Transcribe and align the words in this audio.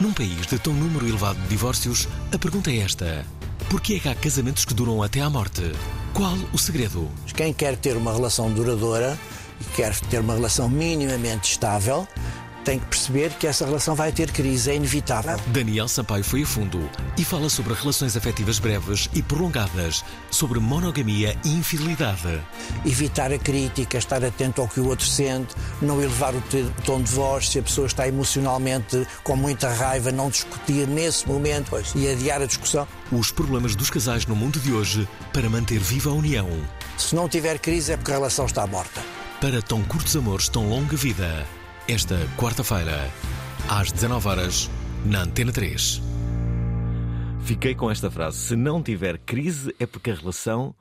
Num 0.00 0.12
país 0.12 0.46
de 0.46 0.58
tão 0.58 0.72
número 0.72 1.06
elevado 1.06 1.38
de 1.40 1.48
divórcios, 1.48 2.08
a 2.32 2.38
pergunta 2.38 2.70
é 2.70 2.78
esta: 2.78 3.24
por 3.68 3.80
que 3.80 3.96
é 3.96 3.98
que 4.00 4.08
há 4.08 4.14
casamentos 4.14 4.64
que 4.64 4.74
duram 4.74 5.02
até 5.02 5.20
à 5.20 5.30
morte? 5.30 5.72
Qual 6.14 6.34
o 6.52 6.58
segredo? 6.58 7.10
Quem 7.36 7.52
quer 7.52 7.76
ter 7.76 7.96
uma 7.96 8.12
relação 8.12 8.50
duradoura 8.50 9.18
e 9.60 9.64
quer 9.76 9.94
ter 10.00 10.20
uma 10.20 10.34
relação 10.34 10.68
minimamente 10.68 11.52
estável, 11.52 12.08
tem 12.64 12.78
que 12.78 12.86
perceber 12.86 13.30
que 13.34 13.46
essa 13.46 13.64
relação 13.64 13.94
vai 13.94 14.12
ter 14.12 14.30
crise, 14.30 14.70
é 14.70 14.76
inevitável. 14.76 15.36
Daniel 15.48 15.88
Sampaio 15.88 16.24
foi 16.24 16.42
a 16.42 16.46
fundo 16.46 16.88
e 17.16 17.24
fala 17.24 17.48
sobre 17.48 17.74
relações 17.74 18.16
afetivas 18.16 18.58
breves 18.58 19.08
e 19.14 19.22
prolongadas, 19.22 20.04
sobre 20.30 20.58
monogamia 20.60 21.36
e 21.44 21.50
infidelidade. 21.50 22.40
Evitar 22.84 23.32
a 23.32 23.38
crítica, 23.38 23.98
estar 23.98 24.24
atento 24.24 24.60
ao 24.60 24.68
que 24.68 24.80
o 24.80 24.88
outro 24.88 25.06
sente, 25.06 25.54
não 25.80 26.00
elevar 26.00 26.34
o 26.34 26.42
tom 26.84 27.02
de 27.02 27.10
voz, 27.10 27.48
se 27.48 27.58
a 27.58 27.62
pessoa 27.62 27.86
está 27.86 28.06
emocionalmente 28.06 29.06
com 29.22 29.36
muita 29.36 29.68
raiva, 29.72 30.10
não 30.12 30.30
discutir 30.30 30.86
nesse 30.86 31.26
momento 31.26 31.72
e 31.94 32.08
adiar 32.08 32.40
a 32.42 32.46
discussão. 32.46 32.86
Os 33.10 33.30
problemas 33.30 33.74
dos 33.74 33.90
casais 33.90 34.26
no 34.26 34.36
mundo 34.36 34.58
de 34.58 34.72
hoje 34.72 35.08
para 35.32 35.48
manter 35.48 35.78
viva 35.78 36.10
a 36.10 36.14
união. 36.14 36.48
Se 36.96 37.14
não 37.14 37.28
tiver 37.28 37.58
crise 37.58 37.92
é 37.92 37.96
porque 37.96 38.10
a 38.10 38.14
relação 38.14 38.46
está 38.46 38.66
morta. 38.66 39.02
Para 39.40 39.60
tão 39.60 39.82
curtos 39.82 40.14
amores, 40.16 40.48
tão 40.48 40.68
longa 40.68 40.96
vida. 40.96 41.46
Esta 41.88 42.16
quarta-feira, 42.38 43.10
às 43.68 43.90
19 43.90 44.28
horas 44.28 44.70
na 45.04 45.22
Antena 45.22 45.50
3. 45.50 46.00
Fiquei 47.42 47.74
com 47.74 47.90
esta 47.90 48.08
frase: 48.08 48.38
se 48.38 48.56
não 48.56 48.80
tiver 48.80 49.18
crise 49.18 49.74
é 49.80 49.84
porque 49.84 50.12
a 50.12 50.14
relação 50.14 50.72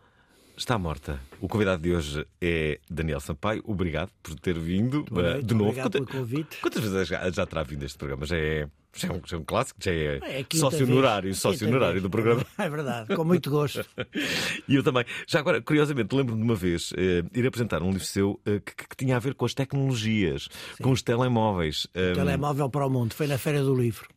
está 0.61 0.77
morta. 0.77 1.19
O 1.39 1.47
convidado 1.47 1.81
de 1.81 1.93
hoje 1.93 2.25
é 2.39 2.79
Daniel 2.89 3.19
Sampaio. 3.19 3.63
Obrigado 3.65 4.11
por 4.21 4.35
ter 4.39 4.57
vindo 4.57 5.03
noite, 5.09 5.43
de 5.43 5.53
novo. 5.55 5.69
obrigado 5.69 5.91
pelo 5.91 6.05
convite. 6.05 6.57
quantas 6.61 6.83
vezes 6.83 7.07
já, 7.07 7.29
já 7.31 7.45
terá 7.47 7.63
vindo 7.63 7.83
este 7.83 7.97
programa? 7.97 8.25
Já 8.27 8.37
é, 8.37 8.67
já 8.95 9.07
é, 9.07 9.11
um, 9.11 9.21
já 9.25 9.37
é 9.37 9.39
um 9.39 9.43
clássico, 9.43 9.79
já 9.83 9.91
é, 9.91 10.19
É 10.21 10.45
sócio 10.53 10.85
honorário, 10.85 11.33
sócio 11.33 11.67
honorário 11.67 11.99
do 11.99 12.09
programa. 12.09 12.45
É 12.59 12.69
verdade, 12.69 13.15
com 13.15 13.23
muito 13.25 13.49
gosto. 13.49 13.83
E 14.67 14.75
eu 14.75 14.83
também. 14.83 15.03
Já 15.27 15.39
agora, 15.39 15.61
curiosamente, 15.61 16.15
lembro-me 16.15 16.41
de 16.41 16.47
uma 16.47 16.55
vez 16.55 16.93
eh, 16.95 17.23
ir 17.33 17.45
apresentar 17.47 17.81
um 17.81 17.91
livro 17.91 18.05
seu 18.05 18.39
eh, 18.45 18.59
que, 18.63 18.87
que 18.87 18.95
tinha 18.95 19.15
a 19.15 19.19
ver 19.19 19.33
com 19.33 19.45
as 19.45 19.53
tecnologias, 19.53 20.47
com 20.81 20.91
os 20.91 21.01
telemóveis. 21.01 21.87
Eh, 21.93 22.13
Telemóvel 22.13 22.69
para 22.69 22.85
o 22.85 22.89
mundo, 22.89 23.13
foi 23.13 23.25
na 23.27 23.37
Feira 23.37 23.63
do 23.63 23.73
Livro. 23.75 24.07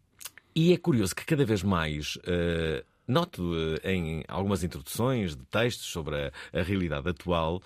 E 0.55 0.73
é 0.73 0.77
curioso 0.77 1.17
que 1.17 1.25
cada 1.25 1.45
vez 1.45 1.63
mais 1.63 2.19
eh, 2.27 2.85
noto 3.07 3.53
eh, 3.83 3.93
em 3.93 4.25
algumas 4.29 4.63
introduções 4.63 5.37
de 5.37 5.45
textos 5.47 5.87
sobre 5.87 6.17
a, 6.17 6.33
a 6.53 6.63
realidade 6.63 7.09
atual 7.09 7.63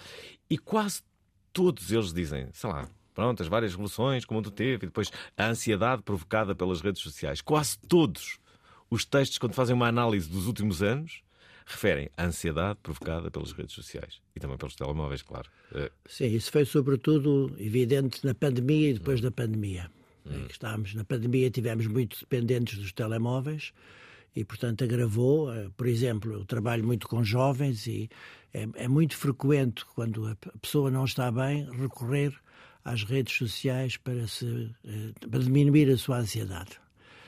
e 0.48 0.58
quase 0.58 1.02
todos 1.52 1.90
eles 1.90 2.12
dizem, 2.12 2.48
sei 2.52 2.70
lá, 2.70 2.88
pronto, 3.14 3.42
as 3.42 3.48
várias 3.48 3.72
revoluções 3.72 4.24
que 4.24 4.30
o 4.30 4.34
mundo 4.34 4.50
teve 4.50 4.84
e 4.84 4.88
depois 4.88 5.10
a 5.36 5.46
ansiedade 5.46 6.02
provocada 6.02 6.54
pelas 6.54 6.80
redes 6.80 7.02
sociais. 7.02 7.40
Quase 7.40 7.78
todos 7.78 8.38
os 8.90 9.04
textos, 9.04 9.38
quando 9.38 9.54
fazem 9.54 9.74
uma 9.74 9.88
análise 9.88 10.28
dos 10.28 10.46
últimos 10.46 10.82
anos, 10.82 11.22
referem 11.66 12.08
a 12.16 12.24
ansiedade 12.24 12.78
provocada 12.82 13.30
pelas 13.30 13.52
redes 13.52 13.74
sociais 13.74 14.20
e 14.34 14.40
também 14.40 14.56
pelos 14.56 14.74
telemóveis, 14.74 15.22
claro. 15.22 15.50
Eh, 15.74 15.90
Sim, 16.06 16.26
isso 16.26 16.50
foi 16.50 16.64
sobretudo 16.64 17.54
evidente 17.58 18.24
na 18.24 18.34
pandemia 18.34 18.90
e 18.90 18.94
depois 18.94 19.20
da 19.20 19.30
pandemia. 19.30 19.90
Hum. 20.24 20.46
Estávamos 20.50 20.94
na 20.94 21.04
pandemia, 21.04 21.50
tivemos 21.50 21.86
muito 21.86 22.18
dependentes 22.20 22.78
dos 22.78 22.92
telemóveis 22.92 23.72
e, 24.34 24.44
portanto, 24.44 24.84
agravou. 24.84 25.52
eh, 25.52 25.68
Por 25.76 25.86
exemplo, 25.86 26.32
eu 26.32 26.44
trabalho 26.44 26.84
muito 26.84 27.08
com 27.08 27.22
jovens 27.24 27.86
e 27.86 28.08
é, 28.52 28.66
é 28.74 28.88
muito 28.88 29.16
frequente, 29.16 29.84
quando 29.94 30.26
a 30.26 30.36
pessoa 30.60 30.90
não 30.90 31.04
está 31.04 31.30
bem, 31.30 31.68
recorrer 31.72 32.32
às 32.84 33.02
redes 33.04 33.36
sociais 33.36 33.96
para, 33.96 34.26
se, 34.26 34.70
eh, 34.84 35.12
para 35.30 35.40
diminuir 35.40 35.90
a 35.90 35.96
sua 35.96 36.18
ansiedade. 36.18 36.72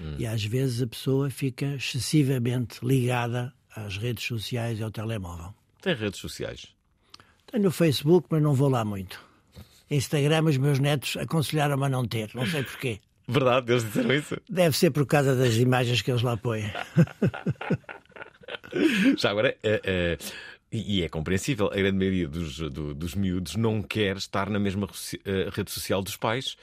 Hum. 0.00 0.14
E 0.18 0.26
às 0.26 0.42
vezes 0.44 0.80
a 0.82 0.86
pessoa 0.86 1.28
fica 1.30 1.74
excessivamente 1.76 2.84
ligada 2.84 3.52
às 3.76 3.96
redes 3.98 4.24
sociais 4.24 4.78
e 4.78 4.82
ao 4.82 4.90
telemóvel. 4.90 5.54
tem 5.82 5.94
redes 5.94 6.20
sociais. 6.20 6.66
Tenho 7.46 7.68
o 7.68 7.70
Facebook, 7.72 8.26
mas 8.30 8.42
não 8.42 8.54
vou 8.54 8.68
lá 8.68 8.84
muito. 8.84 9.20
Instagram, 9.90 10.44
os 10.44 10.56
meus 10.56 10.78
netos 10.78 11.16
aconselharam-me 11.16 11.84
a 11.86 11.88
não 11.88 12.06
ter, 12.06 12.30
não 12.34 12.46
sei 12.46 12.62
porquê. 12.62 13.00
Verdade, 13.30 13.72
eles 13.72 13.84
disseram 13.84 14.14
isso. 14.14 14.36
Deve 14.48 14.76
ser 14.76 14.90
por 14.90 15.06
causa 15.06 15.34
das 15.36 15.54
imagens 15.56 16.02
que 16.02 16.10
eles 16.10 16.22
lá 16.22 16.36
põem. 16.36 16.64
Já 19.16 19.30
agora, 19.30 19.56
eh, 19.62 19.80
eh, 19.84 20.18
e 20.72 21.02
é 21.02 21.08
compreensível, 21.08 21.66
a 21.72 21.76
grande 21.76 21.96
maioria 21.98 22.28
dos, 22.28 22.58
do- 22.58 22.94
dos 22.94 23.14
miúdos 23.14 23.56
não 23.56 23.82
quer 23.82 24.16
estar 24.16 24.48
na 24.48 24.58
mesma 24.58 24.88
eh, 25.24 25.48
rede 25.52 25.70
social 25.70 26.02
dos 26.02 26.16
pais. 26.16 26.56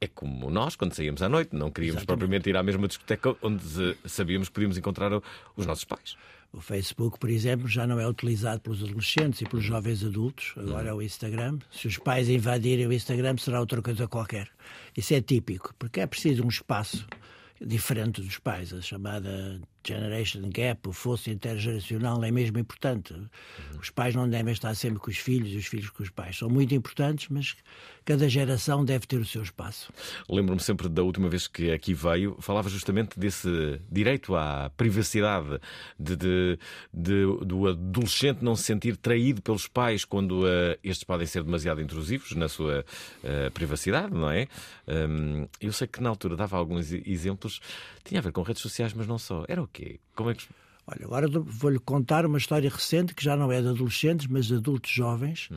É 0.00 0.08
como 0.08 0.50
nós, 0.50 0.74
quando 0.74 0.94
saíamos 0.94 1.22
à 1.22 1.28
noite, 1.28 1.54
não 1.54 1.70
queríamos 1.70 2.04
propriamente 2.04 2.50
ir 2.50 2.56
à 2.56 2.62
mesma 2.62 2.88
discoteca 2.88 3.36
onde 3.40 3.62
sabíamos 4.04 4.48
que 4.48 4.54
podíamos 4.54 4.76
encontrar 4.76 5.12
os 5.56 5.66
nossos 5.66 5.84
pais. 5.84 6.16
O 6.52 6.60
Facebook, 6.60 7.18
por 7.18 7.30
exemplo, 7.30 7.66
já 7.66 7.86
não 7.86 7.98
é 7.98 8.06
utilizado 8.06 8.60
pelos 8.60 8.82
adolescentes 8.82 9.40
e 9.40 9.46
pelos 9.46 9.64
jovens 9.64 10.04
adultos, 10.04 10.52
agora 10.56 10.90
é 10.90 10.92
o 10.92 11.00
Instagram. 11.00 11.58
Se 11.70 11.88
os 11.88 11.96
pais 11.96 12.28
invadirem 12.28 12.86
o 12.86 12.92
Instagram, 12.92 13.38
será 13.38 13.58
outra 13.58 13.80
coisa 13.80 14.06
qualquer. 14.06 14.50
Isso 14.94 15.14
é 15.14 15.22
típico, 15.22 15.74
porque 15.78 16.00
é 16.00 16.06
preciso 16.06 16.44
um 16.44 16.48
espaço 16.48 17.06
diferente 17.58 18.20
dos 18.20 18.38
pais. 18.38 18.74
A 18.74 18.82
chamada 18.82 19.60
Generation 19.86 20.42
Gap, 20.50 20.88
o 20.88 20.92
fosso 20.92 21.30
intergeracional, 21.30 22.22
é 22.24 22.30
mesmo 22.30 22.58
importante. 22.58 23.14
Os 23.80 23.90
pais 23.90 24.14
não 24.14 24.28
devem 24.28 24.52
estar 24.52 24.74
sempre 24.74 24.98
com 24.98 25.10
os 25.10 25.16
filhos 25.18 25.50
e 25.52 25.56
os 25.56 25.66
filhos 25.66 25.90
com 25.90 26.02
os 26.02 26.10
pais. 26.10 26.38
São 26.38 26.48
muito 26.48 26.74
importantes, 26.74 27.28
mas 27.28 27.54
cada 28.04 28.28
geração 28.28 28.84
deve 28.84 29.06
ter 29.06 29.18
o 29.18 29.24
seu 29.24 29.42
espaço. 29.42 29.92
Lembro-me 30.28 30.60
sempre 30.60 30.88
da 30.88 31.02
última 31.02 31.28
vez 31.28 31.46
que 31.46 31.70
aqui 31.70 31.94
veio, 31.94 32.36
falava 32.40 32.68
justamente 32.68 33.18
desse 33.18 33.80
direito 33.90 34.34
à 34.34 34.70
privacidade, 34.76 35.60
de, 35.98 36.16
de- 36.16 36.58
de- 36.92 37.44
do 37.44 37.68
adolescente 37.68 38.42
não 38.42 38.56
se 38.56 38.64
sentir 38.64 38.96
traído 38.96 39.40
pelos 39.42 39.66
pais 39.68 40.04
quando 40.04 40.46
eh, 40.46 40.78
estes 40.82 41.04
podem 41.04 41.26
ser 41.26 41.42
demasiado 41.44 41.80
intrusivos 41.80 42.32
na 42.32 42.48
sua 42.48 42.84
eh, 43.22 43.50
privacidade, 43.50 44.12
não 44.14 44.30
é? 44.30 44.46
Hum, 44.88 45.46
eu 45.60 45.72
sei 45.72 45.86
que 45.86 46.02
na 46.02 46.08
altura 46.08 46.34
dava 46.36 46.56
alguns 46.56 46.92
exemplos, 46.92 47.60
tinha 48.04 48.18
a 48.18 48.22
ver 48.22 48.32
com 48.32 48.42
redes 48.42 48.62
sociais, 48.62 48.92
mas 48.92 49.06
não 49.06 49.18
só. 49.18 49.44
Era 49.48 49.62
o 49.62 49.68
quê? 49.72 50.00
Como 50.14 50.30
é 50.30 50.34
que. 50.34 50.46
Olha, 50.86 51.04
agora 51.04 51.28
vou-lhe 51.28 51.78
contar 51.78 52.26
uma 52.26 52.38
história 52.38 52.68
recente 52.68 53.14
que 53.14 53.22
já 53.22 53.36
não 53.36 53.52
é 53.52 53.60
de 53.62 53.68
adolescentes, 53.68 54.26
mas 54.26 54.46
de 54.46 54.56
adultos 54.56 54.90
jovens. 54.90 55.48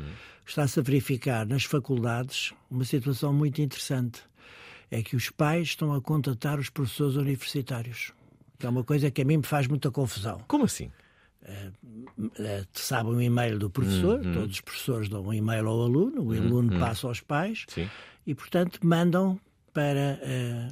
Está-se 0.46 0.80
a 0.80 0.84
verificar 0.84 1.46
nas 1.48 1.64
faculdades 1.64 2.54
uma 2.70 2.86
situação 2.86 3.34
muito 3.34 3.60
interessante. 3.62 4.22
É 4.92 5.02
que 5.02 5.16
os 5.16 5.32
pais 5.32 5.70
estão 5.70 5.94
a 5.94 6.02
contatar 6.02 6.60
os 6.60 6.70
professores 6.70 7.16
universitários. 7.16 8.14
Que 8.60 8.68
é 8.68 8.70
uma 8.70 8.84
coisa 8.84 9.10
que 9.10 9.24
a 9.24 9.26
mim 9.26 9.38
me 9.38 9.44
faz 9.44 9.68
muita 9.68 9.90
confusão. 9.90 10.40
Como 10.48 10.66
assim? 10.66 10.92
Eh, 11.48 12.64
sabe 12.74 13.10
um 13.10 13.22
e-mail 13.22 13.60
do 13.60 13.70
professor, 13.70 14.20
todos 14.22 14.56
os 14.56 14.62
professores 14.62 15.10
dão 15.10 15.24
um 15.24 15.34
e-mail 15.34 15.68
ao 15.68 15.84
aluno, 15.84 16.24
o 16.24 16.34
aluno 16.34 16.80
passa 16.80 17.08
aos 17.08 17.22
pais 17.22 17.66
Sim. 17.68 17.88
e, 18.26 18.34
portanto, 18.34 18.80
mandam 18.84 19.40
para, 19.72 20.20
eh, 20.24 20.68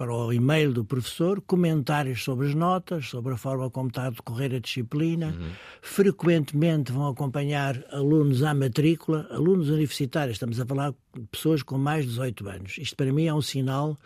para 0.00 0.14
o 0.14 0.32
e-mail 0.32 0.72
do 0.72 0.82
professor 0.82 1.42
comentários 1.42 2.24
sobre 2.24 2.46
as 2.48 2.54
notas, 2.54 3.06
sobre 3.10 3.34
a 3.34 3.36
forma 3.36 3.68
como 3.68 3.88
está 3.90 4.06
a 4.06 4.10
decorrer 4.10 4.54
a 4.54 4.58
disciplina. 4.58 5.34
Frequentemente 5.82 6.90
vão 6.90 7.06
acompanhar 7.08 7.84
alunos 7.92 8.42
à 8.42 8.54
matrícula, 8.54 9.26
alunos 9.30 9.68
universitários, 9.68 10.36
estamos 10.36 10.58
a 10.58 10.64
falar 10.64 10.92
de 11.14 11.20
pessoas 11.30 11.62
com 11.62 11.76
mais 11.76 12.04
de 12.04 12.12
18 12.12 12.48
anos. 12.48 12.78
Isto 12.78 12.96
para 12.96 13.12
mim 13.12 13.26
é 13.26 13.34
um 13.34 13.42
sinal 13.42 13.98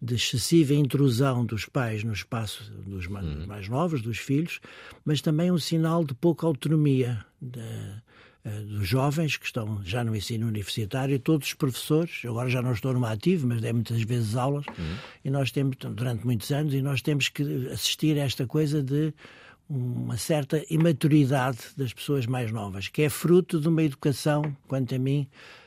de 0.00 0.14
excessiva 0.14 0.72
intrusão 0.72 1.44
dos 1.44 1.66
pais 1.66 2.02
no 2.02 2.14
espaço 2.14 2.72
dos 2.86 3.06
mais, 3.06 3.26
Uhum. 3.26 3.46
mais 3.46 3.68
novos, 3.68 4.00
dos 4.00 4.16
filhos, 4.16 4.58
mas 5.04 5.20
também 5.20 5.50
um 5.52 5.58
sinal 5.58 6.02
de 6.02 6.14
pouca 6.14 6.46
autonomia 6.46 7.22
eh, 7.54 7.94
dos 8.66 8.86
jovens 8.86 9.36
que 9.36 9.46
estão 9.46 9.82
já 9.84 10.04
no 10.04 10.14
ensino 10.14 10.46
universitário 10.46 11.14
e 11.14 11.18
todos 11.18 11.48
os 11.48 11.54
professores, 11.54 12.22
agora 12.24 12.48
já 12.48 12.62
não 12.62 12.72
estou 12.72 12.92
numa 12.92 13.10
ativa, 13.10 13.46
mas 13.46 13.60
dei 13.60 13.72
muitas 13.72 14.00
vezes 14.02 14.36
aulas, 14.36 14.64
e 15.24 15.30
nós 15.30 15.50
temos, 15.50 15.76
durante 15.76 16.24
muitos 16.24 16.50
anos, 16.52 16.72
e 16.72 16.80
nós 16.80 17.02
temos 17.02 17.28
que 17.28 17.42
assistir 17.72 18.18
a 18.18 18.24
esta 18.24 18.46
coisa 18.46 18.82
de 18.82 19.12
uma 19.68 20.16
certa 20.16 20.64
imaturidade 20.70 21.58
das 21.76 21.92
pessoas 21.92 22.24
mais 22.26 22.52
novas, 22.52 22.88
que 22.88 23.02
é 23.02 23.08
fruto 23.08 23.60
de 23.60 23.68
uma 23.68 23.82
educação, 23.82 24.56
quanto 24.68 24.94
a 24.94 24.98
mim, 24.98 25.26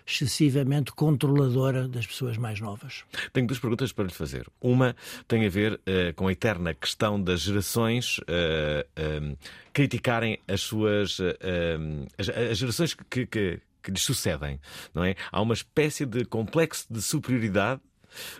excessivamente 0.10 0.92
controladora 0.92 1.88
das 1.88 2.06
pessoas 2.08 2.38
mais 2.38 2.60
novas. 2.60 3.04
Tenho 3.32 3.48
duas 3.48 3.60
perguntas 3.60 3.92
para 3.92 4.06
lhe 4.06 4.14
fazer. 4.14 4.48
Uma 4.62 4.96
tem 5.28 5.46
a 5.46 5.50
ver 5.50 5.80
eh, 5.86 6.12
com 6.14 6.28
a 6.28 6.32
eterna 6.32 6.74
questão 6.74 7.22
das 7.22 7.42
gerações 7.42 8.20
eh, 8.28 8.86
eh, 8.96 9.36
criticarem 9.74 10.40
as 10.48 10.62
suas. 10.62 11.20
eh, 11.20 11.38
eh, 11.42 11.78
as, 12.18 12.30
as 12.30 12.58
gerações 12.58 12.94
que, 12.94 13.26
que, 13.26 13.60
que 13.84 13.92
lhes 13.92 14.02
sucedem, 14.04 14.60
não 14.94 15.04
é? 15.04 15.16
Há 15.32 15.42
uma 15.42 15.54
espécie 15.54 16.06
de 16.06 16.26
complexo 16.26 16.86
de 16.90 17.02
superioridade 17.02 17.80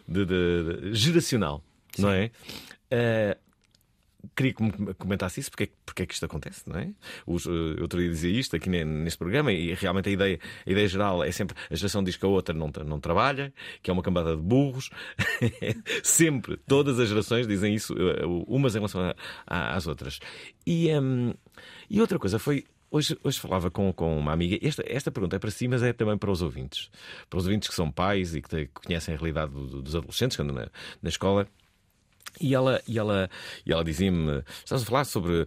de, 0.08 0.26
de- 0.26 0.64
de- 0.82 0.94
geracional, 0.96 1.64
não 1.98 2.10
é? 2.12 2.32
Eh, 4.24 4.28
Queria 4.36 4.54
que 4.54 4.64
me 4.64 4.94
comentasse 4.96 5.40
isso, 5.40 5.50
porque, 5.50 5.64
é- 5.66 5.70
porque 5.86 6.04
é 6.04 6.06
que 6.06 6.14
isto 6.14 6.26
acontece, 6.26 6.64
não 6.70 6.78
é? 6.80 6.92
Os, 7.26 7.46
eh, 7.46 7.50
eu 7.50 7.82
outro 7.84 8.00
dia 8.00 8.10
dizia 8.10 8.32
isto 8.40 8.56
aqui 8.56 8.70
ne- 8.70 8.84
neste 8.84 9.18
programa 9.18 9.52
e 9.52 9.74
realmente 9.74 10.10
a 10.10 10.12
ideia, 10.12 10.40
a 10.66 10.72
ideia 10.72 10.88
geral 10.88 11.24
é 11.24 11.32
sempre 11.32 11.56
a 11.70 11.76
geração 11.76 12.04
diz 12.04 12.16
que 12.18 12.26
a 12.26 12.30
outra 12.30 12.54
não, 12.54 12.70
não 12.86 13.00
trabalha, 13.00 13.54
que 13.82 13.90
é 13.90 13.94
uma 13.94 14.04
cambada 14.04 14.36
de 14.36 14.42
burros. 14.42 14.90
sempre, 16.04 16.58
todas 16.68 17.00
as 17.00 17.10
gerações 17.10 17.48
dizem 17.48 17.74
isso, 17.74 17.94
eh, 17.98 18.26
umas 18.48 18.76
em 18.76 18.80
relação 18.80 19.02
a- 19.02 19.16
a- 19.48 19.76
às 19.76 19.88
outras. 19.88 20.20
E, 20.66 20.90
hum, 20.98 21.34
e 21.90 22.00
outra 22.02 22.20
coisa 22.20 22.40
foi. 22.40 22.66
Hoje, 22.92 23.16
hoje 23.24 23.40
falava 23.40 23.70
com, 23.70 23.94
com 23.94 24.18
uma 24.18 24.32
amiga. 24.34 24.58
Esta, 24.68 24.84
esta 24.88 25.12
pergunta 25.12 25.36
é 25.36 25.40
para 25.40 25.52
si, 25.52 25.68
mas 25.68 25.84
é 25.84 25.94
também 25.94 26.18
para 26.18 26.32
os 26.32 26.42
ouvintes. 26.42 26.90
Para 27.30 27.38
os 27.38 27.46
ouvintes 27.46 27.70
que 27.70 27.76
são 27.76 27.92
pais 27.92 28.34
e 28.36 28.42
que, 28.42 28.50
te- 28.50 28.66
que 28.66 28.82
conhecem 28.88 29.14
a 29.14 29.18
realidade 29.18 29.52
do- 29.54 29.68
do- 29.68 29.82
dos 29.84 29.96
adolescentes, 29.96 30.36
que 30.36 30.42
andam 30.42 30.56
na, 30.56 30.68
na 31.02 31.10
escola. 31.10 31.48
E 32.40 32.54
ela, 32.54 32.82
e 32.88 32.98
ela, 33.00 33.30
e 33.66 33.72
ela 33.72 33.84
dizia-me: 33.84 34.44
estás 34.64 34.82
a 34.82 34.86
falar 34.86 35.06
sobre 35.06 35.46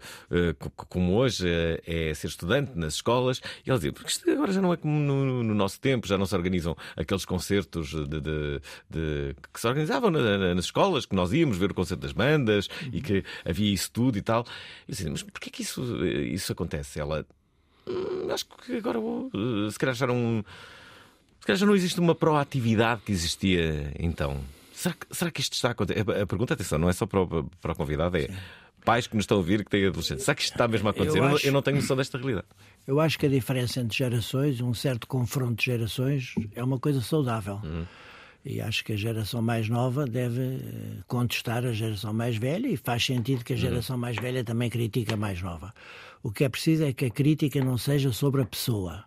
co- 0.58 0.70
como 0.88 1.14
hoje 1.14 1.46
eh, 1.48 2.10
é 2.10 2.14
ser 2.14 2.26
estudante 2.28 2.72
nas 2.76 2.94
escolas. 2.94 3.40
E 3.66 3.70
ela 3.70 3.78
dizia: 3.78 3.92
porque 3.92 4.10
isto 4.10 4.30
agora 4.30 4.52
já 4.52 4.60
não 4.60 4.72
é 4.72 4.76
como 4.76 4.92
no, 4.98 5.42
no 5.42 5.54
nosso 5.54 5.80
tempo, 5.80 6.06
já 6.06 6.18
não 6.18 6.26
se 6.26 6.34
organizam 6.34 6.76
aqueles 6.96 7.24
concertos 7.24 7.88
de, 7.90 8.06
de- 8.20 8.60
de- 8.90 9.36
que 9.52 9.60
se 9.60 9.66
organizavam 9.66 10.10
na- 10.10 10.38
na- 10.38 10.54
nas 10.54 10.64
escolas, 10.66 11.06
que 11.06 11.14
nós 11.14 11.32
íamos 11.32 11.56
ver 11.56 11.70
o 11.70 11.74
concerto 11.74 12.02
das 12.02 12.12
bandas 12.12 12.68
e 12.92 13.00
que 13.00 13.24
havia 13.44 13.72
isso 13.72 13.90
tudo 13.90 14.18
e 14.18 14.22
tal. 14.22 14.40
Eu 14.88 14.92
dizia: 14.94 15.10
mas 15.10 15.22
porquê 15.22 15.50
que 15.50 15.62
isso, 15.62 15.82
eh, 16.04 16.22
isso 16.22 16.52
acontece? 16.52 17.00
Ela, 17.00 17.24
"Hum, 17.86 18.28
acho 18.32 18.46
que 18.46 18.76
agora 18.76 18.98
vou, 19.00 19.30
se 19.70 19.78
calhar 19.78 19.94
já 19.94 20.06
não. 20.06 20.44
Se 21.40 21.46
calhar 21.46 21.58
já 21.58 21.66
não 21.66 21.74
existe 21.74 21.98
uma 21.98 22.14
proatividade 22.14 23.02
que 23.04 23.10
existia 23.12 23.92
então. 23.98 24.40
Será 24.72 24.94
que, 24.94 25.06
será 25.10 25.30
que 25.30 25.40
isto 25.40 25.52
está 25.54 25.68
a 25.68 25.70
acontecer? 25.72 26.00
A 26.00 26.26
pergunta, 26.26 26.54
atenção, 26.54 26.78
não 26.78 26.88
é 26.88 26.92
só 26.92 27.06
para 27.06 27.20
o, 27.22 27.44
para 27.60 27.72
o 27.72 27.76
convidado, 27.76 28.16
é 28.16 28.28
pais 28.84 29.06
que 29.06 29.14
nos 29.14 29.22
estão 29.24 29.36
a 29.36 29.38
ouvir 29.40 29.64
que 29.64 29.70
têm 29.70 29.86
adolescentes. 29.86 30.24
Será 30.24 30.34
que 30.34 30.42
isto 30.42 30.52
está 30.54 30.66
mesmo 30.66 30.88
a 30.88 30.90
acontecer? 30.90 31.18
Eu, 31.18 31.22
não- 31.24 31.34
acho- 31.36 31.46
eu 31.46 31.52
não 31.52 31.62
tenho 31.62 31.76
noção 31.76 31.96
desta 31.96 32.18
realidade. 32.18 32.46
Eu 32.86 32.98
acho 33.00 33.18
que 33.18 33.26
a 33.26 33.28
diferença 33.28 33.80
entre 33.80 33.96
gerações, 33.96 34.60
um 34.60 34.74
certo 34.74 35.06
confronto 35.06 35.54
de 35.56 35.64
gerações, 35.66 36.34
é 36.54 36.64
uma 36.64 36.78
coisa 36.80 37.00
saudável. 37.00 37.60
E 38.44 38.60
acho 38.60 38.82
que 38.84 38.92
a 38.92 38.96
geração 38.96 39.40
mais 39.40 39.68
nova 39.68 40.04
deve 40.04 40.40
eh, 40.40 40.58
contestar 41.06 41.64
a 41.64 41.70
geração 41.72 42.12
mais 42.12 42.36
velha 42.36 42.66
e 42.66 42.76
faz 42.76 43.04
sentido 43.06 43.44
que 43.44 43.52
a 43.52 43.56
geração 43.56 43.96
mais 43.96 44.16
velha 44.16 44.42
também 44.42 44.68
critica 44.68 45.14
a 45.14 45.16
mais 45.16 45.40
nova. 45.40 45.72
O 46.24 46.32
que 46.32 46.42
é 46.42 46.48
preciso 46.48 46.82
é 46.82 46.92
que 46.92 47.04
a 47.04 47.10
crítica 47.10 47.62
não 47.64 47.78
seja 47.78 48.10
sobre 48.12 48.42
a 48.42 48.44
pessoa. 48.44 49.04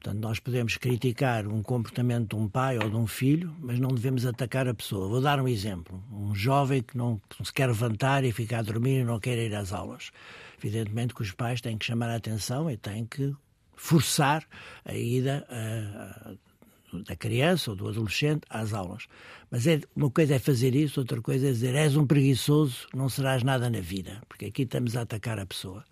Portanto, 0.00 0.20
nós 0.22 0.38
podemos 0.38 0.76
criticar 0.76 1.46
um 1.46 1.62
comportamento 1.62 2.30
de 2.30 2.36
um 2.42 2.48
pai 2.48 2.78
ou 2.78 2.88
de 2.88 2.96
um 2.96 3.06
filho, 3.06 3.54
mas 3.60 3.78
não 3.78 3.88
devemos 3.88 4.24
atacar 4.24 4.66
a 4.68 4.72
pessoa. 4.74 5.08
Vou 5.08 5.20
dar 5.20 5.40
um 5.40 5.48
exemplo. 5.48 6.02
Um 6.10 6.34
jovem 6.34 6.82
que 6.82 6.96
não 6.96 7.20
que 7.28 7.44
se 7.44 7.52
quer 7.52 7.66
levantar 7.66 8.24
e 8.24 8.32
ficar 8.32 8.60
a 8.60 8.62
dormir 8.62 9.00
e 9.00 9.04
não 9.04 9.18
quer 9.20 9.36
ir 9.38 9.54
às 9.54 9.72
aulas. 9.72 10.10
Evidentemente 10.58 11.14
que 11.14 11.22
os 11.22 11.32
pais 11.32 11.60
têm 11.60 11.76
que 11.76 11.84
chamar 11.84 12.08
a 12.10 12.16
atenção 12.16 12.70
e 12.70 12.76
têm 12.76 13.04
que 13.04 13.34
forçar 13.76 14.44
a 14.84 14.94
ida 14.94 15.46
a- 15.50 16.30
a- 16.30 16.34
da 17.06 17.14
criança 17.16 17.70
ou 17.70 17.76
do 17.76 17.88
adolescente 17.88 18.42
às 18.50 18.72
aulas. 18.72 19.06
Mas 19.50 19.66
é, 19.66 19.80
uma 19.94 20.10
coisa 20.10 20.34
é 20.34 20.38
fazer 20.38 20.74
isso, 20.74 21.00
outra 21.00 21.20
coisa 21.20 21.46
é 21.48 21.50
dizer 21.52 21.74
és 21.74 21.96
um 21.96 22.06
preguiçoso, 22.06 22.86
não 22.94 23.08
serás 23.08 23.42
nada 23.42 23.68
na 23.70 23.80
vida, 23.80 24.22
porque 24.28 24.46
aqui 24.46 24.62
estamos 24.62 24.96
a 24.96 25.02
atacar 25.02 25.38
a 25.38 25.46
pessoa. 25.46 25.84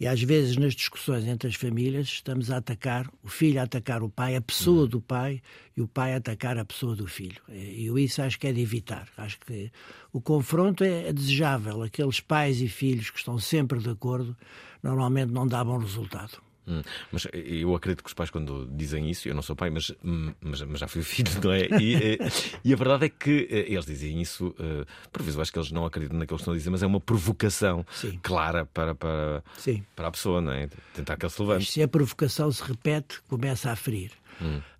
E 0.00 0.06
às 0.06 0.22
vezes 0.22 0.56
nas 0.56 0.74
discussões 0.74 1.26
entre 1.26 1.46
as 1.46 1.54
famílias 1.54 2.06
estamos 2.06 2.50
a 2.50 2.56
atacar 2.56 3.06
o 3.22 3.28
filho 3.28 3.60
a 3.60 3.64
atacar 3.64 4.02
o 4.02 4.08
pai, 4.08 4.34
a 4.34 4.40
pessoa 4.40 4.86
do 4.86 4.98
pai 4.98 5.42
e 5.76 5.82
o 5.82 5.86
pai 5.86 6.14
a 6.14 6.16
atacar 6.16 6.56
a 6.56 6.64
pessoa 6.64 6.96
do 6.96 7.06
filho. 7.06 7.42
E 7.50 7.84
eu 7.84 7.98
isso 7.98 8.22
acho 8.22 8.40
que 8.40 8.46
é 8.46 8.52
de 8.52 8.62
evitar. 8.62 9.06
Acho 9.18 9.38
que 9.40 9.70
o 10.10 10.18
confronto 10.18 10.82
é, 10.82 11.08
é 11.08 11.12
desejável. 11.12 11.82
Aqueles 11.82 12.18
pais 12.18 12.62
e 12.62 12.68
filhos 12.68 13.10
que 13.10 13.18
estão 13.18 13.38
sempre 13.38 13.78
de 13.78 13.90
acordo 13.90 14.34
normalmente 14.82 15.32
não 15.32 15.46
dá 15.46 15.62
bom 15.62 15.76
resultado. 15.76 16.40
Hum, 16.66 16.82
Mas 17.10 17.26
eu 17.32 17.74
acredito 17.74 18.02
que 18.04 18.08
os 18.08 18.14
pais, 18.14 18.30
quando 18.30 18.68
dizem 18.72 19.10
isso, 19.10 19.28
eu 19.28 19.34
não 19.34 19.42
sou 19.42 19.56
pai, 19.56 19.70
mas, 19.70 19.90
hum, 20.04 20.32
mas, 20.40 20.60
mas 20.62 20.78
já 20.80 20.86
fui 20.86 21.02
filho, 21.04 21.30
não 21.42 21.52
é? 21.52 21.66
E, 21.80 21.94
eh, 21.96 22.18
e 22.64 22.72
a 22.72 22.76
verdade 22.76 23.06
é 23.06 23.08
que 23.08 23.48
eh, 23.50 23.72
eles 23.72 23.86
dizem 23.86 24.20
isso, 24.20 24.54
eh, 24.58 24.84
por 25.10 25.22
vezes 25.22 25.36
eu 25.36 25.42
acho 25.42 25.52
que 25.52 25.58
eles 25.58 25.72
não 25.72 25.84
acreditam 25.84 26.18
naquilo 26.18 26.36
que 26.36 26.42
estão 26.42 26.54
a 26.54 26.56
dizer, 26.56 26.70
mas 26.70 26.82
é 26.82 26.86
uma 26.86 27.00
provocação 27.00 27.84
Sim. 27.92 28.18
clara 28.22 28.64
para, 28.66 28.94
para, 28.94 29.42
Sim. 29.56 29.82
para 29.96 30.08
a 30.08 30.10
pessoa, 30.10 30.40
não 30.40 30.52
é? 30.52 30.68
Tentar 30.94 31.16
que 31.16 31.24
ele 31.24 31.32
se 31.32 31.40
levante. 31.42 31.70
Se 31.72 31.82
a 31.82 31.88
provocação 31.88 32.50
se 32.52 32.62
repete, 32.62 33.20
começa 33.28 33.70
a 33.70 33.76
ferir. 33.76 34.12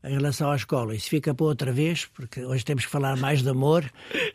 Em 0.03 0.15
relação 0.15 0.51
à 0.51 0.57
escola, 0.57 0.95
isso 0.95 1.09
fica 1.11 1.35
para 1.35 1.45
outra 1.45 1.71
vez, 1.73 2.07
porque 2.07 2.43
hoje 2.43 2.65
temos 2.65 2.85
que 2.87 2.91
falar 2.91 3.17
mais 3.19 3.43
de 3.43 3.49
amor. 3.51 3.85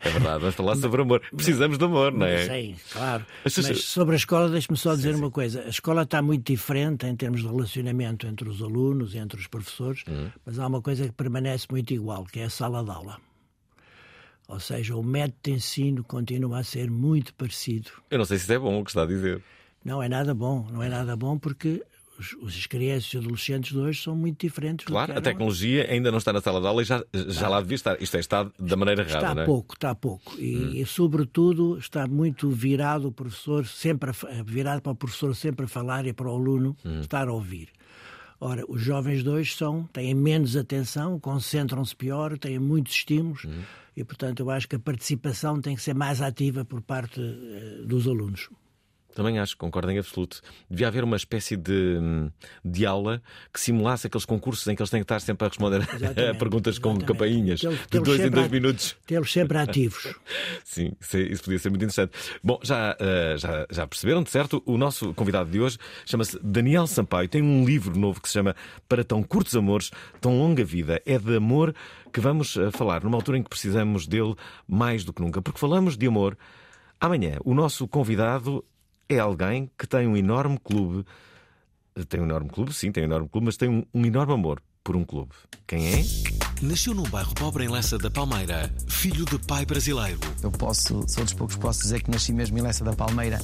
É 0.00 0.08
verdade, 0.10 0.40
vamos 0.40 0.54
falar 0.54 0.76
sobre 0.76 1.02
amor. 1.02 1.20
Precisamos 1.34 1.76
de 1.78 1.84
amor, 1.84 2.12
não 2.12 2.26
é? 2.26 2.46
Sim, 2.46 2.76
claro. 2.92 3.26
Mas, 3.44 3.54
sobre 3.82 4.14
a 4.14 4.16
escola, 4.16 4.48
deixe-me 4.48 4.76
só 4.78 4.94
dizer 4.94 5.14
uma 5.16 5.30
coisa. 5.30 5.62
A 5.62 5.68
escola 5.68 6.02
está 6.02 6.22
muito 6.22 6.50
diferente 6.52 7.06
em 7.06 7.16
termos 7.16 7.40
de 7.42 7.48
relacionamento 7.48 8.26
entre 8.26 8.48
os 8.48 8.62
alunos, 8.62 9.14
entre 9.14 9.40
os 9.40 9.46
professores, 9.48 10.04
Hum. 10.08 10.28
mas 10.44 10.58
há 10.58 10.66
uma 10.66 10.80
coisa 10.80 11.04
que 11.06 11.12
permanece 11.12 11.66
muito 11.70 11.92
igual, 11.92 12.24
que 12.24 12.38
é 12.40 12.44
a 12.44 12.50
sala 12.50 12.84
de 12.84 12.90
aula. 12.90 13.18
Ou 14.48 14.60
seja, 14.60 14.94
o 14.94 15.02
método 15.02 15.38
de 15.42 15.50
ensino 15.52 16.04
continua 16.04 16.60
a 16.60 16.62
ser 16.62 16.88
muito 16.88 17.34
parecido. 17.34 17.90
Eu 18.08 18.18
não 18.18 18.24
sei 18.24 18.38
se 18.38 18.44
isso 18.44 18.52
é 18.52 18.58
bom 18.58 18.80
o 18.80 18.84
que 18.84 18.90
está 18.90 19.02
a 19.02 19.06
dizer. 19.06 19.42
Não 19.84 20.00
é 20.02 20.08
nada 20.08 20.34
bom, 20.34 20.68
não 20.70 20.82
é 20.82 20.88
nada 20.88 21.16
bom 21.16 21.36
porque 21.38 21.82
os, 22.18 22.32
os 22.40 22.66
crianças 22.66 23.12
e 23.12 23.18
adolescentes 23.18 23.72
de 23.72 23.78
hoje 23.78 24.02
são 24.02 24.16
muito 24.16 24.40
diferentes 24.40 24.86
Claro, 24.86 25.16
a 25.16 25.20
tecnologia 25.20 25.86
ainda 25.90 26.10
não 26.10 26.18
está 26.18 26.32
na 26.32 26.40
sala 26.40 26.60
de 26.60 26.66
aula 26.66 26.82
e 26.82 26.84
já, 26.84 27.04
já 27.12 27.48
lá 27.48 27.60
devia 27.60 27.74
estar. 27.74 28.00
Isto 28.02 28.16
é 28.16 28.20
estado 28.20 28.52
da 28.58 28.76
maneira 28.76 29.02
errada, 29.02 29.18
Está 29.18 29.34
não 29.34 29.42
é? 29.42 29.44
pouco, 29.44 29.74
está 29.74 29.94
pouco. 29.94 30.34
E, 30.38 30.80
e, 30.80 30.86
sobretudo, 30.86 31.78
está 31.78 32.06
muito 32.06 32.50
virado 32.50 33.08
o 33.08 33.12
professor, 33.12 33.66
sempre 33.66 34.10
a 34.10 34.42
virado 34.42 34.82
para 34.82 34.92
o 34.92 34.96
professor 34.96 35.34
sempre 35.34 35.66
a 35.66 35.68
falar 35.68 36.06
e 36.06 36.12
para 36.12 36.28
o 36.28 36.34
aluno 36.34 36.76
estar 37.00 37.28
a 37.28 37.32
ouvir. 37.32 37.68
Ora, 38.38 38.64
os 38.68 38.82
jovens 38.82 39.22
de 39.22 39.30
hoje 39.30 39.54
são, 39.54 39.84
têm 39.92 40.14
menos 40.14 40.56
atenção, 40.56 41.18
concentram-se 41.18 41.96
pior, 41.96 42.36
têm 42.38 42.58
muitos 42.58 42.92
estímulos 42.92 43.46
e, 43.96 44.04
portanto, 44.04 44.40
eu 44.40 44.50
acho 44.50 44.68
que 44.68 44.76
a 44.76 44.78
participação 44.78 45.60
tem 45.60 45.74
que 45.74 45.82
ser 45.82 45.94
mais 45.94 46.20
ativa 46.20 46.64
por 46.64 46.82
parte 46.82 47.18
eh, 47.18 47.82
dos 47.86 48.06
alunos. 48.06 48.50
Também 49.16 49.38
acho, 49.38 49.56
concordo 49.56 49.90
em 49.90 49.98
absoluto. 49.98 50.42
Devia 50.68 50.88
haver 50.88 51.02
uma 51.02 51.16
espécie 51.16 51.56
de, 51.56 51.72
hum, 51.98 52.30
de 52.62 52.84
aula 52.84 53.22
que 53.50 53.58
simulasse 53.58 54.06
aqueles 54.06 54.26
concursos 54.26 54.66
em 54.66 54.76
que 54.76 54.82
eles 54.82 54.90
têm 54.90 55.00
que 55.00 55.04
estar 55.04 55.18
sempre 55.20 55.46
a 55.46 55.48
responder 55.48 55.76
a 55.80 55.94
Exatamente, 55.96 56.36
perguntas 56.38 56.78
com 56.78 56.90
exatamente. 56.90 57.06
campainhas 57.12 57.60
de 57.60 57.98
dois 58.00 58.20
em 58.20 58.28
dois 58.30 58.46
a- 58.46 58.48
minutos. 58.50 58.94
Tê-los 59.06 59.32
sempre 59.32 59.56
ativos. 59.56 60.14
Sim, 60.64 60.92
isso, 61.00 61.16
é- 61.16 61.20
isso 61.22 61.42
podia 61.44 61.58
ser 61.58 61.70
muito 61.70 61.82
interessante. 61.82 62.12
Bom, 62.44 62.60
já, 62.62 62.94
eh, 63.00 63.36
já, 63.38 63.66
já 63.70 63.86
perceberam, 63.86 64.22
de 64.22 64.28
certo? 64.30 64.62
O 64.66 64.76
nosso 64.76 65.14
convidado 65.14 65.50
de 65.50 65.58
hoje 65.60 65.78
chama-se 66.04 66.38
Daniel 66.42 66.86
Sampaio. 66.86 67.26
Tem 67.26 67.40
um 67.42 67.64
livro 67.64 67.98
novo 67.98 68.20
que 68.20 68.28
se 68.28 68.34
chama 68.34 68.54
Para 68.86 69.02
Tão 69.02 69.22
Curtos 69.22 69.56
Amores, 69.56 69.90
Tão 70.20 70.38
Longa 70.38 70.62
Vida. 70.62 71.00
É 71.06 71.18
de 71.18 71.36
amor 71.36 71.74
que 72.12 72.20
vamos 72.20 72.54
eh, 72.58 72.70
falar 72.70 73.02
numa 73.02 73.16
altura 73.16 73.38
em 73.38 73.42
que 73.42 73.48
precisamos 73.48 74.06
dele 74.06 74.34
mais 74.68 75.04
do 75.04 75.12
que 75.14 75.22
nunca. 75.22 75.40
Porque 75.40 75.58
falamos 75.58 75.96
de 75.96 76.06
amor. 76.06 76.36
Amanhã, 77.00 77.38
o 77.44 77.54
nosso 77.54 77.86
convidado 77.88 78.62
é 79.08 79.18
alguém 79.18 79.70
que 79.78 79.86
tem 79.86 80.06
um 80.06 80.16
enorme 80.16 80.58
clube. 80.58 81.04
Tem 82.08 82.20
um 82.20 82.24
enorme 82.24 82.50
clube, 82.50 82.74
sim, 82.74 82.92
tem 82.92 83.04
um 83.04 83.06
enorme 83.06 83.28
clube, 83.28 83.46
mas 83.46 83.56
tem 83.56 83.68
um, 83.68 83.82
um 83.94 84.04
enorme 84.04 84.34
amor 84.34 84.60
por 84.86 84.94
um 84.94 85.04
clube. 85.04 85.32
Quem 85.66 85.94
é? 85.94 86.04
Nasceu 86.62 86.94
num 86.94 87.02
bairro 87.04 87.34
pobre 87.34 87.64
em 87.64 87.68
Lessa 87.68 87.98
da 87.98 88.10
Palmeira, 88.10 88.72
filho 88.86 89.24
de 89.24 89.38
pai 89.40 89.66
brasileiro. 89.66 90.18
Eu 90.42 90.50
posso, 90.50 91.04
sou 91.08 91.24
dos 91.24 91.34
poucos 91.34 91.56
que 91.56 91.60
posso 91.60 91.80
dizer 91.80 92.02
que 92.02 92.10
nasci 92.10 92.32
mesmo 92.32 92.56
em 92.56 92.62
Lessa 92.62 92.84
da 92.84 92.92
Palmeira, 92.92 93.38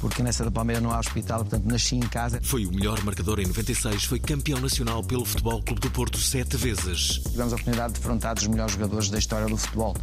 porque 0.00 0.22
em 0.22 0.24
Lessa 0.24 0.44
da 0.44 0.50
Palmeira 0.52 0.80
não 0.80 0.92
há 0.92 1.00
hospital, 1.00 1.40
portanto 1.40 1.64
nasci 1.64 1.96
em 1.96 2.00
casa. 2.00 2.40
Foi 2.42 2.64
o 2.64 2.70
melhor 2.70 3.02
marcador 3.04 3.40
em 3.40 3.46
96, 3.46 4.04
foi 4.04 4.20
campeão 4.20 4.60
nacional 4.60 5.02
pelo 5.02 5.24
Futebol 5.24 5.62
Clube 5.62 5.80
do 5.80 5.90
Porto 5.90 6.16
sete 6.18 6.56
vezes. 6.56 7.18
Tivemos 7.24 7.52
a 7.52 7.56
oportunidade 7.56 7.94
de 7.94 7.98
defrontar 7.98 8.36
os 8.38 8.46
melhores 8.46 8.74
jogadores 8.74 9.10
da 9.10 9.18
história 9.18 9.48
do 9.48 9.56
futebol. 9.56 9.94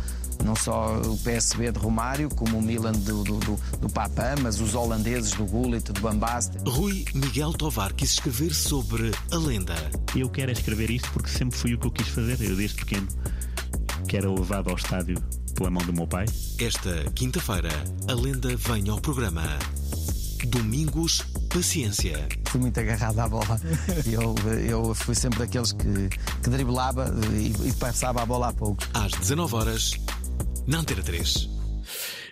Não 0.43 0.55
só 0.55 0.99
o 1.01 1.17
PSB 1.17 1.71
de 1.71 1.79
Romário, 1.79 2.29
como 2.29 2.57
o 2.57 2.61
Milan 2.61 2.93
do, 2.93 3.23
do, 3.23 3.39
do, 3.39 3.59
do 3.79 3.89
Papa, 3.89 4.35
mas 4.41 4.59
os 4.59 4.75
holandeses 4.75 5.31
do 5.33 5.45
Gullit, 5.45 5.91
do 5.91 6.01
Bambast. 6.01 6.51
Rui 6.65 7.05
Miguel 7.13 7.53
Tovar 7.53 7.93
quis 7.93 8.13
escrever 8.13 8.53
sobre 8.53 9.11
a 9.31 9.37
lenda. 9.37 9.75
Eu 10.15 10.29
quero 10.29 10.51
escrever 10.51 10.89
isto 10.89 11.09
porque 11.11 11.29
sempre 11.29 11.57
fui 11.57 11.73
o 11.73 11.79
que 11.79 11.87
eu 11.87 11.91
quis 11.91 12.07
fazer, 12.07 12.41
eu 12.41 12.55
desde 12.55 12.77
pequeno, 12.77 13.07
que 14.07 14.17
era 14.17 14.29
levado 14.29 14.69
ao 14.69 14.75
estádio 14.75 15.21
pela 15.55 15.69
mão 15.69 15.83
do 15.85 15.93
meu 15.93 16.07
pai. 16.07 16.25
Esta 16.59 17.03
quinta-feira, 17.13 17.69
a 18.07 18.13
lenda 18.13 18.55
vem 18.55 18.89
ao 18.89 18.99
programa. 18.99 19.43
Domingos, 20.47 21.21
paciência. 21.53 22.27
Fui 22.47 22.59
muito 22.59 22.79
agarrado 22.79 23.19
à 23.19 23.29
bola. 23.29 23.61
Eu, 24.11 24.35
eu 24.57 24.95
fui 24.95 25.13
sempre 25.13 25.39
daqueles 25.39 25.71
que, 25.71 26.09
que 26.41 26.49
driblava 26.49 27.13
e, 27.33 27.69
e 27.69 27.73
passava 27.73 28.23
a 28.23 28.25
bola 28.25 28.49
a 28.49 28.53
pouco. 28.53 28.83
Às 28.93 29.11
19 29.11 29.55
horas, 29.55 29.91
na 30.67 30.79
Antena 30.79 31.01
3. 31.03 31.49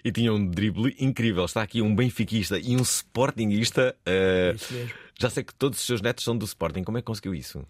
E 0.03 0.11
tinha 0.11 0.33
um 0.33 0.45
drible 0.49 0.95
incrível. 0.99 1.45
Está 1.45 1.61
aqui 1.61 1.81
um 1.81 1.93
benfiquista 1.95 2.57
e 2.57 2.75
um 2.75 2.81
sportingista. 2.81 3.95
Uh, 4.07 4.55
Isso 4.55 4.73
mesmo. 4.73 4.93
já 5.19 5.29
sei 5.29 5.43
que 5.43 5.53
todos 5.53 5.79
os 5.79 5.85
seus 5.85 6.01
netos 6.01 6.23
são 6.23 6.37
do 6.37 6.45
Sporting. 6.45 6.83
Como 6.83 6.97
é 6.97 7.01
que 7.01 7.05
conseguiu 7.05 7.35
isso? 7.35 7.65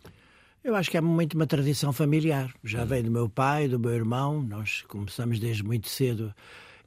Eu 0.64 0.76
acho 0.76 0.92
que 0.92 0.98
é 0.98 1.02
muito 1.02 1.34
uma 1.34 1.48
tradição 1.48 1.92
familiar. 1.92 2.54
Já 2.64 2.86
vem 2.86 3.02
do 3.04 3.10
meu 3.10 3.28
pai, 3.30 3.68
do 3.68 3.80
meu 3.80 3.92
irmão. 3.92 4.44
Nós 4.44 4.84
começamos 4.88 5.40
desde 5.40 5.64
muito 5.64 5.90
cedo 5.90 6.34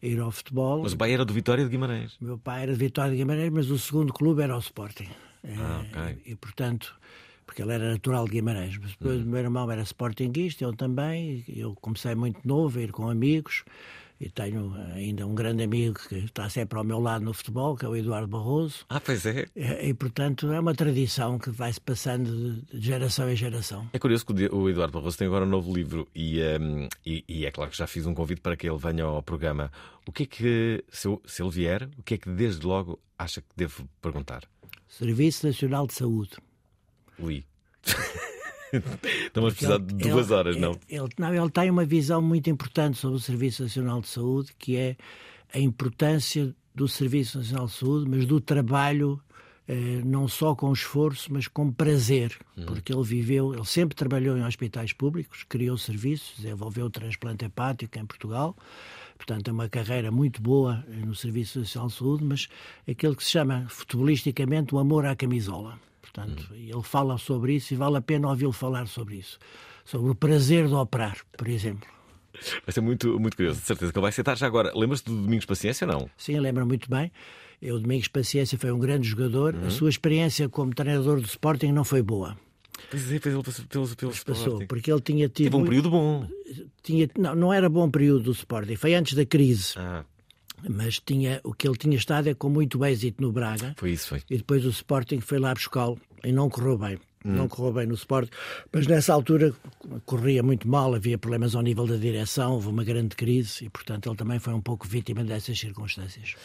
a 0.02 0.06
ir 0.06 0.20
ao 0.20 0.30
futebol. 0.30 0.82
Mas 0.82 0.92
o 0.92 0.96
pai 0.96 1.12
era 1.12 1.24
do 1.24 1.32
Vitória 1.34 1.64
de 1.64 1.70
Guimarães. 1.70 2.16
Meu 2.20 2.38
pai 2.38 2.62
era 2.62 2.72
de 2.72 2.78
Vitória 2.78 3.10
de 3.10 3.16
Guimarães, 3.16 3.50
mas 3.50 3.70
o 3.70 3.78
segundo 3.78 4.12
clube 4.12 4.42
era 4.42 4.54
o 4.54 4.60
Sporting. 4.60 5.08
Ah, 5.44 5.82
Eh, 5.92 5.98
ok. 5.98 6.22
E, 6.26 6.36
portanto, 6.36 6.94
porque 7.46 7.62
ele 7.62 7.72
era 7.72 7.90
natural 7.92 8.24
de 8.26 8.32
Guimarães. 8.32 8.76
Mas 8.78 8.90
depois 8.92 9.18
Uhum. 9.20 9.26
o 9.26 9.30
meu 9.30 9.40
irmão 9.40 9.70
era 9.70 9.82
sportinguista, 9.82 10.64
eu 10.64 10.72
também. 10.74 11.44
Eu 11.48 11.74
comecei 11.74 12.14
muito 12.14 12.40
novo 12.46 12.78
a 12.78 12.82
ir 12.82 12.92
com 12.92 13.08
amigos. 13.08 13.64
E 14.20 14.30
tenho 14.30 14.72
ainda 14.94 15.26
um 15.26 15.34
grande 15.34 15.64
amigo 15.64 15.98
que 16.08 16.14
está 16.14 16.48
sempre 16.48 16.78
ao 16.78 16.84
meu 16.84 17.00
lado 17.00 17.24
no 17.24 17.34
futebol, 17.34 17.76
que 17.76 17.84
é 17.84 17.88
o 17.88 17.96
Eduardo 17.96 18.28
Barroso. 18.28 18.84
Ah, 18.88 19.00
pois 19.00 19.26
é. 19.26 19.46
E, 19.56 19.88
e, 19.88 19.94
portanto, 19.94 20.46
é 20.52 20.60
uma 20.60 20.72
tradição 20.76 21.40
que 21.40 21.50
vai-se 21.50 21.80
passando 21.80 22.62
de 22.72 22.80
geração 22.80 23.28
em 23.28 23.34
geração. 23.34 23.88
É 23.92 23.98
curioso 23.98 24.24
que 24.24 24.32
o 24.46 24.70
Eduardo 24.70 24.92
Barroso 24.92 25.18
tem 25.18 25.26
agora 25.26 25.44
um 25.44 25.48
novo 25.48 25.74
livro 25.74 26.06
e, 26.14 26.38
ehm, 26.38 26.86
e, 27.04 27.24
e 27.28 27.46
é 27.46 27.50
claro 27.50 27.72
que 27.72 27.76
já 27.76 27.88
fiz 27.88 28.06
um 28.06 28.14
convite 28.14 28.40
para 28.40 28.56
que 28.56 28.68
ele 28.68 28.78
venha 28.78 29.02
ao 29.02 29.24
programa. 29.24 29.72
O 30.06 30.12
que 30.12 30.22
é 30.22 30.26
que, 30.26 30.84
se, 30.88 31.08
se 31.24 31.42
ele 31.42 31.50
vier, 31.50 31.88
o 31.98 32.02
que 32.04 32.14
é 32.14 32.18
que 32.18 32.30
desde 32.30 32.64
logo 32.64 33.00
acha 33.18 33.40
que 33.40 33.48
devo 33.56 33.88
perguntar? 34.00 34.44
Serviço 34.86 35.48
Nacional 35.48 35.84
de 35.88 35.94
Saúde. 35.94 36.36
Ui. 37.18 37.44
Estamos 39.26 39.52
a 39.52 39.54
precisar 39.54 39.78
de 39.78 39.94
duas 39.94 40.26
ele- 40.26 40.34
horas, 40.34 40.56
não? 40.56 40.78
Ele, 40.88 41.08
não, 41.18 41.34
ele 41.34 41.50
tem 41.50 41.70
uma 41.70 41.84
visão 41.84 42.22
muito 42.22 42.48
importante 42.48 42.96
sobre 42.96 43.16
o 43.18 43.20
Serviço 43.20 43.62
Nacional 43.62 44.00
de 44.00 44.08
Saúde, 44.08 44.52
que 44.58 44.76
é 44.76 44.96
a 45.52 45.58
importância 45.58 46.54
do 46.74 46.88
Serviço 46.88 47.38
Nacional 47.38 47.66
de 47.66 47.72
Saúde, 47.72 48.08
mas 48.08 48.24
do 48.24 48.40
trabalho 48.40 49.20
eh, 49.68 50.00
não 50.04 50.26
só 50.26 50.54
com 50.54 50.72
esforço, 50.72 51.32
mas 51.32 51.46
com 51.46 51.70
prazer, 51.70 52.36
porque 52.66 52.92
ele 52.92 53.02
viveu, 53.02 53.54
ele 53.54 53.64
sempre 53.64 53.94
trabalhou 53.94 54.36
em 54.36 54.44
hospitais 54.44 54.92
públicos, 54.92 55.44
criou 55.48 55.76
serviços, 55.76 56.34
desenvolveu 56.38 56.86
o 56.86 56.90
transplante 56.90 57.44
hepático 57.44 57.98
em 57.98 58.06
Portugal, 58.06 58.56
portanto 59.16 59.48
é 59.48 59.52
uma 59.52 59.68
carreira 59.68 60.10
muito 60.10 60.40
boa 60.40 60.82
eh, 60.88 61.04
no 61.04 61.14
Serviço 61.14 61.60
Nacional 61.60 61.88
de 61.88 61.94
Saúde, 61.94 62.24
mas 62.24 62.48
aquele 62.88 63.14
que 63.14 63.22
se 63.22 63.30
chama 63.30 63.66
futebolisticamente 63.68 64.74
o 64.74 64.78
amor 64.78 65.04
à 65.04 65.14
camisola. 65.14 65.78
Portanto, 66.12 66.48
ele 66.54 66.82
fala 66.82 67.16
sobre 67.16 67.54
isso 67.54 67.72
e 67.72 67.76
vale 67.76 67.96
a 67.96 68.02
pena 68.02 68.28
ouvi-lo 68.28 68.52
falar 68.52 68.86
sobre 68.86 69.16
isso. 69.16 69.38
Sobre 69.84 70.10
o 70.10 70.14
prazer 70.14 70.68
de 70.68 70.74
operar, 70.74 71.16
por 71.36 71.48
exemplo. 71.48 71.88
Vai 72.64 72.72
ser 72.72 72.80
muito, 72.80 73.18
muito 73.18 73.36
curioso, 73.36 73.60
de 73.60 73.66
certeza 73.66 73.92
que 73.92 73.98
ele 73.98 74.02
vai 74.02 74.12
sentar 74.12 74.36
já 74.36 74.46
agora. 74.46 74.72
Lembras-te 74.74 75.06
do 75.06 75.16
Domingos 75.16 75.46
Paciência 75.46 75.86
ou 75.86 75.92
não? 75.92 76.10
Sim, 76.16 76.38
lembra 76.38 76.64
muito 76.64 76.88
bem. 76.88 77.10
Eu, 77.60 77.78
Domingos 77.78 78.08
Paciência, 78.08 78.58
foi 78.58 78.70
um 78.72 78.78
grande 78.78 79.08
jogador. 79.08 79.54
A 79.64 79.70
sua 79.70 79.88
experiência 79.88 80.48
como 80.48 80.74
treinador 80.74 81.20
do 81.20 81.26
Sporting 81.26 81.72
não 81.72 81.84
foi 81.84 82.02
boa. 82.02 82.36
Pois 82.90 83.10
é, 83.12 83.18
passou 83.18 83.42
pelo, 83.68 83.88
pelo 83.96 84.12
Passou, 84.12 84.34
Sporting. 84.34 84.66
porque 84.66 84.92
ele 84.92 85.00
tinha 85.00 85.28
tido. 85.28 85.50
Teve 85.50 85.56
um 85.56 85.64
período 85.64 85.90
bom. 85.90 86.26
tinha, 86.82 87.08
não, 87.16 87.34
não 87.34 87.52
era 87.52 87.68
bom 87.68 87.88
período 87.90 88.24
do 88.24 88.32
Sporting, 88.32 88.76
foi 88.76 88.94
antes 88.94 89.14
da 89.14 89.24
crise. 89.24 89.74
Ah, 89.76 90.04
Mas 90.68 91.00
tinha, 91.00 91.40
o 91.44 91.52
que 91.52 91.66
ele 91.66 91.76
tinha 91.76 91.96
estado 91.96 92.28
é 92.28 92.34
com 92.34 92.48
muito 92.48 92.84
êxito 92.84 93.22
no 93.22 93.32
Braga. 93.32 93.74
foi 93.76 93.92
isso, 93.92 94.08
foi. 94.08 94.22
E 94.30 94.36
depois 94.36 94.64
o 94.64 94.70
Sporting 94.70 95.20
foi 95.20 95.38
lá 95.38 95.52
buscá-lo 95.54 95.98
e 96.24 96.32
não 96.32 96.48
correu 96.48 96.78
bem. 96.78 96.98
Hum. 97.24 97.32
Não 97.32 97.48
correu 97.48 97.72
bem 97.72 97.86
no 97.86 97.94
Sporting. 97.94 98.30
Mas 98.72 98.86
nessa 98.86 99.12
altura 99.12 99.54
corria 100.04 100.42
muito 100.42 100.68
mal, 100.68 100.94
havia 100.94 101.16
problemas 101.16 101.54
ao 101.54 101.62
nível 101.62 101.86
da 101.86 101.96
direção, 101.96 102.52
houve 102.52 102.68
uma 102.68 102.84
grande 102.84 103.14
crise 103.14 103.64
e, 103.64 103.70
portanto, 103.70 104.08
ele 104.08 104.16
também 104.16 104.38
foi 104.38 104.52
um 104.54 104.60
pouco 104.60 104.86
vítima 104.86 105.24
dessas 105.24 105.58
circunstâncias. 105.58 106.36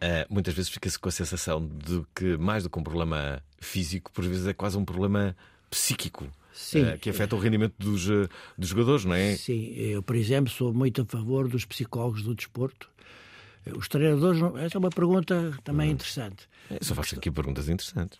Ah, 0.00 0.26
muitas 0.28 0.52
vezes 0.52 0.70
fica-se 0.70 0.98
com 0.98 1.08
a 1.08 1.12
sensação 1.12 1.66
de 1.66 2.02
que, 2.14 2.36
mais 2.36 2.62
do 2.62 2.70
que 2.70 2.78
um 2.78 2.82
problema 2.82 3.42
físico, 3.58 4.10
por 4.12 4.24
vezes 4.24 4.46
é 4.46 4.52
quase 4.52 4.76
um 4.76 4.84
problema 4.84 5.34
psíquico. 5.70 6.26
Sim. 6.52 6.84
ah, 6.84 6.98
que 6.98 7.10
afeta 7.10 7.34
o 7.34 7.38
rendimento 7.38 7.74
dos, 7.78 8.08
ah, 8.10 8.28
dos 8.56 8.68
jogadores, 8.68 9.04
não 9.04 9.14
é? 9.14 9.34
Sim, 9.36 9.72
eu, 9.74 10.02
por 10.02 10.14
exemplo, 10.14 10.52
sou 10.52 10.72
muito 10.72 11.02
a 11.02 11.04
favor 11.04 11.48
dos 11.48 11.64
psicólogos 11.64 12.22
do 12.22 12.34
desporto. 12.34 12.88
Os 13.76 13.88
treinadores, 13.88 14.40
não- 14.40 14.58
essa 14.58 14.76
é 14.76 14.78
uma 14.78 14.90
pergunta 14.90 15.52
também 15.64 15.90
interessante. 15.90 16.48
Eu 16.70 16.78
só 16.82 16.94
faço 16.94 17.14
aqui 17.16 17.30
perguntas 17.30 17.68
interessantes. 17.68 18.18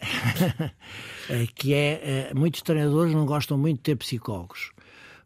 Eh, 1.29 1.47
que 1.55 1.75
é, 1.75 2.29
eh, 2.31 2.35
muitos 2.35 2.63
treinadores 2.63 3.13
não 3.15 3.27
gostam 3.27 3.59
muito 3.59 3.77
de 3.79 3.83
ter 3.83 3.97
psicólogos. 3.97 4.73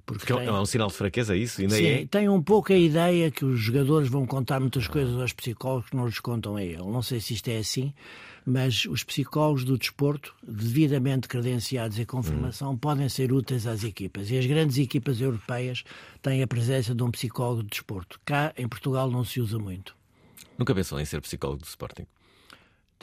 Porque 0.07 0.21
Porque 0.27 0.33
é 0.33 0.47
têm- 0.47 0.55
um 0.55 0.65
sinal 0.65 0.89
de 0.89 0.95
fraqueza 0.95 1.37
isso, 1.37 1.61
ainda 1.61 1.77
Sim, 1.77 1.87
é. 1.87 2.07
tem 2.07 2.29
um 2.31 2.43
pouco 2.43 2.73
a 2.73 2.77
ideia 2.77 3.31
que 3.31 3.45
os 3.45 3.61
jogadores 3.61 4.09
vão 4.09 4.25
contar 4.27 4.59
muitas 4.59 4.89
coisas 4.89 5.15
aos 5.21 5.35
psicólogos 5.35 5.91
que 5.91 5.97
não 5.97 6.07
lhes 6.07 6.19
contam 6.19 6.57
a 6.57 6.63
ele. 6.65 6.79
Não 6.79 7.03
sei 7.03 7.21
se 7.21 7.35
isto 7.35 7.47
é 7.49 7.59
assim, 7.59 7.93
mas 8.47 8.87
os 8.87 9.05
psicólogos 9.05 9.65
do 9.65 9.77
desporto, 9.77 10.35
devidamente 10.43 11.29
credenciados 11.29 11.99
e 11.99 12.07
com 12.07 12.23
formação, 12.23 12.75
podem 12.75 13.07
ser 13.11 13.31
úteis 13.35 13.67
às 13.67 13.85
equipas. 13.85 14.31
E 14.31 14.39
as 14.39 14.47
grandes 14.47 14.79
equipas 14.79 15.21
europeias 15.21 15.85
têm 16.23 16.43
a 16.43 16.47
presença 16.47 16.95
de 16.95 17.03
um 17.03 17.11
psicólogo 17.11 17.63
de 17.65 17.69
desporto. 17.69 18.19
Cá, 18.25 18.55
em 18.57 18.67
Portugal, 18.67 19.11
não 19.11 19.23
se 19.25 19.43
usa 19.43 19.59
muito. 19.59 19.95
Nunca 20.57 20.75
pensou 20.75 20.99
em 20.99 21.04
ser 21.04 21.21
psicólogo 21.21 21.62
do 21.62 21.66
Sporting? 21.66 22.07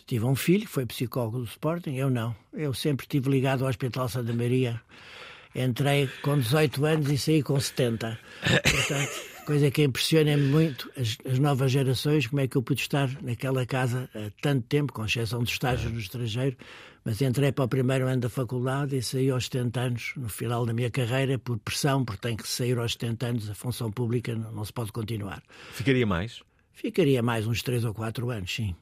Tive 0.05 0.25
um 0.25 0.35
filho 0.35 0.65
que 0.65 0.71
foi 0.71 0.85
psicólogo 0.85 1.39
do 1.39 1.45
Sporting, 1.45 1.95
eu 1.95 2.09
não. 2.09 2.35
Eu 2.53 2.73
sempre 2.73 3.05
estive 3.05 3.29
ligado 3.29 3.63
ao 3.63 3.69
Hospital 3.69 4.07
Santa 4.07 4.33
Maria. 4.33 4.79
Entrei 5.55 6.07
com 6.21 6.37
18 6.37 6.85
anos 6.85 7.09
e 7.09 7.17
saí 7.17 7.41
com 7.41 7.59
70. 7.59 8.19
Portanto, 8.69 9.11
coisa 9.45 9.71
que 9.71 9.83
impressiona-me 9.83 10.43
muito 10.43 10.91
as, 10.97 11.17
as 11.25 11.39
novas 11.39 11.71
gerações, 11.71 12.27
como 12.27 12.41
é 12.41 12.47
que 12.47 12.57
eu 12.57 12.61
pude 12.61 12.81
estar 12.81 13.09
naquela 13.21 13.65
casa 13.65 14.09
há 14.13 14.29
tanto 14.41 14.67
tempo, 14.67 14.91
com 14.91 15.05
exceção 15.05 15.43
de 15.43 15.51
estágios 15.51 15.91
no 15.91 15.99
estrangeiro, 15.99 16.57
mas 17.03 17.21
entrei 17.21 17.51
para 17.51 17.65
o 17.65 17.67
primeiro 17.67 18.07
ano 18.07 18.21
da 18.21 18.29
faculdade 18.29 18.97
e 18.97 19.01
saí 19.01 19.29
aos 19.29 19.45
70 19.45 19.79
anos, 19.79 20.13
no 20.17 20.27
final 20.27 20.65
da 20.65 20.73
minha 20.73 20.91
carreira, 20.91 21.39
por 21.39 21.57
pressão, 21.59 22.03
porque 22.03 22.21
tenho 22.21 22.37
que 22.37 22.47
sair 22.47 22.77
aos 22.77 22.93
70 22.93 23.25
anos, 23.25 23.49
a 23.49 23.55
função 23.55 23.91
pública 23.91 24.35
não, 24.35 24.51
não 24.51 24.65
se 24.65 24.73
pode 24.73 24.91
continuar. 24.91 25.41
Ficaria 25.71 26.05
mais? 26.05 26.41
Ficaria 26.75 27.23
mais 27.23 27.47
uns 27.47 27.63
3 27.63 27.85
ou 27.85 27.93
4 27.93 28.29
anos, 28.29 28.53
sim. 28.53 28.75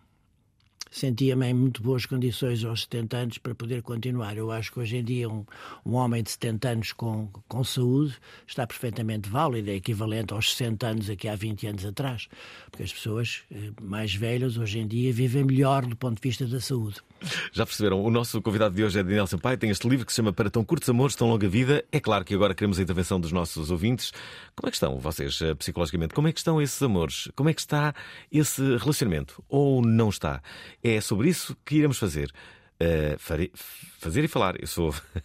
Sentia-me 0.89 1.47
em 1.47 1.53
muito 1.53 1.81
boas 1.81 2.07
condições 2.07 2.63
aos 2.63 2.81
70 2.81 3.17
anos 3.17 3.37
para 3.37 3.53
poder 3.53 3.83
continuar. 3.83 4.35
Eu 4.35 4.51
acho 4.51 4.71
que 4.71 4.79
hoje 4.79 4.97
em 4.97 5.03
dia 5.03 5.29
um, 5.29 5.45
um 5.85 5.93
homem 5.93 6.23
de 6.23 6.31
70 6.31 6.69
anos 6.69 6.91
com, 6.91 7.29
com 7.47 7.63
saúde 7.63 8.15
está 8.47 8.65
perfeitamente 8.65 9.29
válido, 9.29 9.69
é 9.69 9.75
equivalente 9.75 10.33
aos 10.33 10.55
60 10.55 10.87
anos 10.87 11.09
aqui 11.09 11.27
há 11.27 11.35
20 11.35 11.67
anos 11.67 11.85
atrás. 11.85 12.27
Porque 12.69 12.83
as 12.83 12.91
pessoas 12.91 13.43
eh, 13.51 13.71
mais 13.79 14.13
velhas 14.13 14.57
hoje 14.57 14.79
em 14.79 14.87
dia 14.87 15.13
vivem 15.13 15.43
melhor 15.43 15.85
do 15.85 15.95
ponto 15.95 16.21
de 16.21 16.27
vista 16.27 16.45
da 16.47 16.59
saúde. 16.59 16.99
Já 17.51 17.65
perceberam? 17.65 18.01
O 18.03 18.09
nosso 18.09 18.41
convidado 18.41 18.75
de 18.75 18.83
hoje 18.83 18.99
é 18.99 19.03
Daniel 19.03 19.27
Sampaio, 19.27 19.57
tem 19.57 19.69
este 19.69 19.87
livro 19.87 20.05
que 20.05 20.11
se 20.11 20.17
chama 20.17 20.33
Para 20.33 20.49
Tão 20.49 20.63
Curtos 20.63 20.89
Amores, 20.89 21.15
Tão 21.15 21.29
Longa 21.29 21.47
Vida. 21.47 21.83
É 21.91 21.99
claro 21.99 22.23
que 22.25 22.33
agora 22.33 22.53
queremos 22.53 22.79
a 22.79 22.81
intervenção 22.81 23.19
dos 23.19 23.31
nossos 23.31 23.71
ouvintes. 23.71 24.11
Como 24.55 24.67
é 24.67 24.71
que 24.71 24.75
estão 24.75 24.99
vocês, 24.99 25.39
eh, 25.41 25.53
psicologicamente? 25.55 26.13
Como 26.13 26.27
é 26.27 26.31
que 26.31 26.39
estão 26.39 26.61
esses 26.61 26.81
amores? 26.81 27.29
Como 27.35 27.49
é 27.49 27.53
que 27.53 27.61
está 27.61 27.93
esse 28.31 28.61
relacionamento? 28.77 29.43
Ou 29.47 29.81
não 29.81 30.09
está? 30.09 30.41
É 30.83 30.99
sobre 31.01 31.29
isso 31.29 31.55
que 31.65 31.75
iremos 31.77 31.97
fazer. 31.97 32.31
Eh, 32.79 33.15
fare- 33.17 33.51
Fazer 33.99 34.23
e 34.23 34.27
falar. 34.27 34.59
Eu 34.59 34.67
sou. 34.67 34.93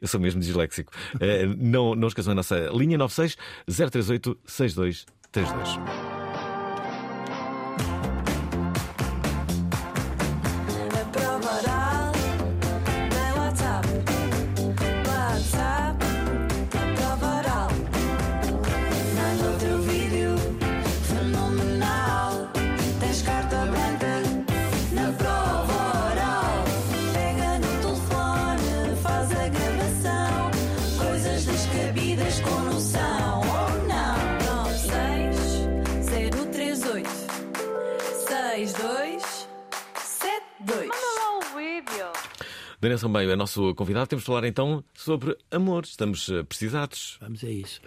Eu 0.00 0.08
sou 0.08 0.18
mesmo 0.20 0.40
disléxico. 0.40 0.92
Eh, 1.20 1.44
não, 1.58 1.94
não 1.94 2.08
esqueçam 2.08 2.32
a 2.32 2.34
nossa 2.34 2.70
linha 2.72 2.96
96 2.96 3.36
038 3.66 4.38
6232. 4.46 6.15
Daniel 42.96 42.98
Sambeio 42.98 43.30
é 43.30 43.36
nosso 43.36 43.74
convidado. 43.74 44.06
Temos 44.06 44.22
de 44.22 44.26
falar 44.26 44.44
então 44.44 44.82
sobre 44.94 45.36
amor. 45.50 45.84
Estamos 45.84 46.28
eh, 46.30 46.42
precisados. 46.42 47.18
Vamos 47.20 47.44
a 47.44 47.48
isso. 47.48 47.80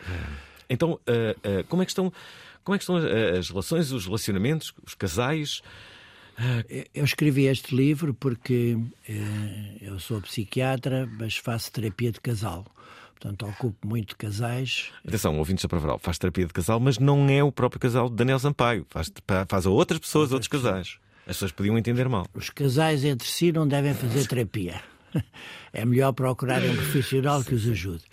Então, 0.70 1.00
eh, 1.08 1.36
eh, 1.44 1.64
como 1.68 1.82
é 1.82 1.86
que 1.86 1.92
estão, 1.92 2.14
como 2.64 2.76
é 2.76 2.78
que 2.78 2.84
estão 2.84 2.98
eh, 3.00 3.38
as 3.38 3.50
relações, 3.50 3.92
os 3.92 4.06
relacionamentos, 4.06 4.74
os 4.86 4.94
casais? 4.94 5.62
Eu 6.94 7.04
escrevi 7.04 7.48
este 7.48 7.76
livro 7.76 8.14
porque 8.14 8.78
eh, 9.08 9.78
eu 9.82 10.00
sou 10.00 10.22
psiquiatra, 10.22 11.10
mas 11.20 11.36
faço 11.36 11.72
terapia 11.72 12.12
de 12.12 12.22
casal. 12.22 12.66
Portanto, 13.20 13.46
ocupo 13.48 13.86
muito 13.86 14.10
de 14.10 14.16
casais. 14.16 14.92
Atenção, 15.06 15.38
ouvintes 15.38 15.64
da 15.64 15.70
Provaral, 15.70 16.00
faz 16.00 16.18
terapia 16.18 16.46
de 16.46 16.54
casal, 16.54 16.80
mas 16.80 16.98
não 16.98 17.28
é 17.28 17.44
o 17.44 17.52
próprio 17.52 17.80
casal 17.80 18.10
de 18.10 18.16
Daniel 18.16 18.40
Sampaio. 18.40 18.86
Faz, 18.90 19.12
faz 19.50 19.66
a 19.66 19.70
outras 19.70 20.00
pessoas, 20.00 20.32
outros 20.32 20.48
casais. 20.48 20.98
As 21.26 21.36
pessoas 21.36 21.52
podiam 21.52 21.78
entender 21.78 22.08
mal. 22.08 22.26
Os 22.34 22.50
casais 22.50 23.04
entre 23.04 23.28
si 23.28 23.52
não 23.52 23.68
devem 23.68 23.94
fazer 23.94 24.26
terapia. 24.26 24.82
É 25.72 25.86
melhor 25.86 26.14
procurar 26.14 26.64
um 26.64 26.76
profissional 26.76 27.44
que 27.44 27.54
os 27.54 27.68
ajude. 27.68 28.04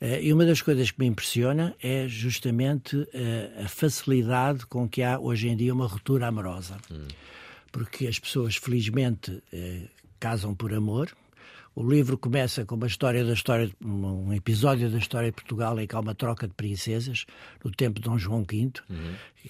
Eh, 0.00 0.24
E 0.24 0.32
uma 0.32 0.44
das 0.44 0.60
coisas 0.60 0.90
que 0.90 0.98
me 0.98 1.06
impressiona 1.06 1.74
é 1.82 2.08
justamente 2.08 3.06
eh, 3.14 3.62
a 3.64 3.68
facilidade 3.68 4.66
com 4.66 4.88
que 4.88 5.02
há 5.02 5.18
hoje 5.18 5.48
em 5.48 5.56
dia 5.56 5.72
uma 5.72 5.86
ruptura 5.86 6.26
amorosa. 6.26 6.76
Porque 7.70 8.06
as 8.06 8.18
pessoas, 8.18 8.56
felizmente, 8.56 9.42
eh, 9.52 9.82
casam 10.18 10.54
por 10.54 10.72
amor. 10.74 11.10
O 11.74 11.88
livro 11.88 12.16
começa 12.16 12.64
com 12.64 12.74
uma 12.74 12.86
história 12.86 13.22
da 13.22 13.34
história, 13.34 13.70
um 13.84 14.32
episódio 14.32 14.88
da 14.90 14.96
história 14.96 15.28
de 15.28 15.34
Portugal 15.34 15.78
em 15.78 15.86
que 15.86 15.94
há 15.94 16.00
uma 16.00 16.14
troca 16.14 16.48
de 16.48 16.54
princesas 16.54 17.26
no 17.62 17.70
tempo 17.70 18.00
de 18.00 18.08
Dom 18.08 18.16
João 18.18 18.44
V, 18.50 18.72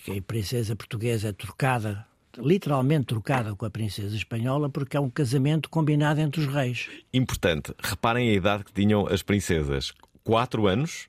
que 0.05 0.19
a 0.19 0.23
princesa 0.23 0.75
portuguesa 0.75 1.29
é 1.29 1.33
trocada, 1.33 2.05
literalmente 2.39 3.07
trocada 3.07 3.55
com 3.55 3.65
a 3.65 3.71
princesa 3.71 4.15
espanhola, 4.15 4.69
porque 4.69 4.97
é 4.97 5.01
um 5.01 5.11
casamento 5.11 5.69
combinado 5.69 6.21
entre 6.21 6.41
os 6.41 6.47
reis. 6.47 6.89
Importante, 7.13 7.75
reparem 7.83 8.31
a 8.31 8.33
idade 8.33 8.65
que 8.65 8.73
tinham 8.73 9.07
as 9.07 9.23
princesas: 9.23 9.93
4 10.25 10.67
anos 10.67 11.09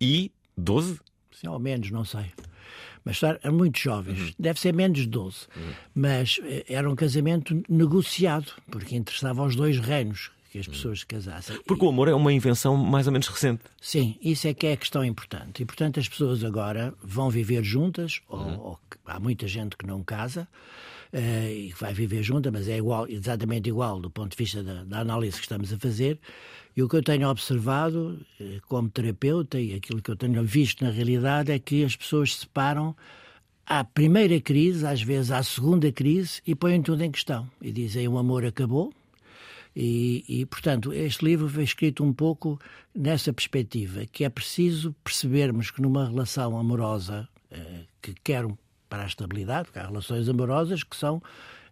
e 0.00 0.30
12. 0.56 0.98
Sim, 1.32 1.48
ao 1.48 1.58
menos, 1.58 1.90
não 1.90 2.04
sei. 2.04 2.26
Mas 3.04 3.22
eram 3.22 3.54
muito 3.54 3.78
jovens, 3.78 4.34
deve 4.36 4.58
ser 4.58 4.74
menos 4.74 4.98
de 4.98 5.06
12. 5.06 5.46
Mas 5.94 6.40
eh, 6.42 6.64
era 6.68 6.90
um 6.90 6.96
casamento 6.96 7.62
negociado, 7.68 8.52
porque 8.68 8.96
interessava 8.96 9.42
aos 9.42 9.54
dois 9.54 9.78
reinos 9.78 10.32
que 10.56 10.60
as 10.60 10.66
pessoas 10.68 11.00
se 11.00 11.06
casassem. 11.06 11.58
Porque 11.66 11.84
o 11.84 11.88
amor 11.88 12.08
é 12.08 12.14
uma 12.14 12.32
invenção 12.32 12.76
mais 12.76 13.06
ou 13.06 13.12
menos 13.12 13.28
recente. 13.28 13.62
Sim, 13.80 14.16
isso 14.22 14.48
é 14.48 14.54
que 14.54 14.66
é 14.66 14.72
a 14.72 14.76
questão 14.76 15.04
importante. 15.04 15.62
E, 15.62 15.66
portanto, 15.66 16.00
as 16.00 16.08
pessoas 16.08 16.42
agora 16.42 16.94
vão 17.02 17.28
viver 17.30 17.62
juntas, 17.62 18.20
ou, 18.28 18.40
ou 18.40 18.80
que- 18.90 18.96
há 19.06 19.20
muita 19.20 19.46
gente 19.46 19.76
que 19.76 19.86
não 19.86 20.02
casa 20.02 20.48
eh, 21.12 21.52
e 21.52 21.72
que 21.72 21.80
vai 21.80 21.92
viver 21.92 22.22
junta, 22.22 22.50
mas 22.50 22.68
é 22.68 22.78
igual, 22.78 23.06
exatamente 23.08 23.68
igual 23.68 24.00
do 24.00 24.10
ponto 24.10 24.30
de 24.30 24.36
vista 24.42 24.62
da, 24.62 24.82
da 24.84 25.00
análise 25.00 25.36
que 25.36 25.42
estamos 25.42 25.72
a 25.72 25.78
fazer. 25.78 26.18
E 26.76 26.82
o 26.82 26.88
que 26.88 26.96
eu 26.96 27.02
tenho 27.02 27.28
observado 27.28 28.18
eh, 28.40 28.58
como 28.68 28.88
terapeuta 28.88 29.60
e 29.60 29.74
aquilo 29.74 30.00
que 30.02 30.10
eu 30.10 30.16
tenho 30.16 30.42
visto 30.44 30.82
na 30.84 30.90
realidade 30.90 31.52
é 31.52 31.58
que 31.58 31.84
as 31.84 31.94
pessoas 31.96 32.34
se 32.34 32.40
separam 32.40 32.94
à 33.64 33.82
primeira 33.82 34.40
crise, 34.40 34.86
às 34.86 35.02
vezes 35.02 35.30
à 35.32 35.42
segunda 35.42 35.90
crise, 35.90 36.40
e 36.46 36.54
põem 36.54 36.80
tudo 36.82 37.02
em 37.02 37.10
questão. 37.10 37.48
E 37.60 37.72
dizem 37.72 38.06
o 38.08 38.16
amor 38.18 38.44
acabou, 38.44 38.92
e, 39.76 40.24
e, 40.26 40.46
portanto, 40.46 40.90
este 40.94 41.22
livro 41.22 41.48
foi 41.50 41.64
escrito 41.64 42.02
um 42.02 42.12
pouco 42.12 42.58
nessa 42.94 43.30
perspectiva, 43.30 44.06
que 44.06 44.24
é 44.24 44.28
preciso 44.30 44.96
percebermos 45.04 45.70
que 45.70 45.82
numa 45.82 46.08
relação 46.08 46.58
amorosa 46.58 47.28
eh, 47.50 47.82
que 48.00 48.14
quer 48.24 48.46
um- 48.46 48.56
para 48.88 49.02
a 49.02 49.06
estabilidade, 49.06 49.66
porque 49.66 49.78
há 49.78 49.86
relações 49.86 50.28
amorosas 50.28 50.82
que 50.82 50.96
são 50.96 51.22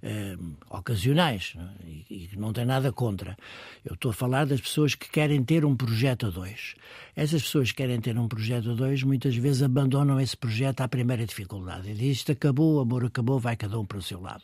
eh, 0.02 0.36
ocasionais 0.68 1.54
é? 1.56 1.86
e, 1.88 2.04
e 2.10 2.26
que 2.28 2.38
não 2.38 2.52
tem 2.52 2.66
nada 2.66 2.92
contra. 2.92 3.38
Eu 3.82 3.94
estou 3.94 4.10
a 4.10 4.14
falar 4.14 4.44
das 4.44 4.60
pessoas 4.60 4.94
que 4.94 5.08
querem 5.08 5.42
ter 5.42 5.64
um 5.64 5.74
projeto 5.74 6.26
a 6.26 6.30
dois. 6.30 6.74
Essas 7.16 7.42
pessoas 7.42 7.70
que 7.70 7.78
querem 7.78 7.98
ter 8.00 8.18
um 8.18 8.28
projeto 8.28 8.72
a 8.72 8.74
dois 8.74 9.02
muitas 9.02 9.34
vezes 9.34 9.62
abandonam 9.62 10.20
esse 10.20 10.36
projeto 10.36 10.82
à 10.82 10.88
primeira 10.88 11.24
dificuldade. 11.24 11.88
E 11.88 11.94
dizem, 11.94 12.10
isto 12.10 12.32
acabou, 12.32 12.74
o 12.76 12.80
amor 12.80 13.06
acabou, 13.06 13.38
vai 13.38 13.56
cada 13.56 13.78
um 13.80 13.86
para 13.86 13.96
o 13.96 14.02
seu 14.02 14.20
lado. 14.20 14.42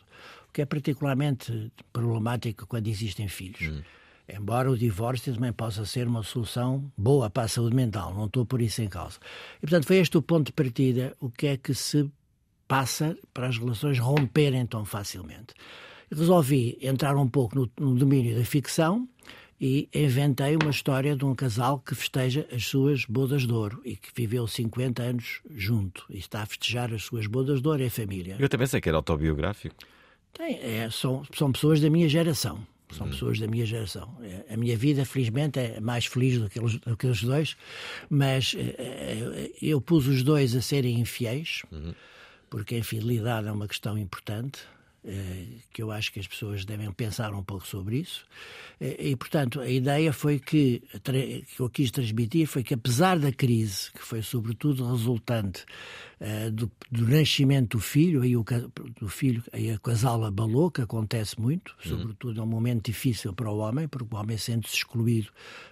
Que 0.53 0.61
é 0.61 0.65
particularmente 0.65 1.71
problemático 1.93 2.67
quando 2.67 2.87
existem 2.87 3.27
filhos. 3.27 3.83
Embora 4.27 4.71
o 4.71 4.77
divórcio 4.77 5.33
também 5.33 5.51
possa 5.51 5.85
ser 5.85 6.07
uma 6.07 6.23
solução 6.23 6.91
boa 6.97 7.29
para 7.29 7.43
a 7.43 7.47
saúde 7.47 7.75
mental, 7.75 8.13
não 8.13 8.25
estou 8.25 8.45
por 8.45 8.61
isso 8.61 8.81
em 8.81 8.87
causa. 8.87 9.19
E, 9.57 9.61
portanto, 9.61 9.85
foi 9.85 9.97
este 9.97 10.17
o 10.17 10.21
ponto 10.21 10.47
de 10.47 10.53
partida, 10.53 11.15
o 11.19 11.29
que 11.29 11.47
é 11.47 11.57
que 11.57 11.73
se 11.73 12.09
passa 12.67 13.17
para 13.33 13.47
as 13.47 13.57
relações 13.57 13.99
romperem 13.99 14.65
tão 14.65 14.85
facilmente. 14.85 15.53
Resolvi 16.09 16.77
entrar 16.81 17.17
um 17.17 17.27
pouco 17.27 17.55
no, 17.55 17.71
no 17.77 17.95
domínio 17.95 18.37
da 18.37 18.45
ficção 18.45 19.07
e 19.59 19.89
inventei 19.93 20.55
uma 20.55 20.71
história 20.71 21.15
de 21.15 21.25
um 21.25 21.35
casal 21.35 21.79
que 21.79 21.93
festeja 21.93 22.47
as 22.51 22.65
suas 22.65 23.05
bodas 23.05 23.45
de 23.45 23.53
ouro 23.53 23.81
e 23.83 23.95
que 23.97 24.09
viveu 24.15 24.47
50 24.47 25.03
anos 25.03 25.41
junto 25.53 26.05
e 26.09 26.17
está 26.17 26.41
a 26.41 26.45
festejar 26.45 26.93
as 26.93 27.03
suas 27.03 27.27
bodas 27.27 27.61
de 27.61 27.67
ouro 27.67 27.83
em 27.83 27.89
família. 27.89 28.37
Eu 28.39 28.49
também 28.49 28.65
sei 28.65 28.79
que 28.79 28.87
era 28.87 28.97
autobiográfico. 28.97 29.75
Tem, 30.33 30.59
é, 30.61 30.89
são, 30.89 31.23
são 31.33 31.51
pessoas 31.51 31.79
da 31.81 31.89
minha 31.89 32.07
geração. 32.09 32.65
São 32.91 33.09
pessoas 33.09 33.39
da 33.39 33.47
minha 33.47 33.65
geração. 33.65 34.17
É, 34.21 34.53
A 34.53 34.57
minha 34.57 34.75
vida, 34.75 35.05
felizmente, 35.05 35.57
é 35.59 35.79
mais 35.79 36.05
feliz 36.05 36.37
do 36.39 36.49
que 36.49 36.59
eles, 36.59 36.77
do 36.79 36.97
que 36.97 37.07
os 37.07 37.23
dois, 37.23 37.55
mas 38.09 38.53
eh, 38.57 38.75
eh, 38.77 39.51
eu 39.61 39.79
pus 39.79 40.07
os 40.07 40.23
dois 40.23 40.53
a 40.57 40.61
serem 40.61 40.99
infiéis, 40.99 41.61
porque 42.49 42.75
a 42.75 42.77
infidelidade 42.79 43.47
é 43.47 43.51
uma 43.51 43.65
questão 43.67 43.97
importante, 43.97 44.59
que 45.73 45.81
eu 45.81 45.91
acho 45.91 46.11
que 46.13 46.19
as 46.19 46.27
pessoas 46.27 46.63
devem 46.63 46.91
pensar 46.91 47.33
um 47.33 47.43
pouco 47.43 47.65
sobre 47.65 47.97
isso. 47.97 48.25
Eh, 48.79 49.09
E, 49.09 49.15
portanto, 49.15 49.59
a 49.59 49.67
ideia 49.69 50.13
foi 50.13 50.39
que, 50.39 50.83
que 51.55 51.59
eu 51.59 51.69
quis 51.69 51.89
transmitir 51.91 52.45
foi 52.47 52.63
que, 52.63 52.73
apesar 52.75 53.17
da 53.17 53.31
crise, 53.31 53.91
que 53.91 54.01
foi 54.01 54.21
sobretudo 54.21 54.89
resultante 54.91 55.65
eh, 56.19 56.51
do, 56.51 56.71
do 56.91 57.07
nascimento 57.07 57.77
do 57.77 57.79
filho, 57.81 58.21
aí 58.21 58.37
o, 58.37 58.45
do 58.99 59.09
filho, 59.09 59.43
aí 59.51 59.71
a 59.71 59.79
casal 59.79 60.23
abalou, 60.23 60.69
que 60.69 60.81
acontece 60.81 61.39
muito, 61.41 61.75
sobretudo 61.83 62.39
é 62.39 62.43
um 62.43 62.47
momento 62.47 62.85
difícil 62.85 63.33
para 63.33 63.49
o 63.49 63.57
homem, 63.57 63.87
porque 63.87 64.13
o 64.13 64.17
homem 64.17 64.37
sente-se 64.37 64.75
excluído, 64.75 65.29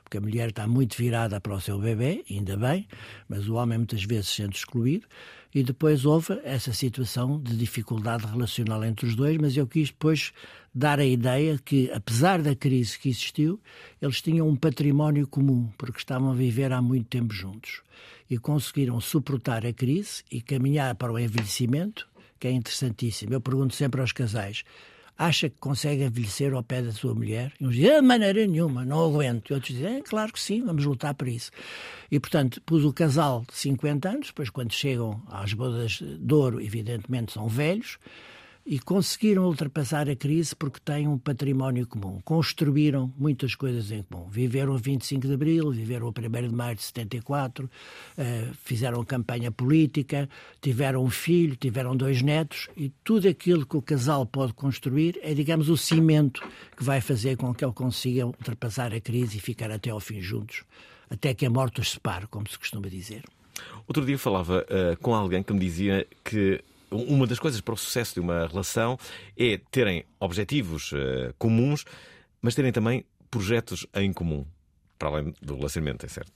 porque 0.10 0.18
a 0.18 0.22
mulher 0.22 0.50
está 0.50 0.68
muito 0.68 0.98
virada 0.98 1.40
para 1.40 1.54
o 1.54 1.62
seu 1.62 1.78
bebê, 1.78 2.26
ainda 2.28 2.58
bem, 2.58 2.88
mas 3.28 3.48
o 3.48 3.54
homem 3.54 3.78
muitas 3.78 4.04
vezes 4.04 4.30
se 4.30 4.36
sente 4.38 4.58
excluído, 4.58 5.06
e 5.54 5.62
depois 5.62 6.04
houve 6.04 6.40
essa 6.44 6.74
situação 6.74 7.40
de 7.40 7.56
dificuldade 7.56 8.26
relacional 8.26 8.84
entre 8.84 9.06
os 9.06 9.16
dois, 9.16 9.38
mas 9.38 9.56
eu 9.56 9.68
quis 9.68 9.90
depois 9.90 10.34
dar 10.74 11.00
a 11.00 11.06
ideia 11.06 11.60
que, 11.64 11.92
apesar 11.92 12.42
da 12.42 12.56
crise 12.56 12.98
que 12.98 13.10
existiu, 13.10 13.62
eles 14.02 14.20
tinham 14.20 14.50
um 14.50 14.56
património 14.56 15.28
comum, 15.28 15.70
porque 15.78 16.00
estavam 16.00 16.32
a 16.32 16.36
viver 16.36 16.74
há 16.74 16.82
muito 16.82 17.06
tempo 17.06 17.32
juntos. 17.32 17.84
E 18.28 18.38
conseguiram 18.40 19.00
suportar 19.00 19.64
a 19.64 19.74
crise 19.74 20.24
e 20.32 20.42
caminhar 20.42 20.96
para 20.96 21.14
o 21.14 21.20
envelhecimento, 21.20 22.08
que 22.40 22.48
é 22.48 22.52
interessantíssimo. 22.52 23.34
Eu 23.34 23.42
pergunto 23.42 23.76
sempre 23.76 24.02
aos 24.02 24.12
casais: 24.12 24.64
acha 25.20 25.50
que 25.50 25.58
consegue 25.60 26.06
envelhecer 26.06 26.54
ao 26.54 26.64
pé 26.64 26.82
da 26.82 26.94
sua 26.94 27.14
mulher? 27.14 27.52
E 27.60 27.68
uns 27.68 27.76
dizem, 27.76 27.96
de 27.96 28.02
maneira 28.02 28.48
nenhuma, 28.48 28.86
não 28.86 29.06
aguento. 29.06 29.50
E 29.50 29.54
outros 29.54 29.76
dizem, 29.76 29.98
é, 29.98 30.02
claro 30.02 30.32
que 30.32 30.40
sim, 30.40 30.64
vamos 30.64 30.86
lutar 30.86 31.14
por 31.14 31.28
isso. 31.28 31.52
E, 32.10 32.18
portanto, 32.20 32.62
pus 32.66 32.86
o 32.86 32.94
casal 32.94 33.44
de 33.46 33.56
50 33.56 34.10
anos, 34.10 34.28
depois 34.28 34.50
quando 34.50 34.72
chegam 34.72 35.22
às 35.28 35.54
bodas 35.54 36.02
de 36.02 36.34
ouro, 36.34 36.62
evidentemente 36.62 37.34
são 37.34 37.50
velhos, 37.50 38.00
e 38.70 38.78
conseguiram 38.78 39.46
ultrapassar 39.46 40.08
a 40.08 40.16
crise 40.16 40.56
porque 40.56 40.80
têm 40.80 41.08
um 41.08 41.18
património 41.18 41.88
comum. 41.88 42.22
Construíram 42.24 43.12
muitas 43.18 43.56
coisas 43.56 43.90
em 43.92 44.04
comum. 44.04 44.30
Viveram 44.30 44.74
o 44.74 44.78
25 44.78 45.26
de 45.26 45.34
Abril, 45.34 45.72
viveram 45.72 46.06
o 46.06 46.10
1 46.12 46.48
de 46.48 46.54
Maio 46.54 46.76
de 46.76 46.84
74, 46.84 47.68
eh, 48.16 48.48
fizeram 48.64 49.04
campanha 49.04 49.52
política, 49.52 50.30
tiveram 50.62 51.04
um 51.04 51.10
filho, 51.10 51.56
tiveram 51.56 51.98
dois 51.98 52.22
netos 52.22 52.70
e 52.78 52.90
tudo 53.04 53.28
aquilo 53.28 53.66
que 53.66 53.76
o 53.76 53.82
casal 53.82 54.24
pode 54.24 54.54
construir 54.54 55.20
é, 55.24 55.34
digamos, 55.34 55.68
o 55.68 55.76
cimento 55.76 56.48
que 56.78 56.84
vai 56.84 57.02
fazer 57.02 57.38
com 57.38 57.52
que 57.52 57.66
ele 57.66 57.74
consiga 57.74 58.28
ultrapassar 58.28 58.94
a 58.94 59.02
crise 59.02 59.38
e 59.38 59.42
ficar 59.42 59.72
até 59.72 59.90
ao 59.90 60.00
fim 60.00 60.22
juntos, 60.22 60.64
até 61.10 61.34
que 61.34 61.44
a 61.44 61.50
morte 61.50 61.82
os 61.82 61.90
separe, 61.90 62.28
como 62.28 62.48
se 62.48 62.60
costuma 62.60 62.88
dizer. 62.88 63.24
Outro 63.88 64.06
dia 64.06 64.20
falava 64.20 64.64
eh, 64.70 64.96
com 65.02 65.16
alguém 65.16 65.42
que 65.42 65.52
me 65.54 65.60
dizia 65.60 66.06
que 66.24 66.64
uma 66.92 67.28
das 67.28 67.40
coisas 67.40 67.62
para 67.62 67.74
o 67.74 67.78
sucesso 67.78 68.16
de 68.16 68.20
uma 68.20 68.48
relação 68.48 68.98
é 69.38 69.60
terem 69.72 70.06
objetivos 70.20 70.92
eh, 70.94 71.34
comuns, 71.38 71.86
mas 72.42 72.56
terem 72.56 72.72
também 72.72 73.06
projetos 73.30 73.86
em 73.94 74.12
comum, 74.12 74.46
para 74.98 75.10
além 75.10 75.34
do 75.42 75.56
relacionamento, 75.56 76.06
é 76.06 76.10
certo? 76.10 76.32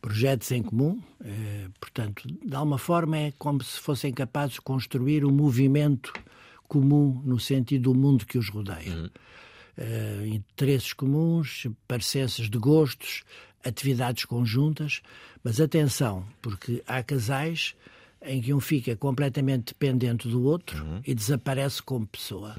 projetos 0.00 0.50
em 0.52 0.62
comum, 0.62 1.00
eh, 1.24 1.68
portanto, 1.80 2.22
de 2.26 2.54
alguma 2.54 2.78
forma 2.78 3.18
é 3.18 3.32
como 3.32 3.62
se 3.62 3.80
fossem 3.80 4.12
capazes 4.12 4.54
de 4.54 4.60
construir 4.60 5.24
um 5.24 5.30
movimento 5.30 6.12
comum 6.68 7.20
no 7.24 7.38
sentido 7.40 7.92
do 7.92 7.98
mundo 7.98 8.26
que 8.26 8.38
os 8.38 8.48
rodeia. 8.48 9.10
Eh, 9.76 10.26
interesses 10.26 10.92
comuns, 10.92 11.66
parecenças 11.86 12.48
de 12.48 12.58
gostos, 12.58 13.24
atividades 13.64 14.24
conjuntas, 14.24 15.02
mas 15.42 15.60
atenção, 15.60 16.26
porque 16.40 16.82
há 16.86 17.02
casais 17.02 17.74
em 18.22 18.40
que 18.40 18.52
um 18.52 18.60
fica 18.60 18.96
completamente 18.96 19.66
dependente 19.74 20.28
do 20.28 20.42
outro 20.42 20.84
e 21.06 21.14
desaparece 21.14 21.82
como 21.82 22.06
pessoa. 22.06 22.54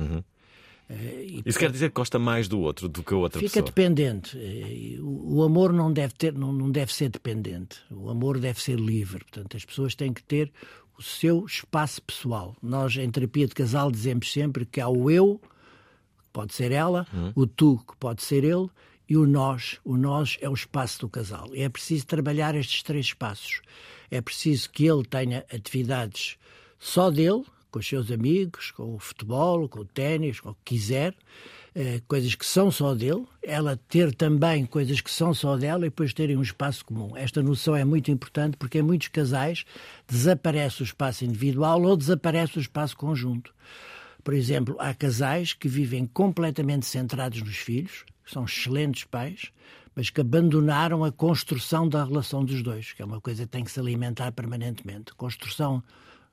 Eh, 0.90 1.26
e, 1.28 1.44
Isso 1.46 1.60
quer 1.60 1.72
dizer 1.72 1.90
que 1.90 1.96
gosta 1.96 2.18
mais 2.18 2.48
do 2.48 2.60
outro 2.60 2.90
do 2.90 3.04
que 3.04 3.14
a 3.14 3.18
outra 3.18 3.40
Fica 3.40 3.62
pessoa. 3.62 3.66
dependente. 3.66 4.38
Eh, 4.38 4.98
O 5.02 5.44
amor 5.44 5.72
não 5.72 5.92
deve, 5.94 6.14
ter, 6.16 6.34
não, 6.34 6.52
não 6.52 6.72
deve 6.72 6.94
ser 6.94 7.10
dependente. 7.10 7.78
O 7.92 8.10
amor 8.10 8.40
deve 8.40 8.60
ser 8.62 8.80
livre. 8.80 9.20
Portanto, 9.20 9.56
as 9.56 9.64
pessoas 9.66 9.94
têm 9.96 10.12
que 10.12 10.24
ter 10.24 10.52
o 10.98 11.02
seu 11.04 11.46
espaço 11.46 12.02
pessoal. 12.02 12.56
Nós, 12.62 12.96
em 12.98 13.10
terapia 13.10 13.48
de 13.48 13.54
casal, 13.54 13.92
dizemos 13.92 14.32
sempre 14.32 14.66
que 14.66 14.82
há 14.82 14.90
o 14.90 15.10
eu, 15.12 15.40
que 16.18 16.26
pode 16.34 16.54
ser 16.54 16.72
ela, 16.72 17.06
o 17.36 17.46
tu, 17.46 17.78
que 17.88 17.96
pode 17.98 18.24
ser 18.24 18.44
ele, 18.44 18.68
e 19.08 19.16
o 19.16 19.26
nós. 19.26 19.80
O 19.86 19.96
nós 19.96 20.38
é 20.42 20.50
o 20.50 20.54
espaço 20.54 21.00
do 21.02 21.10
casal. 21.10 21.50
E 21.54 21.62
é 21.62 21.70
preciso 21.70 22.06
trabalhar 22.06 22.56
estes 22.56 22.82
três 22.84 23.06
espaços. 23.08 23.62
É 24.12 24.22
preciso 24.22 24.70
que 24.70 24.86
ele 24.86 25.04
tenha 25.04 25.46
atividades 25.54 26.38
só 26.80 27.10
dele, 27.10 27.44
com 27.72 27.80
os 27.80 27.88
seus 27.88 28.12
amigos, 28.12 28.72
com 28.72 28.96
o 28.96 29.00
futebol, 29.00 29.68
com 29.70 29.80
o 29.80 29.86
ténis, 29.86 30.40
com 30.40 30.50
o 30.50 30.54
que 30.54 30.76
quiser, 30.76 31.16
eh, 31.76 32.02
coisas 32.08 32.34
que 32.34 32.46
são 32.46 32.72
só 32.72 32.96
dele, 32.96 33.26
ela 33.44 33.78
ter 33.88 34.14
também 34.14 34.66
coisas 34.66 35.02
que 35.02 35.12
são 35.12 35.34
só 35.34 35.56
dela 35.56 35.86
e 35.86 35.90
depois 35.90 36.14
terem 36.14 36.36
um 36.36 36.42
espaço 36.42 36.84
comum. 36.84 37.16
Esta 37.16 37.44
noção 37.44 37.76
é 37.76 37.86
muito 37.86 38.10
importante 38.10 38.58
porque 38.58 38.80
em 38.80 38.82
muitos 38.82 39.10
casais 39.10 39.66
desaparece 40.08 40.82
o 40.82 40.84
espaço 40.84 41.26
individual 41.26 41.82
ou 41.84 41.96
desaparece 41.96 42.58
o 42.58 42.62
espaço 42.62 42.98
conjunto. 42.98 43.54
Por 44.24 44.34
exemplo, 44.34 44.76
há 44.80 44.94
casais 44.94 45.54
que 45.54 45.68
vivem 45.68 46.06
completamente 46.06 46.86
centrados 46.86 47.42
nos 47.42 47.58
filhos, 47.58 48.04
são 48.26 48.46
excelentes 48.46 49.04
pais, 49.04 49.52
mas 50.00 50.10
que 50.10 50.22
abandonaram 50.22 51.04
a 51.04 51.12
construção 51.12 51.86
da 51.86 52.06
relação 52.06 52.46
dos 52.46 52.64
dois, 52.64 52.94
que 52.94 53.02
é 53.02 53.06
uma 53.06 53.20
coisa 53.20 53.44
que 53.44 53.50
tem 53.50 53.66
que 53.66 53.70
se 53.70 53.82
alimentar 53.82 54.32
permanentemente. 54.32 55.14
Construção 55.14 55.84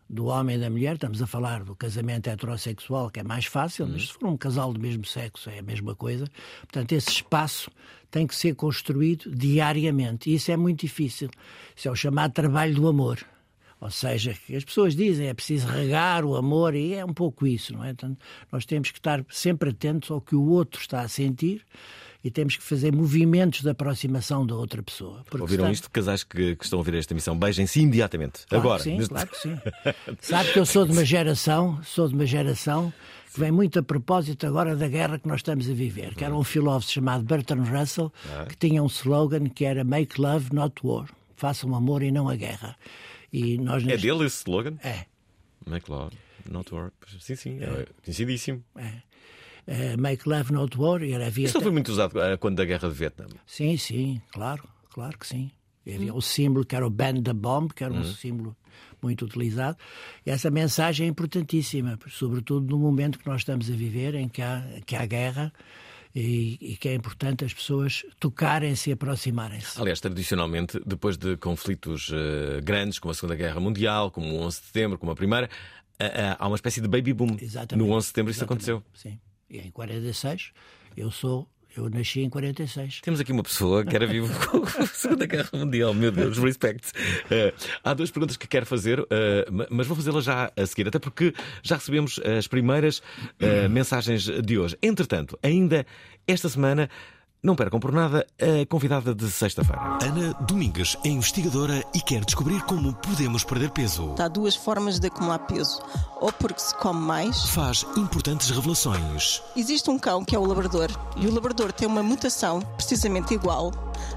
do 0.08 0.26
homem 0.26 0.54
e 0.54 0.60
da 0.60 0.70
mulher, 0.70 0.94
estamos 0.94 1.20
a 1.20 1.26
falar 1.26 1.64
do 1.64 1.74
casamento 1.74 2.28
heterossexual, 2.28 3.10
que 3.10 3.18
é 3.18 3.24
mais 3.24 3.46
fácil, 3.46 3.88
mas 3.88 4.06
se 4.06 4.12
for 4.12 4.28
um 4.28 4.36
casal 4.36 4.72
do 4.72 4.78
mesmo 4.78 5.04
sexo 5.04 5.50
é 5.50 5.58
a 5.58 5.62
mesma 5.62 5.96
coisa. 5.96 6.28
Portanto, 6.60 6.92
esse 6.92 7.10
espaço 7.10 7.68
tem 8.08 8.24
que 8.24 8.36
ser 8.36 8.54
construído 8.54 9.34
diariamente 9.34 10.30
e 10.30 10.36
isso 10.36 10.52
é 10.52 10.56
muito 10.56 10.82
difícil. 10.82 11.28
Isso 11.74 11.88
é 11.88 11.90
o 11.90 11.96
chamado 11.96 12.34
trabalho 12.34 12.72
do 12.72 12.86
amor. 12.86 13.18
Ou 13.80 13.90
seja, 13.90 14.30
as 14.56 14.64
pessoas 14.64 14.94
dizem 14.94 15.26
é 15.26 15.34
preciso 15.34 15.66
regar 15.66 16.24
o 16.24 16.36
amor 16.36 16.76
e 16.76 16.94
é 16.94 17.04
um 17.04 17.12
pouco 17.12 17.44
isso, 17.48 17.72
não 17.72 17.82
é? 17.82 17.88
Portanto, 17.88 18.20
nós 18.52 18.64
temos 18.64 18.92
que 18.92 19.00
estar 19.00 19.26
sempre 19.28 19.70
atentos 19.70 20.08
ao 20.12 20.20
que 20.20 20.36
o 20.36 20.50
outro 20.50 20.80
está 20.80 21.00
a 21.00 21.08
sentir 21.08 21.66
e 22.26 22.30
temos 22.30 22.56
que 22.56 22.62
fazer 22.62 22.92
movimentos 22.92 23.60
de 23.62 23.68
aproximação 23.70 24.44
da 24.44 24.54
outra 24.56 24.82
pessoa. 24.82 25.22
Ouviram 25.38 25.64
está- 25.66 25.72
isto? 25.72 25.90
Casais 25.90 26.24
que, 26.24 26.56
que 26.56 26.64
estão 26.64 26.78
a 26.78 26.80
ouvir 26.80 26.94
esta 26.94 27.12
emissão, 27.12 27.38
beijem-se 27.38 27.80
imediatamente. 27.80 28.44
Claro 28.48 28.62
Agora. 28.64 28.78
que 28.82 28.90
sim, 28.90 28.96
neste- 28.98 29.10
claro 29.14 29.28
que 29.28 29.38
sim. 29.38 29.58
Sabe 30.20 30.52
que 30.52 30.58
eu 30.58 30.66
sou 30.66 30.84
de 30.84 30.92
uma 30.92 31.04
geração, 31.06 31.80
sou 31.84 32.08
de 32.08 32.14
uma 32.14 32.26
geração 32.26 32.92
que 33.32 33.38
vem 33.38 33.52
muito 33.52 33.78
a 33.78 33.82
propósito 33.82 34.46
agora 34.46 34.74
da 34.74 34.88
guerra 34.88 35.18
que 35.18 35.28
nós 35.28 35.38
estamos 35.38 35.70
a 35.70 35.72
viver, 35.74 36.14
que 36.14 36.24
era 36.24 36.34
um 36.34 36.42
filósofo 36.42 36.92
chamado 36.92 37.22
Bertrand 37.24 37.62
Russell, 37.64 38.12
que 38.48 38.56
tinha 38.56 38.82
um 38.82 38.86
slogan 38.86 39.48
que 39.48 39.64
era 39.64 39.84
Make 39.84 40.20
Love, 40.20 40.52
Not 40.52 40.74
War. 40.82 41.08
Façam 41.36 41.74
amor 41.76 42.02
e 42.02 42.10
não 42.10 42.28
a 42.28 42.34
guerra. 42.34 42.74
E 43.32 43.56
nós 43.58 43.82
É 43.82 43.86
neste- 43.86 44.06
dele 44.06 44.24
esse 44.24 44.38
slogan? 44.38 44.76
É. 44.82 45.04
Make 45.66 45.90
love, 45.90 46.16
not 46.50 46.72
war. 46.74 46.90
Sim, 47.20 47.36
sim, 47.36 47.58
é 47.60 47.86
conhecidíssimo. 48.04 48.64
Eh, 49.66 49.96
make 49.96 50.28
Love, 50.28 50.52
Not 50.52 50.78
War. 50.78 51.02
Era, 51.02 51.26
havia 51.26 51.46
Isso 51.46 51.54
não 51.54 51.62
foi 51.62 51.72
muito 51.72 51.90
usado 51.90 52.20
eh, 52.20 52.36
quando 52.36 52.56
da 52.56 52.64
guerra 52.64 52.88
de 52.88 52.94
Vietnã. 52.94 53.26
Sim, 53.46 53.76
sim, 53.76 54.20
claro, 54.30 54.62
claro 54.90 55.18
que 55.18 55.26
sim. 55.26 55.50
Havia 55.86 56.12
o 56.12 56.20
símbolo 56.20 56.64
que 56.64 56.74
era 56.74 56.84
o 56.84 56.90
Band 56.90 57.22
the 57.22 57.32
Bomb, 57.32 57.72
que 57.72 57.84
era 57.84 57.94
um 57.94 58.02
símbolo 58.02 58.56
muito 59.00 59.24
utilizado. 59.24 59.76
E 60.24 60.30
essa 60.30 60.50
mensagem 60.50 61.06
é 61.06 61.08
importantíssima, 61.08 61.96
sobretudo 62.08 62.66
no 62.66 62.78
momento 62.78 63.18
que 63.18 63.26
nós 63.26 63.42
estamos 63.42 63.70
a 63.70 63.74
viver, 63.74 64.14
em 64.16 64.28
que 64.28 64.42
há, 64.42 64.64
que 64.84 64.96
há 64.96 65.06
guerra 65.06 65.52
e, 66.14 66.58
e 66.60 66.76
que 66.76 66.88
é 66.88 66.94
importante 66.94 67.44
as 67.44 67.54
pessoas 67.54 68.04
tocarem-se 68.18 68.90
e 68.90 68.92
aproximarem-se. 68.94 69.80
Aliás, 69.80 70.00
tradicionalmente, 70.00 70.80
depois 70.84 71.16
de 71.16 71.36
conflitos 71.36 72.10
eh, 72.12 72.60
grandes, 72.62 72.98
como 72.98 73.12
a 73.12 73.14
Segunda 73.14 73.36
Guerra 73.36 73.60
Mundial, 73.60 74.10
como 74.10 74.34
o 74.34 74.40
11 74.40 74.60
de 74.60 74.66
Setembro, 74.66 74.98
como 74.98 75.12
a 75.12 75.14
Primeira, 75.14 75.48
eh, 75.98 76.06
eh, 76.06 76.36
há 76.38 76.46
uma 76.46 76.56
espécie 76.56 76.80
de 76.80 76.88
baby 76.88 77.12
boom. 77.12 77.36
Exatamente. 77.40 77.86
No 77.86 77.94
11 77.94 78.04
de 78.04 78.08
Setembro 78.08 78.30
isso 78.30 78.40
Exatamente. 78.40 78.70
aconteceu. 78.70 78.82
Sim. 78.94 79.20
E 79.48 79.58
em 79.58 79.70
46, 79.70 80.50
eu 80.96 81.10
sou, 81.10 81.48
eu 81.76 81.88
nasci 81.88 82.20
em 82.20 82.28
46. 82.28 83.00
Temos 83.00 83.20
aqui 83.20 83.30
uma 83.32 83.42
pessoa 83.42 83.84
que 83.84 83.94
era 83.94 84.06
vivo 84.06 84.28
com 84.48 84.64
a 84.82 84.86
Segunda 84.86 85.26
Guerra 85.26 85.50
Mundial, 85.52 85.94
meu 85.94 86.10
Deus, 86.10 86.36
respect. 86.38 86.90
Eh, 87.30 87.52
há 87.84 87.94
duas 87.94 88.10
perguntas 88.10 88.36
que 88.36 88.46
quero 88.48 88.66
fazer, 88.66 88.98
ma- 89.50 89.66
mas 89.70 89.86
vou 89.86 89.96
fazê-las 89.96 90.24
já 90.24 90.50
a 90.56 90.66
seguir, 90.66 90.88
até 90.88 90.98
porque 90.98 91.32
já 91.62 91.76
recebemos 91.76 92.18
as 92.20 92.46
primeiras 92.48 93.02
eh, 93.38 93.68
mensagens 93.68 94.24
de 94.24 94.58
hoje. 94.58 94.76
Entretanto, 94.82 95.38
ainda 95.42 95.86
esta 96.26 96.48
semana, 96.48 96.90
não 97.42 97.54
percam 97.54 97.78
por 97.78 97.92
nada 97.92 98.26
a 98.40 98.66
convidada 98.66 99.14
de 99.14 99.30
sexta-feira. 99.30 99.98
Ana 100.02 100.32
Domingues 100.40 100.96
é 101.04 101.08
investigadora 101.08 101.84
e 101.94 102.00
quer 102.00 102.24
descobrir 102.24 102.60
como 102.62 102.94
podemos 102.94 103.44
perder 103.44 103.70
peso. 103.70 104.14
Há 104.18 104.28
duas 104.28 104.56
formas 104.56 104.98
de 104.98 105.06
acumular 105.06 105.38
peso. 105.40 105.80
Ou 106.20 106.32
porque 106.32 106.60
se 106.60 106.74
come 106.76 107.00
mais. 107.00 107.50
Faz 107.50 107.84
importantes 107.96 108.50
revelações. 108.50 109.42
Existe 109.54 109.90
um 109.90 109.98
cão 109.98 110.24
que 110.24 110.34
é 110.34 110.38
o 110.38 110.44
labrador. 110.44 110.88
E 111.16 111.26
o 111.26 111.34
labrador 111.34 111.72
tem 111.72 111.86
uma 111.86 112.02
mutação 112.02 112.60
precisamente 112.76 113.34
igual 113.34 113.70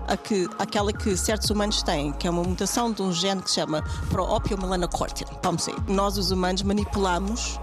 à 0.08 0.18
que, 0.18 0.48
àquela 0.58 0.92
que 0.92 1.16
certos 1.16 1.50
humanos 1.50 1.84
têm, 1.84 2.12
que 2.14 2.28
é 2.28 2.30
uma 2.30 2.44
mutação 2.44 2.92
de 2.92 3.02
um 3.02 3.12
gene 3.12 3.42
que 3.42 3.50
se 3.50 3.56
chama 3.56 3.84
Pro-Opiomelanocortin. 4.10 5.26
Vamos 5.44 5.66
ver. 5.66 5.76
Nós, 5.88 6.18
os 6.18 6.32
humanos, 6.32 6.62
manipulamos. 6.64 7.60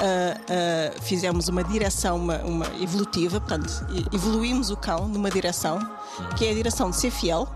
Ah, 0.00 0.40
ah, 0.48 1.00
fizemos 1.02 1.48
uma 1.48 1.64
direção 1.64 2.16
uma, 2.16 2.38
uma 2.38 2.66
evolutiva, 2.80 3.40
portanto, 3.40 3.86
evoluímos 4.12 4.70
o 4.70 4.76
cão 4.76 5.08
numa 5.08 5.30
direção 5.30 5.78
que 6.36 6.46
é 6.46 6.50
a 6.50 6.54
direção 6.54 6.90
de 6.90 6.96
ser 6.96 7.10
fiel. 7.10 7.48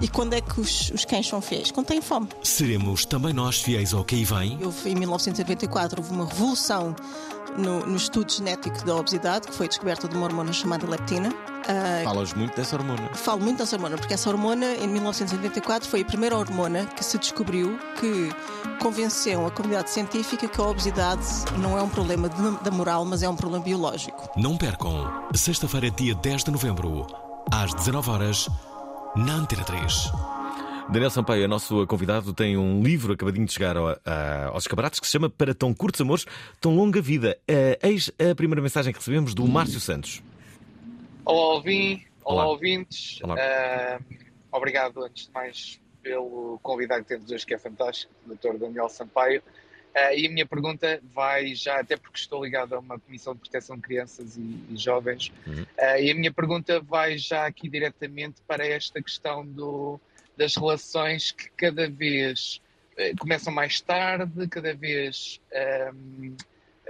E 0.00 0.08
quando 0.08 0.32
é 0.32 0.40
que 0.40 0.58
os, 0.58 0.90
os 0.90 1.04
cães 1.04 1.28
são 1.28 1.42
fiéis? 1.42 1.70
Quando 1.70 1.86
têm 1.86 2.00
fome. 2.00 2.26
Seremos 2.42 3.04
também 3.04 3.34
nós 3.34 3.60
fiéis 3.60 3.92
ao 3.92 4.02
que 4.02 4.14
aí 4.14 4.24
vem? 4.24 4.58
Houve, 4.64 4.90
em 4.90 4.94
1994 4.94 6.00
houve 6.00 6.12
uma 6.14 6.26
revolução 6.26 6.96
no, 7.56 7.86
no 7.86 7.96
estudo 7.96 8.30
genético 8.30 8.84
da 8.84 8.96
obesidade, 8.96 9.48
que 9.48 9.54
foi 9.54 9.68
descoberta 9.68 10.08
de 10.08 10.16
uma 10.16 10.26
hormona 10.26 10.52
chamada 10.52 10.86
leptina. 10.86 11.32
Ah, 11.68 12.02
Falas 12.04 12.34
muito 12.34 12.56
dessa 12.56 12.76
hormona. 12.76 13.08
Falo 13.14 13.40
muito 13.40 13.58
dessa 13.58 13.76
hormona, 13.76 13.96
porque 13.96 14.14
essa 14.14 14.28
hormona, 14.28 14.74
em 14.74 14.88
1984, 14.88 15.88
foi 15.88 16.00
a 16.00 16.04
primeira 16.04 16.36
hormona 16.36 16.86
que 16.86 17.04
se 17.04 17.18
descobriu 17.18 17.78
que 18.00 18.30
convenceu 18.80 19.46
a 19.46 19.50
comunidade 19.50 19.90
científica 19.90 20.48
que 20.48 20.60
a 20.60 20.64
obesidade 20.64 21.22
não 21.58 21.78
é 21.78 21.82
um 21.82 21.88
problema 21.88 22.28
da 22.62 22.70
moral, 22.70 23.04
mas 23.04 23.22
é 23.22 23.28
um 23.28 23.36
problema 23.36 23.62
biológico. 23.62 24.28
Não 24.36 24.56
percam. 24.56 25.10
Sexta-feira, 25.34 25.90
dia 25.90 26.14
10 26.14 26.44
de 26.44 26.50
novembro, 26.50 27.06
às 27.50 27.72
19 27.74 28.10
horas, 28.10 28.48
na 29.14 29.34
Antena 29.34 29.62
3. 29.62 30.10
Daniel 30.92 31.10
Sampaio, 31.10 31.44
é 31.44 31.46
nosso 31.46 31.86
convidado, 31.86 32.34
tem 32.34 32.56
um 32.56 32.82
livro 32.82 33.14
acabadinho 33.14 33.46
de 33.46 33.52
chegar 33.52 33.76
ao- 33.78 33.88
a- 34.04 34.46
aos 34.52 34.64
escaparates 34.64 35.00
que 35.00 35.06
se 35.06 35.12
chama 35.12 35.30
Para 35.30 35.54
Tão 35.54 35.72
Curtos 35.72 36.00
Amores, 36.02 36.26
Tão 36.60 36.74
Longa 36.76 37.00
Vida. 37.00 37.38
Eis 37.82 38.10
a 38.30 38.34
primeira 38.34 38.60
mensagem 38.60 38.92
que 38.92 38.98
recebemos 38.98 39.32
do 39.34 39.46
Márcio 39.48 39.80
Santos. 39.80 40.22
Olá, 41.24 41.54
Alvin. 41.54 42.02
Olá, 42.24 42.42
Olá. 42.44 42.52
ouvintes. 42.52 43.20
Olá. 43.22 43.36
Ah, 43.38 44.00
obrigado, 44.52 45.02
antes 45.02 45.26
de 45.26 45.32
mais, 45.32 45.80
pelo 46.02 46.58
convidado 46.62 47.02
que 47.04 47.08
temos 47.08 47.30
hoje, 47.30 47.46
que 47.46 47.54
é 47.54 47.58
fantástico, 47.58 48.12
o 48.26 48.34
Dr. 48.34 48.58
Daniel 48.58 48.88
Sampaio. 48.90 49.42
Ah, 49.94 50.14
e 50.14 50.26
a 50.26 50.30
minha 50.30 50.46
pergunta 50.46 51.00
vai 51.14 51.54
já, 51.54 51.80
até 51.80 51.96
porque 51.96 52.18
estou 52.18 52.44
ligado 52.44 52.74
a 52.74 52.78
uma 52.78 52.98
Comissão 52.98 53.32
de 53.34 53.40
Proteção 53.40 53.76
de 53.76 53.82
Crianças 53.82 54.36
e, 54.36 54.40
e 54.70 54.76
Jovens, 54.76 55.32
Uhum. 55.46 55.64
ah, 55.78 55.98
e 56.00 56.10
a 56.10 56.14
minha 56.14 56.32
pergunta 56.32 56.80
vai 56.80 57.16
já 57.16 57.46
aqui 57.46 57.68
diretamente 57.68 58.42
para 58.46 58.66
esta 58.66 59.02
questão 59.02 59.44
do, 59.46 59.98
das 60.36 60.56
relações 60.56 61.30
que 61.30 61.50
cada 61.50 61.88
vez 61.88 62.60
eh, 62.96 63.12
começam 63.18 63.52
mais 63.52 63.80
tarde, 63.80 64.46
cada 64.48 64.74
vez 64.74 65.40
ahm, 65.54 66.34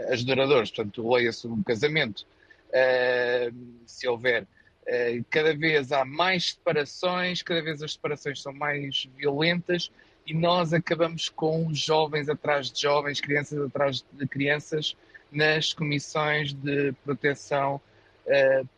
as 0.08 0.24
duradouras, 0.24 0.70
portanto, 0.70 1.08
leia-se 1.12 1.46
um 1.46 1.62
casamento, 1.62 2.26
ahm, 2.72 3.76
se 3.86 4.08
houver, 4.08 4.46
eh, 4.86 5.20
cada 5.30 5.54
vez 5.54 5.92
há 5.92 6.04
mais 6.04 6.50
separações, 6.50 7.42
cada 7.42 7.62
vez 7.62 7.82
as 7.82 7.92
separações 7.92 8.42
são 8.42 8.52
mais 8.52 9.08
violentas 9.16 9.90
e 10.26 10.34
nós 10.34 10.72
acabamos 10.72 11.28
com 11.28 11.72
jovens 11.72 12.28
atrás 12.28 12.70
de 12.70 12.82
jovens, 12.82 13.20
crianças 13.20 13.60
atrás 13.60 14.04
de 14.12 14.26
crianças 14.26 14.96
nas 15.30 15.72
comissões 15.72 16.52
de 16.52 16.92
proteção, 17.04 17.80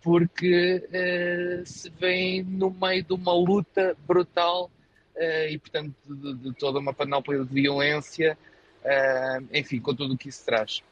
porque 0.03 0.87
eh, 0.93 1.63
se 1.65 1.91
vem 1.91 2.43
no 2.43 2.71
meio 2.71 3.03
de 3.05 3.13
uma 3.13 3.33
luta 3.35 3.97
brutal 4.07 4.71
eh, 5.17 5.53
e, 5.53 5.59
portanto, 5.59 5.95
de, 6.07 6.35
de 6.35 6.53
toda 6.55 6.79
uma 6.79 6.93
panóplia 6.93 7.45
de 7.45 7.53
violência, 7.53 8.37
eh, 8.85 9.39
enfim, 9.53 9.81
com 9.81 9.95
tudo 9.95 10.15
o 10.15 10.19
que 10.19 10.29
isso 10.29 10.45
traz. 10.45 10.83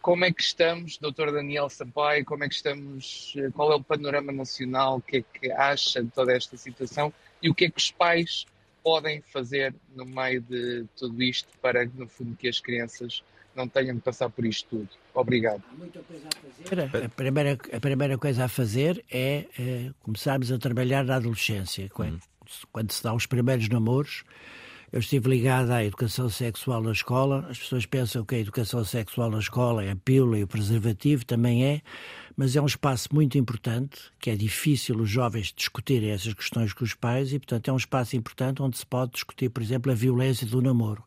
Como 0.00 0.24
é 0.24 0.32
que 0.32 0.42
estamos, 0.42 0.98
Dr. 0.98 1.32
Daniel 1.32 1.68
Sampaio? 1.68 2.24
Como 2.24 2.42
é 2.42 2.48
que 2.48 2.54
estamos? 2.54 3.34
eh, 3.36 3.50
Qual 3.54 3.72
é 3.72 3.76
o 3.76 3.82
panorama 3.82 4.32
nacional? 4.32 4.96
O 4.96 5.00
que 5.00 5.18
é 5.18 5.22
que 5.22 5.52
acha 5.52 6.02
de 6.02 6.10
toda 6.10 6.32
esta 6.32 6.56
situação? 6.56 7.12
E 7.40 7.48
o 7.48 7.54
que 7.54 7.66
é 7.66 7.70
que 7.70 7.78
os 7.78 7.90
pais 7.90 8.46
podem 8.82 9.20
fazer 9.22 9.74
no 9.94 10.04
meio 10.04 10.40
de 10.40 10.84
tudo 10.96 11.22
isto 11.22 11.48
para, 11.60 11.84
no 11.84 12.08
fundo, 12.08 12.36
que 12.36 12.48
as 12.48 12.58
crianças 12.58 13.22
não 13.54 13.68
tenham 13.68 13.94
de 13.94 14.00
passar 14.00 14.28
por 14.30 14.44
isto 14.44 14.68
tudo. 14.68 14.88
Obrigado. 15.14 15.62
A 17.04 17.08
primeira, 17.08 17.58
a 17.72 17.80
primeira 17.80 18.18
coisa 18.18 18.44
a 18.44 18.48
fazer 18.48 19.04
é, 19.10 19.46
eh, 19.58 19.90
começarmos 20.02 20.50
a 20.50 20.58
trabalhar 20.58 21.04
na 21.04 21.16
adolescência, 21.16 21.88
quando, 21.90 22.20
quando 22.72 22.92
se 22.92 23.02
dá 23.02 23.14
os 23.14 23.26
primeiros 23.26 23.68
namoros. 23.68 24.24
Eu 24.92 25.00
estive 25.00 25.30
ligado 25.30 25.70
à 25.70 25.82
educação 25.82 26.28
sexual 26.28 26.82
na 26.82 26.92
escola. 26.92 27.46
As 27.48 27.58
pessoas 27.58 27.86
pensam 27.86 28.26
que 28.26 28.34
a 28.34 28.38
educação 28.38 28.84
sexual 28.84 29.30
na 29.30 29.38
escola 29.38 29.82
é 29.82 29.90
a 29.90 29.96
pílula 29.96 30.38
e 30.38 30.42
o 30.42 30.46
preservativo, 30.46 31.24
também 31.24 31.64
é, 31.64 31.80
mas 32.36 32.56
é 32.56 32.60
um 32.60 32.66
espaço 32.66 33.08
muito 33.10 33.38
importante, 33.38 33.98
que 34.20 34.28
é 34.28 34.36
difícil 34.36 34.96
os 35.00 35.08
jovens 35.08 35.50
discutirem 35.56 36.10
essas 36.10 36.34
questões 36.34 36.74
com 36.74 36.84
os 36.84 36.92
pais 36.92 37.32
e, 37.32 37.38
portanto, 37.38 37.68
é 37.68 37.72
um 37.72 37.78
espaço 37.78 38.16
importante 38.16 38.60
onde 38.60 38.76
se 38.76 38.84
pode 38.84 39.12
discutir, 39.12 39.48
por 39.48 39.62
exemplo, 39.62 39.90
a 39.90 39.94
violência 39.94 40.46
do 40.46 40.60
namoro. 40.60 41.02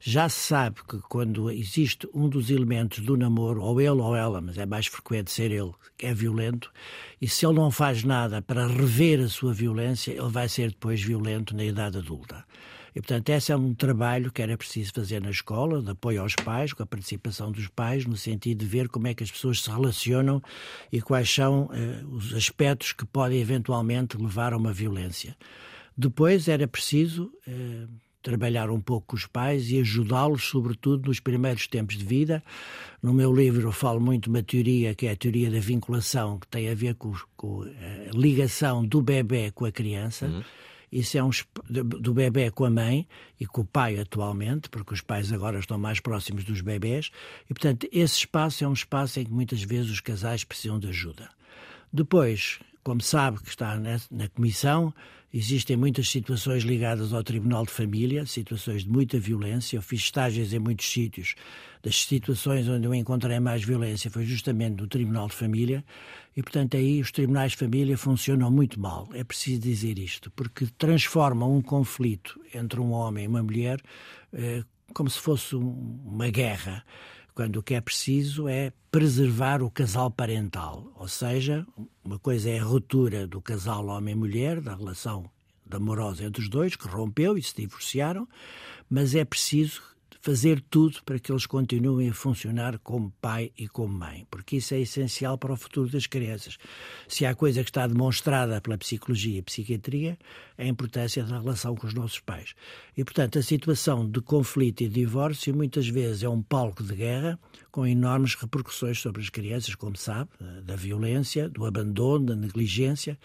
Já 0.00 0.28
se 0.28 0.38
sabe 0.38 0.76
que 0.88 0.98
quando 1.00 1.50
existe 1.50 2.08
um 2.14 2.28
dos 2.28 2.50
elementos 2.50 3.00
do 3.00 3.16
namoro, 3.16 3.62
ou 3.62 3.80
ele 3.80 4.00
ou 4.00 4.14
ela, 4.14 4.40
mas 4.40 4.56
é 4.56 4.64
mais 4.64 4.86
frequente 4.86 5.30
ser 5.30 5.50
ele, 5.50 5.72
que 5.96 6.06
é 6.06 6.14
violento, 6.14 6.72
e 7.20 7.28
se 7.28 7.44
ele 7.44 7.56
não 7.56 7.70
faz 7.70 8.04
nada 8.04 8.40
para 8.40 8.66
rever 8.66 9.20
a 9.20 9.28
sua 9.28 9.52
violência, 9.52 10.12
ele 10.12 10.28
vai 10.28 10.48
ser 10.48 10.70
depois 10.70 11.02
violento 11.02 11.56
na 11.56 11.64
idade 11.64 11.98
adulta. 11.98 12.44
E, 12.94 13.00
portanto, 13.00 13.28
esse 13.30 13.52
é 13.52 13.56
um 13.56 13.74
trabalho 13.74 14.32
que 14.32 14.40
era 14.40 14.56
preciso 14.56 14.92
fazer 14.94 15.20
na 15.20 15.30
escola, 15.30 15.82
de 15.82 15.90
apoio 15.90 16.22
aos 16.22 16.34
pais, 16.34 16.72
com 16.72 16.82
a 16.82 16.86
participação 16.86 17.52
dos 17.52 17.68
pais, 17.68 18.06
no 18.06 18.16
sentido 18.16 18.58
de 18.60 18.66
ver 18.66 18.88
como 18.88 19.08
é 19.08 19.14
que 19.14 19.22
as 19.22 19.30
pessoas 19.30 19.62
se 19.62 19.70
relacionam 19.70 20.42
e 20.90 21.00
quais 21.00 21.32
são 21.32 21.70
eh, 21.72 22.04
os 22.10 22.32
aspectos 22.34 22.92
que 22.92 23.04
podem 23.04 23.40
eventualmente 23.40 24.16
levar 24.16 24.52
a 24.52 24.56
uma 24.56 24.72
violência. 24.72 25.36
Depois 25.96 26.48
era 26.48 26.66
preciso 26.66 27.30
eh, 27.46 27.86
trabalhar 28.28 28.68
um 28.70 28.78
pouco 28.78 29.06
com 29.08 29.16
os 29.16 29.24
pais 29.24 29.70
e 29.70 29.80
ajudá-los, 29.80 30.44
sobretudo 30.44 31.08
nos 31.08 31.18
primeiros 31.18 31.66
tempos 31.66 31.96
de 31.96 32.04
vida. 32.04 32.44
No 33.02 33.14
meu 33.14 33.34
livro 33.34 33.68
eu 33.68 33.72
falo 33.72 33.98
muito 33.98 34.24
de 34.24 34.28
uma 34.28 34.42
teoria 34.42 34.94
que 34.94 35.06
é 35.06 35.12
a 35.12 35.16
teoria 35.16 35.50
da 35.50 35.58
vinculação, 35.58 36.38
que 36.38 36.46
tem 36.46 36.68
a 36.68 36.74
ver 36.74 36.94
com, 36.96 37.14
com 37.34 37.62
a 37.62 38.14
ligação 38.14 38.84
do 38.84 39.00
bebê 39.00 39.50
com 39.50 39.64
a 39.64 39.72
criança. 39.72 40.26
Uhum. 40.26 40.42
Isso 40.92 41.16
é 41.16 41.24
um 41.24 41.30
do 41.70 42.12
bebê 42.12 42.50
com 42.50 42.66
a 42.66 42.70
mãe 42.70 43.08
e 43.40 43.46
com 43.46 43.62
o 43.62 43.64
pai 43.64 43.98
atualmente, 43.98 44.68
porque 44.68 44.92
os 44.92 45.00
pais 45.00 45.32
agora 45.32 45.58
estão 45.58 45.78
mais 45.78 45.98
próximos 45.98 46.44
dos 46.44 46.60
bebés, 46.60 47.10
e 47.44 47.54
portanto 47.54 47.88
esse 47.90 48.18
espaço 48.18 48.62
é 48.62 48.68
um 48.68 48.74
espaço 48.74 49.20
em 49.20 49.24
que 49.24 49.32
muitas 49.32 49.62
vezes 49.62 49.90
os 49.90 50.00
casais 50.00 50.44
precisam 50.44 50.78
de 50.78 50.88
ajuda. 50.88 51.30
Depois, 51.90 52.58
como 52.82 53.00
sabe 53.00 53.38
que 53.38 53.48
está 53.48 53.76
na, 53.76 53.98
na 54.10 54.28
comissão, 54.28 54.92
existem 55.32 55.76
muitas 55.76 56.08
situações 56.08 56.62
ligadas 56.62 57.12
ao 57.12 57.22
Tribunal 57.22 57.64
de 57.64 57.70
Família, 57.72 58.24
situações 58.26 58.82
de 58.84 58.88
muita 58.90 59.18
violência. 59.18 59.76
Eu 59.76 59.82
fiz 59.82 60.00
estágios 60.00 60.52
em 60.52 60.58
muitos 60.58 60.90
sítios. 60.90 61.34
Das 61.82 62.04
situações 62.04 62.68
onde 62.68 62.86
eu 62.86 62.94
encontrei 62.94 63.38
mais 63.38 63.62
violência 63.62 64.10
foi 64.10 64.24
justamente 64.24 64.80
no 64.80 64.86
Tribunal 64.86 65.28
de 65.28 65.34
Família. 65.34 65.84
E, 66.36 66.42
portanto, 66.42 66.76
aí 66.76 67.00
os 67.00 67.10
tribunais 67.12 67.52
de 67.52 67.58
família 67.58 67.96
funcionam 67.98 68.50
muito 68.50 68.80
mal. 68.80 69.08
É 69.12 69.22
preciso 69.22 69.60
dizer 69.60 69.98
isto, 69.98 70.30
porque 70.30 70.66
transformam 70.78 71.56
um 71.56 71.62
conflito 71.62 72.40
entre 72.54 72.80
um 72.80 72.92
homem 72.92 73.24
e 73.24 73.28
uma 73.28 73.42
mulher 73.42 73.80
eh, 74.32 74.62
como 74.94 75.10
se 75.10 75.18
fosse 75.18 75.54
um- 75.54 76.00
uma 76.06 76.30
guerra 76.30 76.84
quando 77.38 77.58
o 77.58 77.62
que 77.62 77.74
é 77.74 77.80
preciso 77.80 78.48
é 78.48 78.72
preservar 78.90 79.62
o 79.62 79.70
casal 79.70 80.10
parental. 80.10 80.92
Ou 80.96 81.06
seja, 81.06 81.64
uma 82.02 82.18
coisa 82.18 82.50
é 82.50 82.58
a 82.58 82.64
ruptura 82.64 83.28
do 83.28 83.40
casal 83.40 83.86
homem-mulher, 83.86 84.60
da 84.60 84.74
relação 84.74 85.30
amorosa 85.70 86.24
entre 86.24 86.42
os 86.42 86.48
dois, 86.48 86.74
que 86.74 86.88
rompeu 86.88 87.38
e 87.38 87.42
se 87.44 87.54
divorciaram, 87.54 88.26
mas 88.90 89.14
é 89.14 89.24
preciso 89.24 89.80
fazer 90.20 90.60
tudo 90.68 91.02
para 91.04 91.18
que 91.18 91.30
eles 91.30 91.46
continuem 91.46 92.10
a 92.10 92.12
funcionar 92.12 92.78
como 92.80 93.12
pai 93.20 93.52
e 93.56 93.68
como 93.68 93.94
mãe, 93.94 94.26
porque 94.30 94.56
isso 94.56 94.74
é 94.74 94.80
essencial 94.80 95.38
para 95.38 95.52
o 95.52 95.56
futuro 95.56 95.88
das 95.88 96.06
crianças. 96.06 96.58
Se 97.06 97.24
há 97.24 97.34
coisa 97.34 97.62
que 97.62 97.70
está 97.70 97.86
demonstrada 97.86 98.60
pela 98.60 98.76
psicologia 98.76 99.38
e 99.38 99.42
psiquiatria, 99.42 100.18
é 100.56 100.64
a 100.64 100.68
importância 100.68 101.22
da 101.24 101.38
relação 101.38 101.76
com 101.76 101.86
os 101.86 101.94
nossos 101.94 102.18
pais. 102.18 102.54
E, 102.98 103.04
portanto, 103.04 103.38
a 103.38 103.42
situação 103.44 104.10
de 104.10 104.20
conflito 104.20 104.80
e 104.80 104.88
divórcio 104.88 105.54
muitas 105.54 105.86
vezes 105.86 106.24
é 106.24 106.28
um 106.28 106.42
palco 106.42 106.82
de 106.82 106.96
guerra 106.96 107.38
com 107.70 107.86
enormes 107.86 108.34
repercussões 108.34 108.98
sobre 108.98 109.22
as 109.22 109.30
crianças, 109.30 109.76
como 109.76 109.96
sabe, 109.96 110.30
da 110.64 110.74
violência, 110.74 111.48
do 111.48 111.64
abandono, 111.64 112.26
da 112.26 112.34
negligência. 112.34 113.16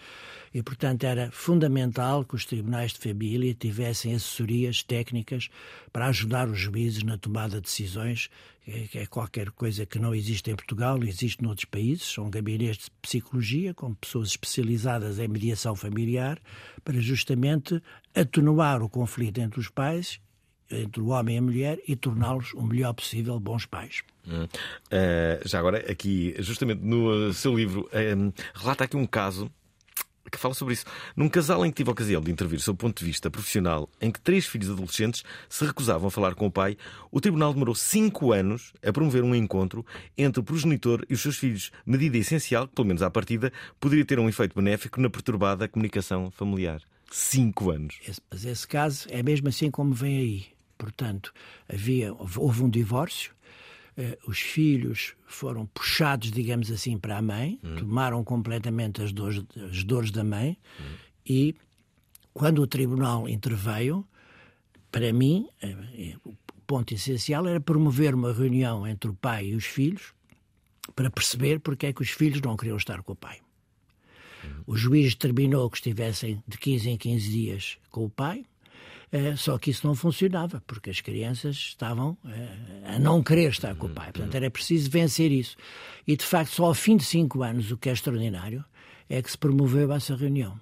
E, 0.54 0.62
portanto, 0.62 1.02
era 1.02 1.28
fundamental 1.32 2.24
que 2.24 2.36
os 2.36 2.44
tribunais 2.44 2.92
de 2.92 3.00
família 3.00 3.52
tivessem 3.52 4.14
assessorias 4.14 4.84
técnicas 4.84 5.48
para 5.92 6.06
ajudar 6.06 6.48
os 6.48 6.56
juízes 6.56 7.02
na 7.02 7.18
tomada 7.18 7.56
de 7.56 7.62
decisões, 7.62 8.30
é 8.66 9.06
qualquer 9.06 9.50
coisa 9.50 9.84
que 9.84 9.98
não 9.98 10.14
existe 10.14 10.50
em 10.50 10.56
Portugal, 10.56 11.02
existe 11.04 11.42
noutros 11.42 11.66
países. 11.66 12.04
São 12.04 12.30
gabinetes 12.30 12.86
de 12.86 12.90
psicologia 13.02 13.74
com 13.74 13.94
pessoas 13.94 14.28
especializadas 14.28 15.18
em 15.18 15.28
mediação 15.28 15.76
familiar 15.76 16.40
para 16.82 16.98
justamente 17.00 17.80
atenuar 18.14 18.82
o 18.82 18.88
conflito 18.88 19.38
entre 19.38 19.60
os 19.60 19.68
pais, 19.68 20.18
entre 20.70 21.00
o 21.00 21.08
homem 21.08 21.36
e 21.36 21.38
a 21.38 21.42
mulher 21.42 21.78
e 21.86 21.94
torná-los 21.94 22.54
o 22.54 22.62
melhor 22.62 22.94
possível 22.94 23.38
bons 23.38 23.66
pais. 23.66 24.02
Hum. 24.26 24.46
Eh, 24.90 25.42
já 25.44 25.58
agora, 25.58 25.78
aqui, 25.90 26.34
justamente 26.38 26.80
no 26.82 27.32
seu 27.34 27.54
livro, 27.54 27.88
eh, 27.92 28.14
relata 28.54 28.84
aqui 28.84 28.96
um 28.96 29.06
caso 29.06 29.50
que 30.34 30.40
fala 30.42 30.54
sobre 30.54 30.74
isso. 30.74 30.84
Num 31.16 31.28
casal 31.28 31.64
em 31.64 31.70
que 31.70 31.76
tive 31.76 31.90
a 31.90 31.92
ocasião 31.92 32.20
de 32.20 32.30
intervir 32.30 32.60
sob 32.60 32.74
o 32.74 32.78
ponto 32.78 32.98
de 32.98 33.04
vista 33.04 33.30
profissional, 33.30 33.88
em 34.00 34.10
que 34.10 34.20
três 34.20 34.46
filhos 34.46 34.70
adolescentes 34.70 35.22
se 35.48 35.64
recusavam 35.64 36.08
a 36.08 36.10
falar 36.10 36.34
com 36.34 36.46
o 36.46 36.50
pai, 36.50 36.76
o 37.10 37.20
tribunal 37.20 37.52
demorou 37.52 37.74
cinco 37.74 38.32
anos 38.32 38.72
a 38.84 38.92
promover 38.92 39.22
um 39.22 39.34
encontro 39.34 39.84
entre 40.16 40.40
o 40.40 40.44
progenitor 40.44 41.04
e 41.08 41.14
os 41.14 41.22
seus 41.22 41.36
filhos, 41.36 41.70
medida 41.86 42.18
essencial 42.18 42.68
que, 42.68 42.74
pelo 42.74 42.88
menos 42.88 43.02
à 43.02 43.10
partida, 43.10 43.52
poderia 43.80 44.04
ter 44.04 44.18
um 44.18 44.28
efeito 44.28 44.54
benéfico 44.54 45.00
na 45.00 45.08
perturbada 45.10 45.68
comunicação 45.68 46.30
familiar. 46.30 46.80
Cinco 47.10 47.70
anos. 47.70 48.00
Mas 48.30 48.44
esse 48.44 48.66
caso 48.66 49.06
é 49.10 49.22
mesmo 49.22 49.48
assim 49.48 49.70
como 49.70 49.94
vem 49.94 50.18
aí. 50.18 50.46
Portanto, 50.76 51.32
havia, 51.68 52.12
houve 52.12 52.62
um 52.62 52.68
divórcio, 52.68 53.32
os 54.26 54.40
filhos 54.40 55.14
foram 55.26 55.66
puxados, 55.66 56.30
digamos 56.30 56.70
assim, 56.70 56.98
para 56.98 57.18
a 57.18 57.22
mãe, 57.22 57.60
tomaram 57.78 58.24
completamente 58.24 59.02
as 59.02 59.12
dores, 59.12 59.44
as 59.70 59.84
dores 59.84 60.10
da 60.10 60.24
mãe 60.24 60.58
e 61.26 61.54
quando 62.34 62.60
o 62.60 62.66
tribunal 62.66 63.28
interveio, 63.28 64.04
para 64.90 65.12
mim, 65.12 65.48
eh, 65.62 65.76
eh, 65.94 66.16
o 66.24 66.34
ponto 66.66 66.92
essencial 66.92 67.46
era 67.46 67.60
promover 67.60 68.14
uma 68.14 68.32
reunião 68.32 68.86
entre 68.86 69.08
o 69.08 69.14
pai 69.14 69.46
e 69.46 69.54
os 69.54 69.64
filhos 69.64 70.12
para 70.94 71.10
perceber 71.10 71.60
porque 71.60 71.86
é 71.86 71.92
que 71.92 72.02
os 72.02 72.10
filhos 72.10 72.40
não 72.40 72.56
queriam 72.56 72.76
estar 72.76 73.02
com 73.02 73.12
o 73.12 73.16
pai. 73.16 73.40
O 74.66 74.76
juiz 74.76 75.14
determinou 75.14 75.70
que 75.70 75.78
estivessem 75.78 76.42
de 76.46 76.58
15 76.58 76.90
em 76.90 76.98
15 76.98 77.30
dias 77.30 77.78
com 77.90 78.04
o 78.04 78.10
pai, 78.10 78.44
eh, 79.14 79.36
só 79.36 79.56
que 79.58 79.70
isso 79.70 79.86
não 79.86 79.94
funcionava, 79.94 80.60
porque 80.66 80.90
as 80.90 81.00
crianças 81.00 81.54
estavam 81.54 82.18
eh, 82.26 82.96
a 82.96 82.98
não 82.98 83.22
querer 83.22 83.50
estar 83.50 83.72
com 83.76 83.86
o 83.86 83.90
pai. 83.90 84.10
Portanto, 84.10 84.34
era 84.34 84.50
preciso 84.50 84.90
vencer 84.90 85.30
isso. 85.30 85.56
E, 86.04 86.16
de 86.16 86.24
facto, 86.24 86.50
só 86.50 86.64
ao 86.64 86.74
fim 86.74 86.96
de 86.96 87.04
cinco 87.04 87.44
anos, 87.44 87.70
o 87.70 87.76
que 87.76 87.88
é 87.88 87.92
extraordinário, 87.92 88.64
é 89.08 89.22
que 89.22 89.30
se 89.30 89.38
promoveu 89.38 89.92
essa 89.92 90.16
reunião. 90.16 90.58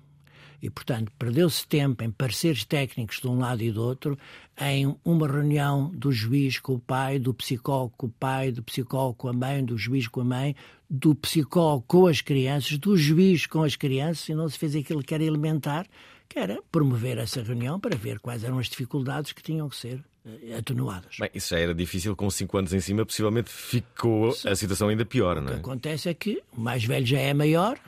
E, 0.60 0.68
portanto, 0.68 1.10
perdeu-se 1.18 1.66
tempo 1.66 2.04
em 2.04 2.10
pareceres 2.10 2.62
técnicos 2.62 3.20
de 3.20 3.26
um 3.26 3.38
lado 3.38 3.62
e 3.62 3.72
do 3.72 3.82
outro, 3.82 4.18
em 4.60 4.94
uma 5.02 5.26
reunião 5.26 5.88
do 5.88 6.12
juiz 6.12 6.58
com 6.58 6.74
o 6.74 6.78
pai, 6.78 7.18
do 7.18 7.32
psicólogo 7.32 7.94
com 7.96 8.06
o 8.06 8.10
pai, 8.10 8.52
do 8.52 8.62
psicólogo 8.62 9.14
com 9.14 9.28
a 9.28 9.32
mãe, 9.32 9.64
do 9.64 9.78
juiz 9.78 10.06
com 10.06 10.20
a 10.20 10.24
mãe, 10.24 10.54
do 10.90 11.14
psicólogo 11.14 11.86
com 11.88 12.06
as 12.06 12.20
crianças, 12.20 12.76
do 12.76 12.98
juiz 12.98 13.46
com 13.46 13.62
as 13.62 13.76
crianças, 13.76 14.28
e 14.28 14.34
não 14.34 14.46
se 14.46 14.58
fez 14.58 14.76
aquilo 14.76 15.02
que 15.02 15.14
era 15.14 15.24
elementar, 15.24 15.86
que 16.32 16.38
era 16.38 16.60
promover 16.72 17.18
essa 17.18 17.42
reunião 17.42 17.78
para 17.78 17.94
ver 17.94 18.18
quais 18.18 18.42
eram 18.42 18.58
as 18.58 18.68
dificuldades 18.68 19.32
que 19.32 19.42
tinham 19.42 19.68
que 19.68 19.76
ser 19.76 20.02
eh, 20.24 20.56
atenuadas. 20.56 21.16
Bem, 21.20 21.28
isso 21.34 21.50
já 21.50 21.58
era 21.60 21.74
difícil, 21.74 22.16
com 22.16 22.30
cinco 22.30 22.56
anos 22.56 22.72
em 22.72 22.80
cima, 22.80 23.04
possivelmente 23.04 23.50
ficou 23.50 24.30
a 24.46 24.56
situação 24.56 24.88
ainda 24.88 25.04
pior, 25.04 25.36
não 25.36 25.44
O 25.44 25.46
que 25.48 25.52
é? 25.52 25.56
acontece 25.56 26.08
é 26.08 26.14
que 26.14 26.42
o 26.56 26.60
mais 26.60 26.82
velho 26.84 27.04
já 27.04 27.18
é 27.18 27.34
maior 27.34 27.78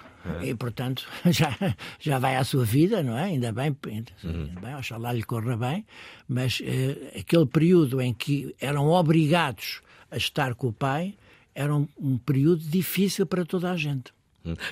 e, 0.43 0.55
portanto, 0.55 1.07
já, 1.31 1.57
já 1.99 2.19
vai 2.19 2.37
à 2.37 2.45
sua 2.45 2.65
vida, 2.65 3.03
não 3.03 3.17
é? 3.17 3.25
Ainda 3.25 3.51
bem, 3.51 3.75
ainda 3.87 4.61
bem 4.61 4.75
oxalá 4.77 5.13
lhe 5.13 5.23
corra 5.23 5.57
bem, 5.57 5.87
mas 6.29 6.61
eh, 6.63 7.19
aquele 7.19 7.47
período 7.47 8.01
em 8.01 8.13
que 8.13 8.55
eram 8.61 8.89
obrigados 8.89 9.81
a 10.11 10.17
estar 10.19 10.55
com 10.55 10.69
o 10.69 10.73
pai 10.73 11.15
era 11.55 11.75
um, 11.75 11.89
um 11.99 12.19
período 12.19 12.63
difícil 12.63 13.25
para 13.27 13.45
toda 13.45 13.71
a 13.71 13.77
gente. 13.77 14.13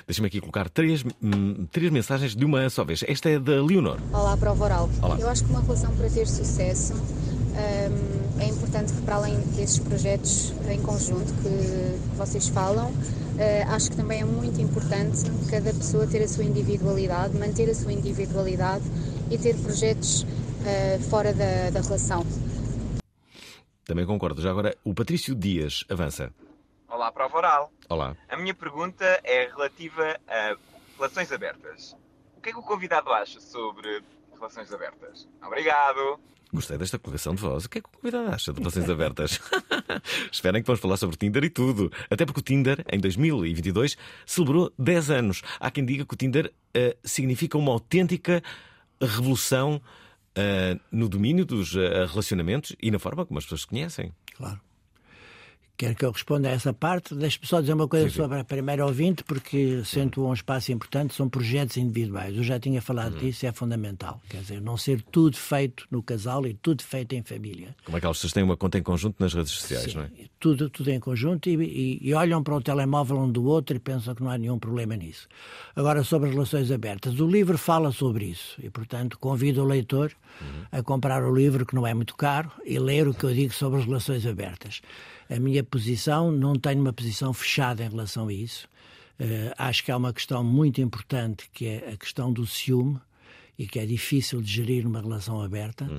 Deixa-me 0.05 0.27
aqui 0.27 0.39
colocar 0.39 0.69
três, 0.69 1.03
hum, 1.21 1.65
três 1.71 1.91
mensagens 1.91 2.35
de 2.35 2.45
uma 2.45 2.69
só 2.69 2.83
vez. 2.83 3.03
Esta 3.07 3.29
é 3.29 3.39
da 3.39 3.61
Leonor. 3.61 3.99
Olá, 4.13 4.37
Prova 4.37 4.65
Oral. 4.65 4.89
Olá. 5.01 5.17
Eu 5.19 5.27
acho 5.27 5.43
que 5.43 5.49
uma 5.49 5.61
relação 5.61 5.95
para 5.95 6.09
ter 6.09 6.27
sucesso 6.27 6.93
hum, 6.93 8.39
é 8.39 8.47
importante 8.47 8.93
que, 8.93 9.01
para 9.01 9.15
além 9.15 9.39
desses 9.55 9.79
projetos 9.79 10.53
em 10.69 10.79
conjunto 10.81 11.33
que 11.41 12.15
vocês 12.15 12.47
falam, 12.49 12.93
eh, 13.39 13.63
acho 13.63 13.89
que 13.89 13.97
também 13.97 14.21
é 14.21 14.25
muito 14.25 14.61
importante 14.61 15.23
cada 15.49 15.73
pessoa 15.73 16.05
ter 16.05 16.21
a 16.21 16.27
sua 16.27 16.43
individualidade, 16.43 17.35
manter 17.35 17.67
a 17.69 17.73
sua 17.73 17.91
individualidade 17.91 18.83
e 19.31 19.37
ter 19.39 19.55
projetos 19.55 20.25
eh, 20.65 20.99
fora 21.09 21.33
da, 21.33 21.71
da 21.71 21.81
relação. 21.81 22.25
Também 23.85 24.05
concordo. 24.05 24.41
Já 24.41 24.51
agora, 24.51 24.75
o 24.83 24.93
Patrício 24.93 25.33
Dias 25.35 25.83
avança. 25.89 26.31
Olá, 26.93 27.11
prova 27.11 27.37
oral. 27.37 27.73
Olá. 27.89 28.15
A 28.29 28.37
minha 28.37 28.53
pergunta 28.53 29.03
é 29.23 29.47
relativa 29.47 30.15
a 30.27 30.55
relações 30.95 31.31
abertas. 31.31 31.97
O 32.37 32.39
que 32.39 32.49
é 32.49 32.51
que 32.53 32.59
o 32.59 32.61
convidado 32.61 33.11
acha 33.11 33.41
sobre 33.41 34.03
relações 34.31 34.71
abertas? 34.71 35.27
Obrigado. 35.43 36.19
Gostei 36.53 36.77
desta 36.77 36.99
colocação 36.99 37.33
de 37.33 37.41
voz. 37.41 37.65
O 37.65 37.69
que 37.69 37.79
é 37.79 37.81
que 37.81 37.89
o 37.89 37.91
convidado 37.91 38.31
acha 38.31 38.53
de 38.53 38.59
relações 38.59 38.87
abertas? 38.87 39.41
Esperem 40.31 40.61
que 40.61 40.67
vamos 40.67 40.79
falar 40.79 40.97
sobre 40.97 41.17
Tinder 41.17 41.43
e 41.43 41.49
tudo. 41.49 41.91
Até 42.11 42.27
porque 42.27 42.41
o 42.41 42.43
Tinder, 42.43 42.85
em 42.87 42.99
2022, 42.99 43.97
celebrou 44.23 44.71
10 44.77 45.09
anos. 45.09 45.41
Há 45.59 45.71
quem 45.71 45.83
diga 45.83 46.05
que 46.05 46.13
o 46.13 46.17
Tinder 46.17 46.53
eh, 46.75 46.95
significa 47.03 47.57
uma 47.57 47.71
autêntica 47.71 48.43
revolução 49.01 49.81
eh, 50.35 50.77
no 50.91 51.09
domínio 51.09 51.43
dos 51.43 51.75
eh, 51.75 52.05
relacionamentos 52.05 52.75
e 52.79 52.91
na 52.91 52.99
forma 52.99 53.25
como 53.25 53.39
as 53.39 53.45
pessoas 53.45 53.61
se 53.61 53.67
conhecem. 53.67 54.13
Claro. 54.35 54.61
Quer 55.75 55.95
que 55.95 56.05
eu 56.05 56.11
responda 56.11 56.49
a 56.49 56.51
essa 56.51 56.71
parte? 56.71 57.15
Deixe-me 57.15 57.47
só 57.47 57.59
dizer 57.59 57.73
uma 57.73 57.87
coisa 57.87 58.05
Sim, 58.05 58.11
sim. 58.11 58.21
sobre 58.21 58.39
a 58.39 58.43
primeira 58.43 58.85
ouvinte, 58.85 59.23
porque 59.23 59.79
acentua 59.81 60.29
um 60.29 60.33
espaço 60.33 60.71
importante, 60.71 61.15
são 61.15 61.27
projetos 61.27 61.77
individuais. 61.77 62.37
Eu 62.37 62.43
já 62.43 62.59
tinha 62.59 62.79
falado 62.79 63.17
disso 63.17 63.43
e 63.43 63.47
é 63.47 63.51
fundamental. 63.51 64.21
Quer 64.29 64.41
dizer, 64.41 64.61
não 64.61 64.77
ser 64.77 65.01
tudo 65.01 65.35
feito 65.35 65.85
no 65.89 66.03
casal 66.03 66.45
e 66.45 66.53
tudo 66.53 66.83
feito 66.83 67.13
em 67.15 67.23
família. 67.23 67.75
Como 67.85 67.97
é 67.97 67.99
que 68.01 68.07
pessoas 68.07 68.31
têm 68.31 68.43
uma 68.43 68.55
conta 68.55 68.77
em 68.77 68.83
conjunto 68.83 69.15
nas 69.19 69.33
redes 69.33 69.51
sociais, 69.51 69.91
Sim, 69.91 69.97
não 69.97 70.03
é? 70.03 70.09
Tudo, 70.39 70.69
tudo 70.69 70.91
em 70.91 70.99
conjunto 70.99 71.49
e, 71.49 71.55
e- 71.55 71.99
e 72.01 72.13
olham 72.13 72.43
para 72.43 72.53
o 72.55 72.61
telemóvel 72.61 73.17
um 73.17 73.31
do 73.31 73.43
outro 73.45 73.75
e 73.75 73.79
pensam 73.79 74.13
que 74.13 74.21
não 74.21 74.29
há 74.29 74.37
nenhum 74.37 74.59
problema 74.59 74.95
nisso. 74.95 75.27
Agora, 75.75 76.03
sobre 76.03 76.29
as 76.29 76.35
relações 76.35 76.69
abertas, 76.71 77.19
o 77.19 77.25
livro 77.25 77.57
fala 77.57 77.91
sobre 77.91 78.25
isso 78.25 78.59
e, 78.61 78.69
portanto, 78.69 79.17
convido 79.17 79.63
o 79.63 79.65
leitor 79.65 80.11
a 80.71 80.83
comprar 80.83 81.23
o 81.23 81.33
livro, 81.33 81.65
que 81.65 81.73
não 81.75 81.85
é 81.87 81.93
muito 81.93 82.15
caro, 82.15 82.51
e 82.65 82.77
ler 82.77 83.07
o 83.07 83.13
que 83.13 83.23
eu 83.23 83.33
digo 83.33 83.53
sobre 83.53 83.79
as 83.79 83.85
relações 83.85 84.25
abertas. 84.25 84.81
A 85.29 85.39
minha 85.39 85.63
posição, 85.63 86.31
não 86.31 86.53
tenho 86.53 86.81
uma 86.81 86.93
posição 86.93 87.33
fechada 87.33 87.83
em 87.83 87.89
relação 87.89 88.27
a 88.27 88.33
isso. 88.33 88.67
Eh, 89.19 89.53
acho 89.57 89.83
que 89.83 89.91
há 89.91 89.97
uma 89.97 90.13
questão 90.13 90.43
muito 90.43 90.81
importante 90.81 91.49
que 91.51 91.65
é 91.67 91.91
a 91.93 91.97
questão 91.97 92.31
do 92.31 92.45
ciúme 92.45 92.99
e 93.57 93.67
que 93.67 93.79
é 93.79 93.85
difícil 93.85 94.41
de 94.41 94.51
gerir 94.51 94.83
numa 94.83 95.01
relação 95.01 95.41
aberta. 95.41 95.89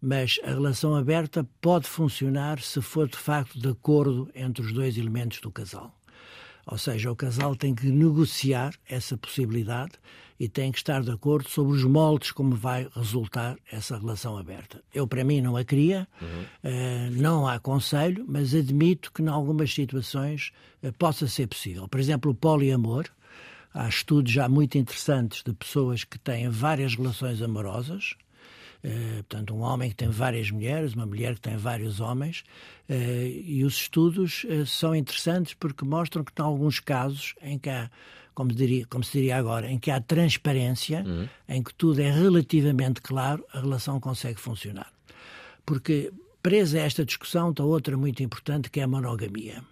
Mas 0.00 0.38
a 0.44 0.48
relação 0.48 0.94
aberta 0.94 1.48
pode 1.60 1.86
funcionar 1.88 2.60
se 2.60 2.80
for 2.82 3.08
de 3.08 3.16
facto 3.16 3.58
de 3.58 3.68
acordo 3.68 4.28
entre 4.34 4.64
os 4.64 4.72
dois 4.72 4.98
elementos 4.98 5.40
do 5.40 5.50
casal. 5.50 5.94
Ou 6.66 6.76
seja, 6.76 7.12
o 7.12 7.16
casal 7.16 7.54
tem 7.54 7.74
que 7.74 7.86
negociar 7.86 8.74
essa 8.88 9.16
possibilidade 9.16 9.92
e 10.38 10.48
tem 10.48 10.72
que 10.72 10.78
estar 10.78 11.00
de 11.00 11.10
acordo 11.12 11.48
sobre 11.48 11.76
os 11.76 11.84
moldes 11.84 12.32
como 12.32 12.56
vai 12.56 12.88
resultar 12.94 13.56
essa 13.70 13.96
relação 13.96 14.36
aberta. 14.36 14.82
Eu, 14.92 15.06
para 15.06 15.24
mim, 15.24 15.40
não 15.40 15.56
a 15.56 15.64
queria, 15.64 16.08
eh, 16.62 17.08
não 17.12 17.46
a 17.46 17.54
aconselho, 17.54 18.24
mas 18.28 18.52
admito 18.52 19.12
que, 19.12 19.22
em 19.22 19.28
algumas 19.28 19.72
situações, 19.72 20.50
eh, 20.82 20.90
possa 20.90 21.28
ser 21.28 21.46
possível. 21.46 21.88
Por 21.88 22.00
exemplo, 22.00 22.32
o 22.32 22.34
poliamor. 22.34 23.06
Há 23.72 23.88
estudos 23.88 24.32
já 24.32 24.48
muito 24.48 24.78
interessantes 24.78 25.42
de 25.42 25.52
pessoas 25.52 26.02
que 26.02 26.18
têm 26.18 26.48
várias 26.48 26.94
relações 26.94 27.42
amorosas, 27.42 28.14
eh, 28.82 29.16
portanto, 29.16 29.54
um 29.54 29.60
homem 29.60 29.90
que 29.90 29.96
tem 29.96 30.08
várias 30.08 30.50
mulheres, 30.50 30.94
uma 30.94 31.06
mulher 31.06 31.34
que 31.34 31.40
tem 31.40 31.56
vários 31.56 32.00
homens, 32.00 32.44
eh, 32.88 33.42
e 33.44 33.64
os 33.64 33.74
estudos 33.74 34.46
eh, 34.48 34.64
são 34.66 34.94
interessantes 34.94 35.54
porque 35.54 35.84
mostram 35.84 36.24
que, 36.24 36.32
em 36.38 36.42
alguns 36.44 36.80
casos, 36.80 37.34
em 37.42 37.58
que 37.58 37.70
há, 37.70 37.90
como, 38.34 38.52
diria, 38.52 38.86
como 38.86 39.02
se 39.04 39.12
diria 39.12 39.36
agora, 39.36 39.70
em 39.70 39.78
que 39.78 39.90
há 39.90 40.00
transparência, 40.00 41.04
em 41.48 41.62
que 41.62 41.74
tudo 41.74 42.00
é 42.00 42.10
relativamente 42.10 43.00
claro, 43.00 43.44
a 43.52 43.60
relação 43.60 43.98
consegue 43.98 44.38
funcionar. 44.40 44.92
Porque, 45.64 46.12
presa 46.42 46.78
a 46.78 46.82
esta 46.82 47.04
discussão, 47.04 47.50
está 47.50 47.64
outra 47.64 47.96
muito 47.96 48.22
importante 48.22 48.70
que 48.70 48.80
é 48.80 48.82
a 48.82 48.88
monogamia. 48.88 49.62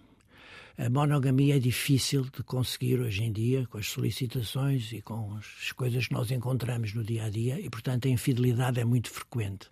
A 0.77 0.89
monogamia 0.89 1.55
é 1.55 1.59
difícil 1.59 2.23
de 2.23 2.43
conseguir 2.43 2.99
hoje 2.99 3.23
em 3.23 3.31
dia, 3.31 3.65
com 3.67 3.77
as 3.77 3.87
solicitações 3.87 4.91
e 4.91 5.01
com 5.01 5.33
as 5.35 5.71
coisas 5.71 6.07
que 6.07 6.13
nós 6.13 6.29
encontramos 6.31 6.93
no 6.93 7.01
dia 7.01 7.23
a 7.23 7.29
dia, 7.29 7.57
e, 7.61 7.69
portanto, 7.69 8.09
a 8.09 8.11
infidelidade 8.11 8.81
é 8.81 8.83
muito 8.83 9.09
frequente. 9.09 9.69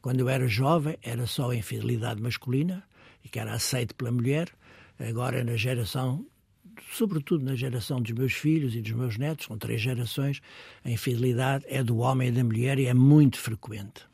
Quando 0.00 0.20
eu 0.20 0.28
era 0.28 0.46
jovem, 0.46 0.96
era 1.02 1.26
só 1.26 1.50
a 1.50 1.56
infidelidade 1.56 2.22
masculina, 2.22 2.84
e 3.24 3.28
que 3.28 3.40
era 3.40 3.52
aceite 3.52 3.94
pela 3.94 4.12
mulher. 4.12 4.48
Agora, 4.96 5.42
na 5.42 5.56
geração, 5.56 6.24
sobretudo 6.92 7.44
na 7.44 7.56
geração 7.56 8.00
dos 8.00 8.12
meus 8.12 8.34
filhos 8.34 8.76
e 8.76 8.80
dos 8.80 8.92
meus 8.92 9.18
netos, 9.18 9.46
com 9.46 9.58
três 9.58 9.82
gerações, 9.82 10.40
a 10.84 10.90
infidelidade 10.90 11.64
é 11.66 11.82
do 11.82 11.96
homem 11.96 12.28
e 12.28 12.32
da 12.32 12.44
mulher 12.44 12.78
e 12.78 12.86
é 12.86 12.94
muito 12.94 13.38
frequente. 13.38 14.13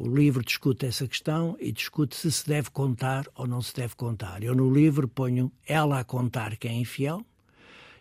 O 0.00 0.06
livro 0.06 0.44
discute 0.44 0.86
essa 0.86 1.08
questão 1.08 1.56
e 1.58 1.72
discute 1.72 2.14
se 2.14 2.30
se 2.30 2.46
deve 2.46 2.70
contar 2.70 3.26
ou 3.34 3.48
não 3.48 3.60
se 3.60 3.74
deve 3.74 3.96
contar. 3.96 4.44
Eu 4.44 4.54
no 4.54 4.72
livro 4.72 5.08
ponho 5.08 5.50
ela 5.66 5.98
a 5.98 6.04
contar 6.04 6.56
que 6.56 6.68
é 6.68 6.72
infiel 6.72 7.26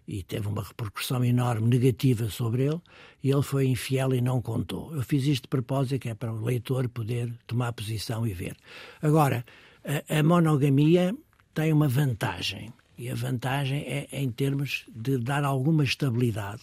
e 0.08 0.22
teve 0.22 0.48
uma 0.48 0.62
repercussão 0.64 1.26
enorme 1.26 1.68
negativa 1.68 2.30
sobre 2.30 2.66
ele 2.66 2.80
e 3.24 3.32
ele 3.32 3.42
foi 3.42 3.66
infiel 3.66 4.14
e 4.14 4.22
não 4.22 4.40
contou. 4.40 4.96
Eu 4.96 5.02
fiz 5.02 5.26
isto 5.26 5.44
de 5.44 5.48
propósito 5.48 6.00
que 6.00 6.10
é 6.10 6.14
para 6.14 6.32
o 6.32 6.46
leitor 6.46 6.88
poder 6.88 7.34
tomar 7.48 7.74
posição 7.74 8.28
e 8.28 8.34
ver. 8.34 8.56
Agora, 9.02 9.44
a, 9.84 10.20
a 10.20 10.22
monogamia 10.22 11.16
tem 11.52 11.74
uma 11.74 11.88
vantagem 11.88 12.72
e 12.96 13.10
a 13.10 13.16
vantagem 13.16 13.80
é 13.80 14.08
em 14.12 14.30
termos 14.30 14.86
de 14.96 15.18
dar 15.18 15.44
alguma 15.44 15.84
estabilidade 15.84 16.62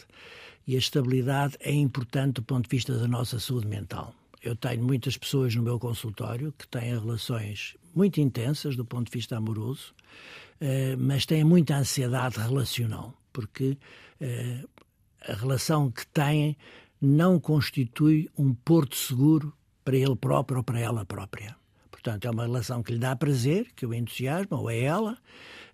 e 0.65 0.77
a 0.77 0.79
estabilidade 0.79 1.57
é 1.59 1.73
importante 1.73 2.35
do 2.35 2.43
ponto 2.45 2.69
de 2.69 2.77
vista 2.77 2.97
da 2.97 3.09
nossa 3.09 3.41
saúde 3.41 3.67
mental. 3.67 4.15
Eu 4.45 4.55
tenho 4.55 4.85
muitas 4.85 5.17
pessoas 5.17 5.55
no 5.55 5.63
meu 5.63 5.79
consultório 5.79 6.53
que 6.59 6.69
têm 6.69 6.91
relações 6.91 7.79
muito 7.95 8.21
intensas 8.21 8.77
do 8.77 8.85
ponto 8.85 9.11
de 9.11 9.17
vista 9.17 9.39
amoroso, 9.39 9.95
eh, 10.61 10.95
mas 10.97 11.25
têm 11.25 11.43
muita 11.43 11.79
ansiedade 11.79 12.39
relacional, 12.39 13.15
porque 13.33 13.79
eh, 14.21 14.63
a 15.27 15.33
relação 15.33 15.91
que 15.91 16.07
têm 16.09 16.59
não 17.01 17.41
constitui 17.41 18.29
um 18.37 18.53
porto 18.53 18.95
seguro 18.97 19.51
para 19.83 19.97
ele 19.97 20.15
próprio 20.15 20.59
ou 20.59 20.63
para 20.63 20.79
ela 20.79 21.07
própria. 21.07 21.57
Portanto, 21.91 22.27
é 22.27 22.31
uma 22.31 22.45
relação 22.45 22.83
que 22.83 22.93
lhe 22.93 22.99
dá 22.99 23.17
prazer, 23.17 23.73
que 23.75 23.87
o 23.87 23.95
entusiasma, 23.95 24.61
ou 24.61 24.69
é 24.69 24.79
ela, 24.79 25.17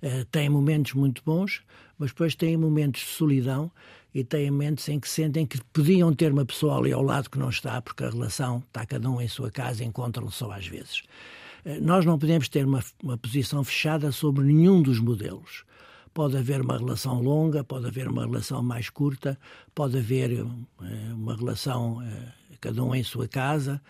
eh, 0.00 0.24
tem 0.30 0.48
momentos 0.48 0.94
muito 0.94 1.22
bons, 1.24 1.60
mas 1.98 2.10
depois 2.10 2.36
tem 2.36 2.56
momentos 2.56 3.00
de 3.00 3.08
solidão 3.08 3.72
e 4.14 4.24
têm 4.24 4.50
momentos 4.50 4.88
em 4.88 4.98
que 4.98 5.08
sentem 5.08 5.46
que 5.46 5.62
podiam 5.72 6.12
ter 6.12 6.32
uma 6.32 6.44
pessoa 6.44 6.78
ali 6.78 6.92
ao 6.92 7.02
lado 7.02 7.30
que 7.30 7.38
não 7.38 7.48
está, 7.48 7.80
porque 7.80 8.04
a 8.04 8.10
relação 8.10 8.58
está 8.66 8.84
cada 8.84 9.08
um 9.08 9.20
em 9.20 9.28
sua 9.28 9.50
casa 9.50 9.82
e 9.82 9.86
encontram-se 9.86 10.36
só 10.36 10.50
às 10.50 10.66
vezes. 10.66 11.02
Eh, 11.64 11.80
Nós 11.80 12.04
não 12.04 12.18
podemos 12.18 12.48
ter 12.48 12.66
uma, 12.66 12.82
uma 13.02 13.16
posição 13.16 13.62
fechada 13.62 14.10
sobre 14.12 14.44
nenhum 14.44 14.82
dos 14.82 14.98
modelos. 14.98 15.64
Pode 16.12 16.36
haver 16.36 16.60
uma 16.60 16.76
relação 16.76 17.22
longa, 17.22 17.62
pode 17.62 17.86
haver 17.86 18.08
uma 18.08 18.26
relação 18.26 18.62
mais 18.62 18.90
curta, 18.90 19.38
pode 19.74 19.96
haver 19.96 20.32
eh, 20.32 20.44
uma 21.14 21.36
relação 21.36 22.02
eh, 22.02 22.32
cada 22.60 22.82
um 22.82 22.94
em 22.94 23.02
sua 23.02 23.26
casa, 23.26 23.80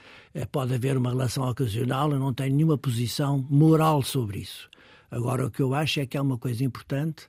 pode 0.52 0.72
haver 0.72 0.96
uma 0.96 1.11
relação 1.11 1.48
ocasional. 1.48 2.12
Eu 2.12 2.20
não 2.20 2.33
tenho 2.33 2.54
nenhuma 2.54 2.78
posição 2.78 3.44
moral 3.50 4.00
sobre 4.02 4.38
isso. 4.38 4.70
Agora, 5.11 5.46
o 5.46 5.50
que 5.50 5.61
eu 5.61 5.74
acho 5.74 5.98
é 5.98 6.06
que 6.06 6.16
é 6.16 6.20
uma 6.20 6.38
coisa 6.38 6.62
importante 6.62 7.28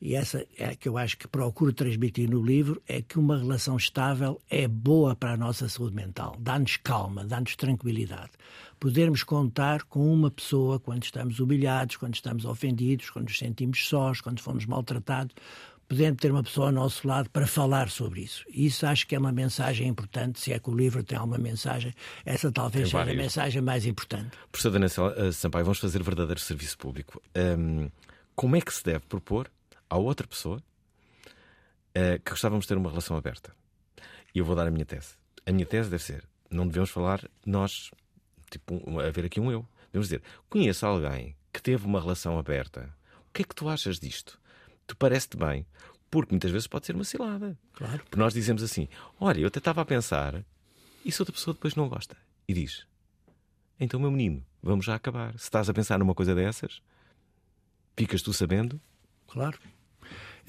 e 0.00 0.14
essa 0.14 0.46
é 0.56 0.66
a 0.66 0.74
que 0.74 0.88
eu 0.88 0.96
acho 0.96 1.18
que 1.18 1.28
procuro 1.28 1.72
transmitir 1.72 2.30
no 2.30 2.42
livro, 2.42 2.82
é 2.88 3.02
que 3.02 3.18
uma 3.18 3.36
relação 3.36 3.76
estável 3.76 4.40
é 4.48 4.66
boa 4.66 5.14
para 5.14 5.34
a 5.34 5.36
nossa 5.36 5.68
saúde 5.68 5.94
mental, 5.94 6.36
dá-nos 6.38 6.78
calma, 6.78 7.24
dá-nos 7.24 7.54
tranquilidade. 7.54 8.30
Podermos 8.78 9.22
contar 9.22 9.82
com 9.82 10.10
uma 10.10 10.30
pessoa 10.30 10.80
quando 10.80 11.04
estamos 11.04 11.38
humilhados, 11.38 11.96
quando 11.96 12.14
estamos 12.14 12.46
ofendidos, 12.46 13.10
quando 13.10 13.28
nos 13.28 13.38
sentimos 13.38 13.86
sós, 13.86 14.22
quando 14.22 14.40
fomos 14.40 14.64
maltratados, 14.64 15.34
podemos 15.86 16.18
ter 16.18 16.30
uma 16.30 16.42
pessoa 16.42 16.68
ao 16.68 16.72
nosso 16.72 17.06
lado 17.06 17.28
para 17.28 17.46
falar 17.46 17.90
sobre 17.90 18.22
isso. 18.22 18.44
E 18.48 18.66
isso 18.66 18.86
acho 18.86 19.06
que 19.06 19.14
é 19.14 19.18
uma 19.18 19.32
mensagem 19.32 19.86
importante, 19.86 20.40
se 20.40 20.50
é 20.50 20.58
que 20.58 20.70
o 20.70 20.74
livro 20.74 21.02
tem 21.02 21.18
alguma 21.18 21.36
mensagem, 21.36 21.92
essa 22.24 22.50
talvez 22.50 22.90
Tem 22.90 23.00
seja 23.00 23.12
a 23.12 23.14
mensagem 23.14 23.60
mais 23.60 23.84
importante. 23.84 24.30
Professor 24.50 24.70
Daniel 24.70 25.14
eh, 25.16 25.32
Sampaio, 25.32 25.64
vamos 25.64 25.78
fazer 25.78 26.02
verdadeiro 26.02 26.40
serviço 26.40 26.78
público. 26.78 27.20
Hum, 27.36 27.90
como 28.34 28.56
é 28.56 28.60
que 28.62 28.72
se 28.72 28.82
deve 28.82 29.00
propor 29.00 29.50
à 29.90 29.98
outra 29.98 30.26
pessoa 30.26 30.62
eh, 31.94 32.18
que 32.18 32.30
gostávamos 32.30 32.64
de 32.64 32.68
ter 32.68 32.76
uma 32.78 32.88
relação 32.88 33.16
aberta? 33.16 33.54
E 34.34 34.38
eu 34.38 34.44
vou 34.44 34.54
dar 34.56 34.66
a 34.66 34.70
minha 34.70 34.86
tese. 34.86 35.14
A 35.44 35.52
minha 35.52 35.66
tese 35.66 35.90
deve 35.90 36.02
ser: 36.02 36.24
não 36.50 36.66
devemos 36.66 36.90
falar 36.90 37.28
nós, 37.44 37.90
tipo, 38.50 38.80
um- 38.88 39.00
haver 39.00 39.24
aqui 39.26 39.40
um 39.40 39.50
eu. 39.50 39.66
Devemos 39.92 40.06
dizer: 40.08 40.22
conheço 40.48 40.86
alguém 40.86 41.36
que 41.52 41.60
teve 41.60 41.84
uma 41.84 42.00
relação 42.00 42.38
aberta. 42.38 42.94
O 43.28 43.32
que 43.32 43.42
é 43.42 43.44
que 43.44 43.54
tu 43.54 43.68
achas 43.68 43.98
disto? 43.98 44.40
Tu 44.86 44.96
parece-te 44.96 45.36
bem? 45.36 45.66
Porque 46.10 46.32
muitas 46.32 46.50
vezes 46.50 46.66
pode 46.66 46.86
ser 46.86 46.94
uma 46.94 47.04
cilada. 47.04 47.56
Claro. 47.72 47.98
Porque 48.04 48.18
nós 48.18 48.32
dizemos 48.32 48.62
assim: 48.62 48.88
olha, 49.20 49.40
eu 49.40 49.48
até 49.48 49.58
estava 49.58 49.80
a 49.80 49.84
pensar, 49.84 50.44
e 51.04 51.10
se 51.12 51.20
outra 51.22 51.32
pessoa 51.34 51.54
depois 51.54 51.74
não 51.74 51.88
gosta? 51.88 52.16
E 52.48 52.54
diz: 52.54 52.86
então, 53.78 53.98
meu 53.98 54.10
menino, 54.10 54.44
vamos 54.62 54.84
já 54.84 54.94
acabar. 54.94 55.32
Se 55.38 55.44
estás 55.44 55.68
a 55.68 55.74
pensar 55.74 55.98
numa 55.98 56.14
coisa 56.14 56.34
dessas, 56.34 56.82
ficas 57.96 58.22
tu 58.22 58.32
sabendo. 58.32 58.80
Claro. 59.28 59.58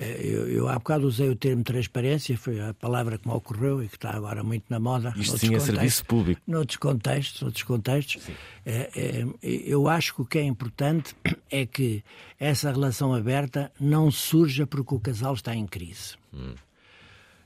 Eh, 0.02 0.20
Eu, 0.24 0.48
eu 0.50 0.68
há 0.68 0.74
bocado 0.74 1.06
usei 1.06 1.30
o 1.30 1.36
termo 1.36 1.64
transparência, 1.64 2.36
foi 2.36 2.60
a 2.60 2.74
palavra 2.74 3.20
que 3.20 3.28
me 3.28 3.34
ocorreu 3.34 3.84
e 3.84 3.88
que 3.88 3.96
está 3.96 4.10
agora 4.10 4.44
muito 4.44 4.66
na 4.70 4.80
moda. 4.80 5.14
Isto 5.16 5.38
sim 5.38 5.54
é 5.54 5.60
serviço 5.60 6.04
público. 6.06 6.42
Noutros 6.48 6.78
contextos, 6.78 7.42
noutros 7.42 7.64
contextos. 7.64 8.28
É, 8.66 8.90
é, 8.96 9.26
eu 9.44 9.88
acho 9.88 10.16
que 10.16 10.22
o 10.22 10.26
que 10.26 10.40
é 10.40 10.44
importante 10.44 11.16
é 11.52 11.66
que 11.68 12.04
essa 12.40 12.72
relação 12.72 13.14
aberta 13.14 13.72
não 13.80 14.10
surja 14.10 14.66
porque 14.66 14.96
o 14.96 15.00
casal 15.00 15.36
está 15.36 15.56
em 15.56 15.68
crise. 15.68 16.16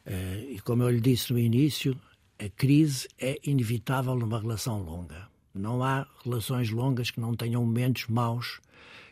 Eh, 0.05 0.45
e 0.51 0.59
como 0.61 0.83
eu 0.83 0.89
lhe 0.89 1.01
disse 1.01 1.33
no 1.33 1.39
início, 1.39 1.99
a 2.39 2.47
crise 2.49 3.07
é 3.19 3.37
inevitável 3.43 4.15
numa 4.15 4.39
relação 4.39 4.81
longa. 4.81 5.27
Não 5.53 5.83
há 5.83 6.05
relações 6.23 6.69
longas 6.69 7.11
que 7.11 7.19
não 7.19 7.33
tenham 7.33 7.65
momentos 7.65 8.07
maus 8.07 8.59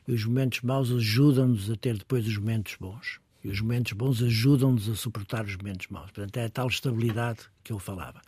e 0.07 0.11
os 0.13 0.25
momentos 0.25 0.61
maus 0.61 0.91
ajudam-nos 0.91 1.69
a 1.69 1.75
ter 1.75 1.97
depois 1.97 2.27
os 2.27 2.37
momentos 2.37 2.75
bons. 2.79 3.22
E 3.43 3.49
os 3.49 3.59
momentos 3.59 3.93
bons 3.93 4.21
ajudam-nos 4.21 4.89
a 4.89 4.95
suportar 4.95 5.45
os 5.45 5.55
momentos 5.55 5.87
maus. 5.87 6.11
Portanto, 6.11 6.37
é 6.37 6.45
a 6.45 6.49
tal 6.49 6.67
estabilidade 6.67 7.41
que 7.63 7.73
eu 7.73 7.79
falava. 7.79 8.21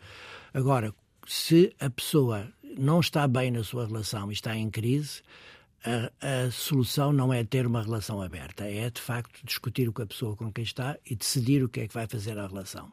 Agora, 0.54 0.94
se 1.26 1.74
a 1.80 1.90
pessoa 1.90 2.48
não 2.78 3.00
está 3.00 3.28
bem 3.28 3.52
na 3.52 3.64
sua 3.64 3.86
relação 3.86 4.30
e 4.30 4.34
está 4.34 4.56
em 4.56 4.70
crise, 4.70 5.22
a, 5.86 6.46
a 6.46 6.52
solução 6.52 7.14
não 7.14 7.34
é 7.34 7.44
ter 7.44 7.66
uma 7.66 7.82
relação 7.82 8.22
aberta, 8.22 8.66
é 8.66 8.90
de 8.90 9.00
facto 9.00 9.40
discutir 9.44 9.92
com 9.92 10.02
a 10.02 10.06
pessoa 10.06 10.36
com 10.36 10.52
quem 10.52 10.64
está 10.64 10.98
e 11.06 11.16
decidir 11.16 11.64
o 11.64 11.70
que 11.70 11.82
é 11.82 11.88
que 11.88 11.94
vai 11.94 12.08
fazer 12.08 12.38
à 12.38 12.48
relação. 12.48 12.92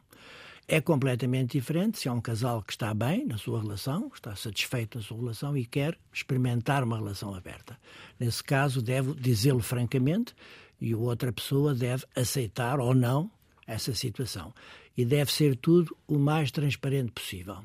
É 0.69 0.81
completamente 0.81 1.59
diferente 1.59 1.99
se 1.99 2.09
é 2.09 2.13
um 2.13 2.21
casal 2.21 2.63
que 2.63 2.73
está 2.73 2.95
bem 2.95 3.27
na 3.27 3.37
sua 3.37 3.61
relação, 3.61 4.11
está 4.15 4.37
satisfeito 4.37 4.97
na 4.97 5.05
sua 5.05 5.19
relação 5.19 5.57
e 5.57 5.67
quer 5.67 5.99
experimentar 6.13 6.85
uma 6.85 6.97
relação 6.97 7.35
aberta. 7.35 7.77
Nesse 8.19 8.45
caso, 8.45 8.81
deve 8.81 9.13
dizê-lo 9.15 9.61
francamente 9.61 10.35
e 10.83 10.95
outra 10.95 11.33
pessoa 11.33 11.75
deve 11.75 12.05
aceitar 12.15 12.81
ou 12.81 12.95
não 12.95 13.31
essa 13.67 13.95
situação. 13.95 14.53
E 14.97 15.05
deve 15.05 15.33
ser 15.33 15.57
tudo 15.57 15.97
o 16.07 16.19
mais 16.19 16.51
transparente 16.51 17.13
possível. 17.13 17.59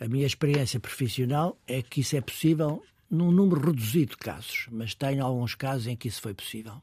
A 0.00 0.08
minha 0.08 0.26
experiência 0.26 0.80
profissional 0.80 1.56
é 1.66 1.82
que 1.82 2.00
isso 2.00 2.16
é 2.16 2.20
possível 2.20 2.82
num 3.10 3.30
número 3.30 3.60
reduzido 3.60 4.12
de 4.12 4.16
casos, 4.16 4.66
mas 4.70 4.94
tenho 4.94 5.24
alguns 5.24 5.54
casos 5.54 5.86
em 5.86 5.94
que 5.94 6.08
isso 6.08 6.22
foi 6.22 6.32
possível. 6.32 6.80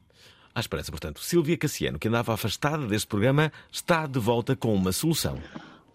À 0.54 0.60
esperança, 0.60 0.90
portanto, 0.90 1.20
Silvia 1.20 1.56
Cassiano, 1.56 1.98
que 1.98 2.08
andava 2.08 2.32
afastada 2.32 2.86
deste 2.86 3.08
programa, 3.08 3.52
está 3.70 4.06
de 4.06 4.18
volta 4.18 4.54
com 4.54 4.74
uma 4.74 4.92
solução. 4.92 5.40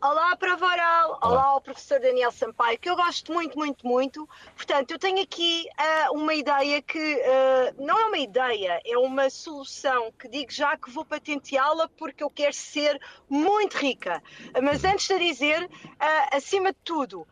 Olá, 0.04 0.36
Prova 0.36 0.66
Oral. 0.66 1.20
Olá. 1.24 1.44
ao 1.44 1.62
professor 1.62 1.98
Daniel 1.98 2.30
Sampaio, 2.30 2.78
que 2.78 2.90
eu 2.90 2.96
gosto 2.98 3.32
muito, 3.32 3.58
muito, 3.58 3.88
muito. 3.88 4.28
Portanto, 4.54 4.92
eu 4.92 5.00
tenho 5.00 5.22
aqui 5.22 5.66
uh, 5.80 6.18
uma 6.18 6.34
ideia 6.34 6.82
que 6.82 7.00
uh, 7.00 7.82
não 7.82 7.98
é 7.98 8.06
uma 8.08 8.18
ideia, 8.18 8.82
é 8.86 8.98
uma 8.98 9.30
solução 9.30 10.12
que 10.20 10.28
digo 10.28 10.52
já 10.52 10.76
que 10.76 10.92
vou 10.92 11.06
patenteá-la 11.06 11.88
porque 11.88 12.22
eu 12.22 12.30
quero 12.30 12.54
ser 12.54 13.00
muito 13.30 13.76
rica. 13.78 14.22
Mas 14.62 14.84
antes 14.84 15.08
de 15.08 15.18
dizer, 15.18 15.64
uh, 15.64 16.36
acima 16.36 16.74
de 16.74 16.80
tudo, 16.84 17.26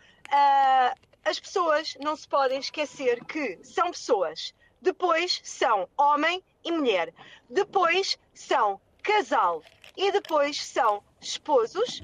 as 1.25 1.41
pessoas 1.41 1.97
não 1.99 2.15
se 2.15 2.25
podem 2.25 2.59
esquecer 2.59 3.21
que 3.25 3.59
são 3.63 3.91
pessoas. 3.91 4.53
Depois 4.81 5.41
são 5.43 5.89
homem 5.97 6.41
e 6.63 6.71
mulher. 6.71 7.13
Depois 7.49 8.17
são 8.33 8.79
casal. 9.03 9.61
E 9.97 10.09
depois 10.13 10.63
são 10.63 11.03
esposos, 11.21 12.01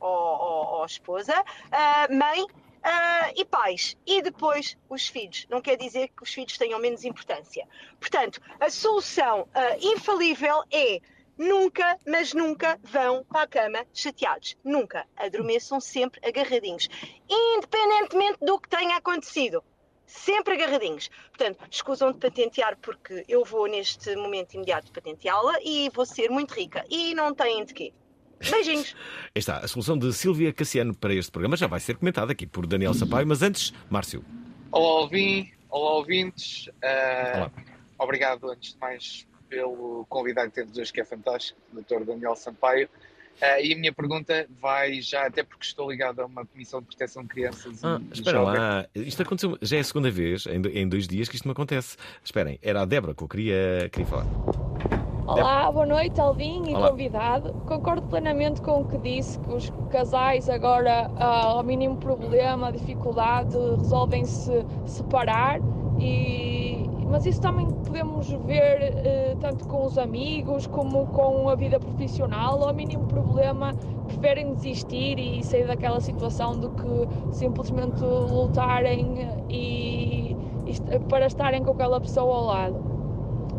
ou, 0.00 0.08
ou, 0.08 0.66
ou 0.78 0.84
esposa, 0.84 1.34
uh, 1.40 2.14
mãe 2.14 2.42
uh, 2.42 3.32
e 3.34 3.44
pais. 3.44 3.96
E 4.06 4.22
depois 4.22 4.76
os 4.88 5.08
filhos. 5.08 5.46
Não 5.48 5.60
quer 5.60 5.76
dizer 5.76 6.08
que 6.08 6.22
os 6.22 6.32
filhos 6.32 6.56
tenham 6.58 6.78
menos 6.78 7.04
importância. 7.04 7.66
Portanto, 7.98 8.40
a 8.60 8.70
solução 8.70 9.42
uh, 9.42 9.48
infalível 9.80 10.62
é 10.70 11.00
nunca, 11.38 11.98
mas 12.06 12.32
nunca 12.32 12.78
vão 12.82 13.24
para 13.24 13.42
a 13.42 13.46
cama 13.46 13.86
chateados. 13.92 14.56
Nunca. 14.64 15.06
Adormeçam 15.16 15.80
sempre 15.80 16.20
agarradinhos. 16.26 16.88
Independentemente 17.28 18.38
do 18.40 18.58
que 18.58 18.68
tenha 18.68 18.96
acontecido 18.96 19.62
sempre 20.06 20.54
agarradinhos. 20.54 21.10
Portanto, 21.28 21.66
escusam 21.70 22.12
de 22.12 22.18
patentear 22.18 22.78
porque 22.78 23.24
eu 23.28 23.44
vou 23.44 23.66
neste 23.66 24.14
momento 24.14 24.54
imediato 24.54 24.92
patenteá-la 24.92 25.56
e 25.62 25.90
vou 25.92 26.06
ser 26.06 26.30
muito 26.30 26.54
rica. 26.54 26.84
E 26.88 27.14
não 27.14 27.34
têm 27.34 27.64
de 27.64 27.74
quê. 27.74 27.92
Beijinhos. 28.40 28.94
Está 29.34 29.58
a 29.58 29.68
solução 29.68 29.98
de 29.98 30.12
Silvia 30.12 30.52
Cassiano 30.52 30.94
para 30.94 31.14
este 31.14 31.30
programa 31.30 31.56
já 31.56 31.66
vai 31.66 31.80
ser 31.80 31.96
comentada 31.96 32.32
aqui 32.32 32.46
por 32.46 32.66
Daniel 32.66 32.94
Sampaio, 32.94 33.26
mas 33.26 33.42
antes, 33.42 33.72
Márcio. 33.90 34.24
Olá, 34.70 35.02
Alvin. 35.02 35.50
Olá, 35.70 35.92
ouvintes. 35.96 36.68
Uh, 36.68 37.36
Olá. 37.36 37.52
Obrigado, 37.98 38.50
antes 38.50 38.74
de 38.74 38.78
mais, 38.78 39.26
pelo 39.48 40.06
convidado 40.08 40.50
que 40.50 40.56
temos 40.56 40.76
hoje, 40.76 40.92
que 40.92 41.00
é 41.00 41.04
fantástico, 41.04 41.58
o 41.72 41.80
Dr. 41.80 42.04
Daniel 42.04 42.36
Sampaio. 42.36 42.88
Uh, 43.36 43.60
e 43.62 43.74
a 43.74 43.76
minha 43.76 43.92
pergunta 43.92 44.46
vai 44.60 45.00
já, 45.02 45.26
até 45.26 45.42
porque 45.42 45.66
estou 45.66 45.90
ligado 45.90 46.20
a 46.20 46.26
uma 46.26 46.46
comissão 46.46 46.80
de 46.80 46.86
proteção 46.86 47.22
de 47.22 47.28
crianças. 47.28 47.84
Ah, 47.84 48.00
e 48.00 48.14
espera 48.14 48.38
jovens. 48.38 48.58
lá, 48.58 48.86
isto 48.94 49.22
aconteceu, 49.22 49.58
já 49.60 49.76
é 49.76 49.80
a 49.80 49.84
segunda 49.84 50.10
vez 50.10 50.46
em, 50.46 50.62
em 50.80 50.88
dois 50.88 51.06
dias 51.06 51.28
que 51.28 51.36
isto 51.36 51.46
me 51.46 51.52
acontece. 51.52 51.96
Esperem, 52.24 52.58
era 52.62 52.82
a 52.82 52.84
Débora 52.86 53.14
que 53.14 53.22
eu 53.22 53.28
queria, 53.28 53.90
queria 53.92 54.06
falar. 54.06 55.05
Olá, 55.26 55.72
boa 55.72 55.84
noite, 55.84 56.20
Alvin 56.20 56.62
e 56.68 56.74
Olá. 56.74 56.90
convidado. 56.90 57.52
Concordo 57.66 58.02
plenamente 58.02 58.62
com 58.62 58.82
o 58.82 58.84
que 58.84 58.96
disse, 58.98 59.38
que 59.40 59.52
os 59.52 59.72
casais 59.90 60.48
agora, 60.48 61.10
ah, 61.16 61.46
ao 61.46 61.64
mínimo 61.64 61.96
problema, 61.96 62.70
dificuldade, 62.70 63.56
resolvem-se 63.76 64.64
separar 64.84 65.60
e 65.98 66.88
mas 67.08 67.24
isso 67.24 67.40
também 67.40 67.66
podemos 67.66 68.30
ver 68.30 68.82
eh, 68.82 69.36
tanto 69.40 69.66
com 69.68 69.86
os 69.86 69.96
amigos 69.96 70.66
como 70.66 71.06
com 71.06 71.48
a 71.48 71.54
vida 71.54 71.78
profissional. 71.78 72.62
Ao 72.62 72.74
mínimo 72.74 73.06
problema, 73.06 73.72
preferem 74.06 74.54
desistir 74.54 75.18
e 75.18 75.42
sair 75.42 75.66
daquela 75.66 76.00
situação 76.00 76.58
do 76.58 76.70
que 76.70 77.34
simplesmente 77.34 78.00
lutarem 78.02 79.28
e, 79.48 80.36
e 80.66 80.98
para 81.08 81.26
estarem 81.26 81.62
com 81.64 81.70
aquela 81.70 82.00
pessoa 82.00 82.36
ao 82.36 82.44
lado. 82.44 82.85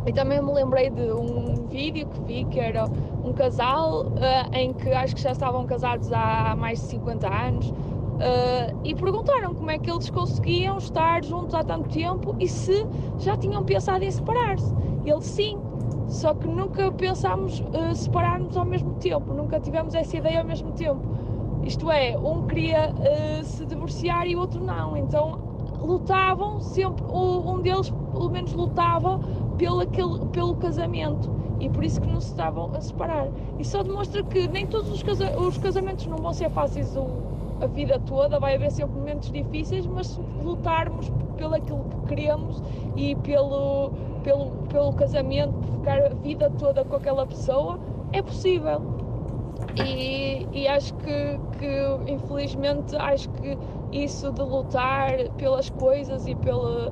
E 0.08 0.14
também 0.14 0.42
me 0.42 0.54
lembrei 0.54 0.90
de 0.90 1.12
um 1.12 1.68
vídeo 1.68 2.08
que 2.08 2.22
vi 2.22 2.46
que 2.46 2.62
era 2.62 2.86
um 3.26 3.34
casal 3.34 4.06
eh, 4.16 4.62
em 4.62 4.74
que 4.74 4.90
acho 4.94 5.14
que 5.14 5.22
já 5.22 5.34
estavam 5.34 5.66
casados 5.66 6.14
há 6.14 6.56
mais 6.58 6.80
de 6.80 6.86
50 6.86 7.28
anos 7.28 7.74
eh, 8.22 8.74
e 8.86 8.96
perguntaram 8.96 9.54
como 9.54 9.70
é 9.70 9.78
que 9.78 9.92
eles 9.92 10.10
conseguiam 10.10 10.78
estar 10.78 11.22
juntos 11.26 11.54
há 11.54 11.62
tanto 11.62 11.90
tempo 11.90 12.34
e 12.40 12.48
se 12.48 12.88
já 13.18 13.36
tinham 13.36 13.66
pensado 13.66 14.02
em 14.02 14.10
separar-se. 14.10 14.74
Eles 15.06 15.26
sim, 15.26 15.60
só 16.08 16.34
que 16.34 16.48
nunca 16.48 16.90
pensámos 16.90 17.62
eh, 17.74 17.94
separar-nos 17.94 18.56
ao 18.56 18.64
mesmo 18.64 18.94
tempo, 18.94 19.34
nunca 19.34 19.60
tivemos 19.60 19.94
essa 19.94 20.16
ideia 20.16 20.40
ao 20.40 20.46
mesmo 20.46 20.72
tempo. 20.72 21.02
Isto 21.64 21.92
é, 21.92 22.18
um 22.18 22.48
queria 22.48 22.94
eh, 23.02 23.42
se 23.44 23.66
divorciar 23.66 24.26
e 24.26 24.38
o 24.38 24.40
outro 24.40 24.64
não, 24.64 24.96
então 24.96 25.58
lutavam 25.82 26.62
sempre, 26.62 27.04
um 27.12 27.62
deles 27.62 27.90
pelo 28.12 28.30
menos 28.30 28.52
lutava 28.54 29.20
pelo, 29.58 29.82
aquele, 29.82 30.20
pelo 30.32 30.56
casamento 30.56 31.30
e 31.60 31.70
por 31.70 31.84
isso 31.84 32.00
que 32.00 32.08
não 32.08 32.22
se 32.22 32.28
estavam 32.28 32.72
a 32.76 32.82
separar. 32.82 33.28
E 33.58 33.66
só 33.66 33.82
demonstra 33.84 34.24
que 34.24 34.48
nem 34.48 34.68
todos 34.68 34.92
os, 34.92 35.02
casa- 35.04 35.38
os 35.40 35.58
casamentos 35.58 36.06
não 36.06 36.18
vão 36.18 36.34
ser 36.34 36.50
fáceis 36.50 36.96
a 37.60 37.66
vida 37.66 38.00
toda, 38.00 38.40
vai 38.40 38.56
haver 38.56 38.72
sempre 38.72 38.96
momentos 38.98 39.32
difíceis, 39.32 39.86
mas 39.88 40.08
se 40.08 40.22
lutarmos 40.44 41.12
pelo 41.36 41.56
aquilo 41.56 41.84
que 41.86 42.08
queremos 42.16 42.62
e 42.96 43.16
pelo, 43.16 43.92
pelo, 44.24 44.52
pelo 44.70 44.94
casamento, 44.94 45.54
por 45.54 45.78
ficar 45.80 46.00
a 46.06 46.10
vida 46.10 46.50
toda 46.52 46.86
com 46.86 46.96
aquela 46.96 47.26
pessoa, 47.26 47.80
é 48.14 48.22
possível. 48.22 48.82
E, 49.76 50.48
e 50.52 50.68
acho 50.68 50.94
que, 50.96 51.40
que, 51.60 52.12
infelizmente, 52.12 52.96
acho 52.96 53.30
que 53.30 53.58
isso 53.92 54.32
de 54.32 54.42
lutar 54.42 55.30
pelas 55.38 55.70
coisas 55.70 56.28
e 56.28 56.36
pela. 56.36 56.92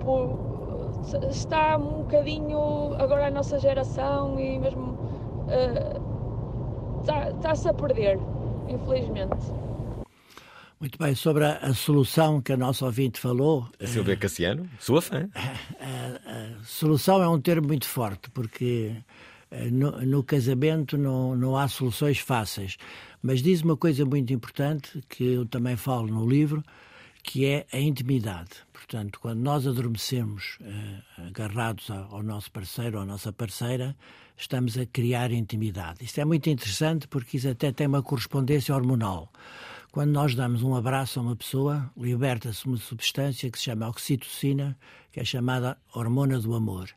por- 0.00 0.49
está 1.30 1.76
um 1.76 2.02
bocadinho 2.02 2.94
agora 2.98 3.26
a 3.26 3.30
nossa 3.30 3.58
geração 3.58 4.38
e 4.38 4.58
mesmo. 4.58 4.98
eh, 5.48 5.96
está- 7.00 7.30
Está-se 7.30 7.68
a 7.68 7.74
perder, 7.74 8.18
infelizmente. 8.68 9.36
Muito 10.78 10.98
bem, 10.98 11.14
sobre 11.14 11.44
a, 11.44 11.58
a 11.58 11.74
solução 11.74 12.40
que 12.40 12.52
a 12.52 12.56
nossa 12.56 12.86
ouvinte 12.86 13.20
falou, 13.20 13.66
A 13.82 13.86
Silvia 13.86 14.16
Cassiano, 14.16 14.68
sua 14.78 15.02
fã. 15.02 15.28
a 15.78 16.62
solução 16.64 17.22
é 17.22 17.28
um 17.28 17.38
termo 17.40 17.66
muito 17.68 17.86
forte, 17.86 18.30
porque 18.30 18.94
eh, 19.50 19.64
no, 19.70 19.90
no 20.06 20.22
casamento 20.22 20.96
não, 20.96 21.36
não 21.36 21.56
há 21.56 21.68
soluções 21.68 22.18
fáceis. 22.18 22.76
Mas 23.22 23.42
diz 23.42 23.60
uma 23.60 23.76
coisa 23.76 24.06
muito 24.06 24.32
importante, 24.32 25.02
que 25.08 25.34
eu 25.34 25.44
também 25.44 25.76
falo 25.76 26.06
no 26.06 26.26
livro, 26.26 26.62
que 27.22 27.46
é 27.46 27.66
a 27.72 27.78
intimidade. 27.78 28.50
Portanto, 28.72 29.20
quando 29.20 29.40
nós 29.40 29.66
adormecemos 29.66 30.58
eh, 30.62 31.22
agarrados 31.28 31.90
ao, 31.90 32.22
nosso 32.22 32.50
parceiro 32.50 32.96
ou 32.96 33.02
à 33.02 33.06
nossa 33.06 33.32
parceira, 33.32 33.96
estamos 34.36 34.76
a 34.78 34.86
criar 34.86 35.30
intimidade. 35.30 36.04
Isto 36.04 36.20
é 36.20 36.24
muito 36.24 36.48
interessante 36.48 37.06
porque 37.06 37.36
isso 37.36 37.48
até 37.48 37.72
tem 37.72 37.86
uma 37.86 38.02
correspondência 38.02 38.74
hormonal. 38.74 39.30
Quando 39.92 40.10
nós 40.10 40.34
damos 40.34 40.62
um 40.62 40.74
abraço 40.74 41.18
a 41.18 41.22
uma 41.22 41.36
pessoa, 41.36 41.90
liberta-se 41.96 42.66
uma 42.66 42.76
substância 42.76 43.50
que 43.50 43.58
se 43.58 43.64
chama 43.64 43.88
oxitocina, 43.88 44.78
que 45.10 45.20
é 45.20 45.24
chamada 45.24 45.76
hormona 45.92 46.38
do 46.38 46.54
amor. 46.54 46.88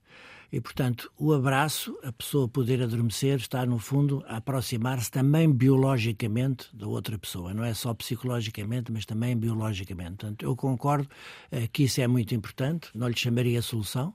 E, 0.54 0.62
portanto, 0.62 1.12
o 1.18 1.34
abraço, 1.34 1.98
a 2.04 2.12
pessoa 2.12 2.48
poder 2.48 2.80
adormecer, 2.84 3.38
está, 3.38 3.66
no 3.66 3.80
fundo, 3.80 4.24
a 4.28 4.38
aproximar-se 4.38 5.10
também 5.10 5.52
biologicamente 5.52 6.68
da 6.72 6.86
outra 6.86 7.18
pessoa. 7.18 7.56
Não 7.56 7.64
é 7.64 7.74
só 7.74 7.92
psicologicamente, 7.92 8.92
mas 8.92 9.04
também 9.04 9.36
biologicamente. 9.36 10.18
Portanto, 10.18 10.46
eu 10.46 10.56
concordo 10.56 11.10
eh, 11.52 11.68
que 11.74 11.86
isso 11.86 12.02
é 12.02 12.08
muito 12.08 12.36
importante, 12.36 12.90
não 12.94 13.08
lhe 13.08 13.18
chamaria 13.18 13.64
solução, 13.64 14.14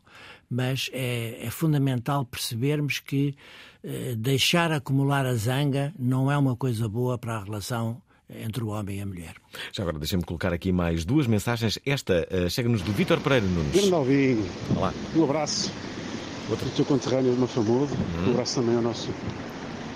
mas 0.49 0.89
é, 0.93 1.45
é 1.45 1.51
fundamental 1.51 2.25
percebermos 2.25 3.01
que 3.01 3.35
eh, 3.83 4.15
deixar 4.17 4.71
acumular 4.71 5.27
a 5.27 5.35
zanga 5.35 5.93
não 5.99 6.31
é 6.31 6.39
uma 6.39 6.55
coisa 6.55 6.89
boa 6.89 7.19
para 7.19 7.35
a 7.35 7.43
relação 7.43 8.01
entre 8.31 8.63
o 8.63 8.69
homem 8.69 8.99
e 8.99 9.01
a 9.01 9.07
mulher. 9.07 9.35
Já 9.73 9.83
agora 9.83 9.99
deixa-me 9.99 10.23
colocar 10.23 10.53
aqui 10.53 10.71
mais 10.71 11.05
duas 11.05 11.27
mensagens. 11.27 11.81
Esta 11.85 12.29
uh, 12.31 12.49
chega-nos 12.49 12.83
do 12.83 12.93
Vítor 12.93 13.19
Pereira 13.21 13.47
Nunes. 13.47 13.73
Grande 13.73 14.39
Olá. 14.77 14.95
um 15.17 15.25
abraço. 15.25 15.73
Outro 16.51 16.71
teu 16.71 16.85
conterrâneo 16.85 17.35
de 17.35 17.39
Mafamudo. 17.39 17.95
Um 18.27 18.31
abraço 18.31 18.55
também 18.55 18.75
ao 18.75 18.81
nosso 18.81 19.11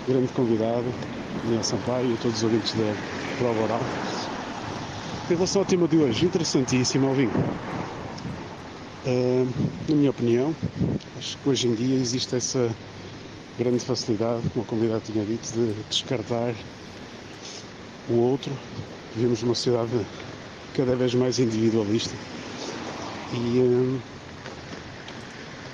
grande 0.07 0.27
convidado, 0.33 0.85
Daniel 1.43 1.63
Sampaio, 1.63 2.11
e 2.11 2.13
a 2.13 2.17
todos 2.17 2.37
os 2.37 2.43
ouvintes 2.43 2.73
da 2.73 2.95
Prova 3.39 3.63
Oral. 3.63 3.81
Em 5.31 5.33
relação 5.33 5.63
ao 5.63 5.65
tema 5.65 5.87
de 5.87 5.97
hoje, 5.97 6.25
interessantíssimo, 6.25 7.07
Alvim. 7.07 7.29
Ah, 9.05 9.45
na 9.89 9.95
minha 9.95 10.11
opinião, 10.11 10.55
acho 11.17 11.37
que 11.37 11.49
hoje 11.49 11.67
em 11.67 11.73
dia 11.73 11.95
existe 11.95 12.35
essa 12.35 12.69
grande 13.57 13.79
facilidade, 13.79 14.43
como 14.53 14.63
o 14.63 14.67
convidado 14.67 15.01
tinha 15.11 15.25
dito, 15.25 15.51
de 15.53 15.73
descartar 15.89 16.53
o 18.09 18.13
outro. 18.13 18.51
Vivemos 19.15 19.41
numa 19.41 19.55
sociedade 19.55 20.05
cada 20.75 20.95
vez 20.95 21.15
mais 21.15 21.39
individualista. 21.39 22.15
E 23.33 23.37
hum, 23.37 23.99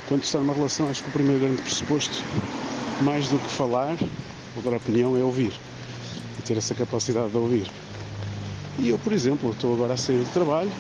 quando 0.10 0.24
está 0.24 0.40
numa 0.40 0.56
relação, 0.56 0.90
acho 0.90 1.04
que 1.04 1.10
o 1.10 1.14
primeiro 1.14 1.40
grande 1.40 1.62
pressuposto, 1.62 2.24
mais 3.04 3.30
do 3.30 3.38
que 3.38 3.48
falar, 3.52 3.96
ou 4.58 4.64
dar 4.64 4.76
opinião, 4.76 5.16
é 5.16 5.24
ouvir. 5.24 5.54
E 6.40 6.42
ter 6.42 6.58
essa 6.58 6.74
capacidade 6.74 7.30
de 7.30 7.38
ouvir. 7.38 7.70
E 8.80 8.90
eu, 8.90 8.98
por 8.98 9.14
exemplo, 9.14 9.52
estou 9.52 9.72
agora 9.76 9.94
a 9.94 9.98
sair 9.98 10.18
do 10.18 10.34
trabalho, 10.34 10.72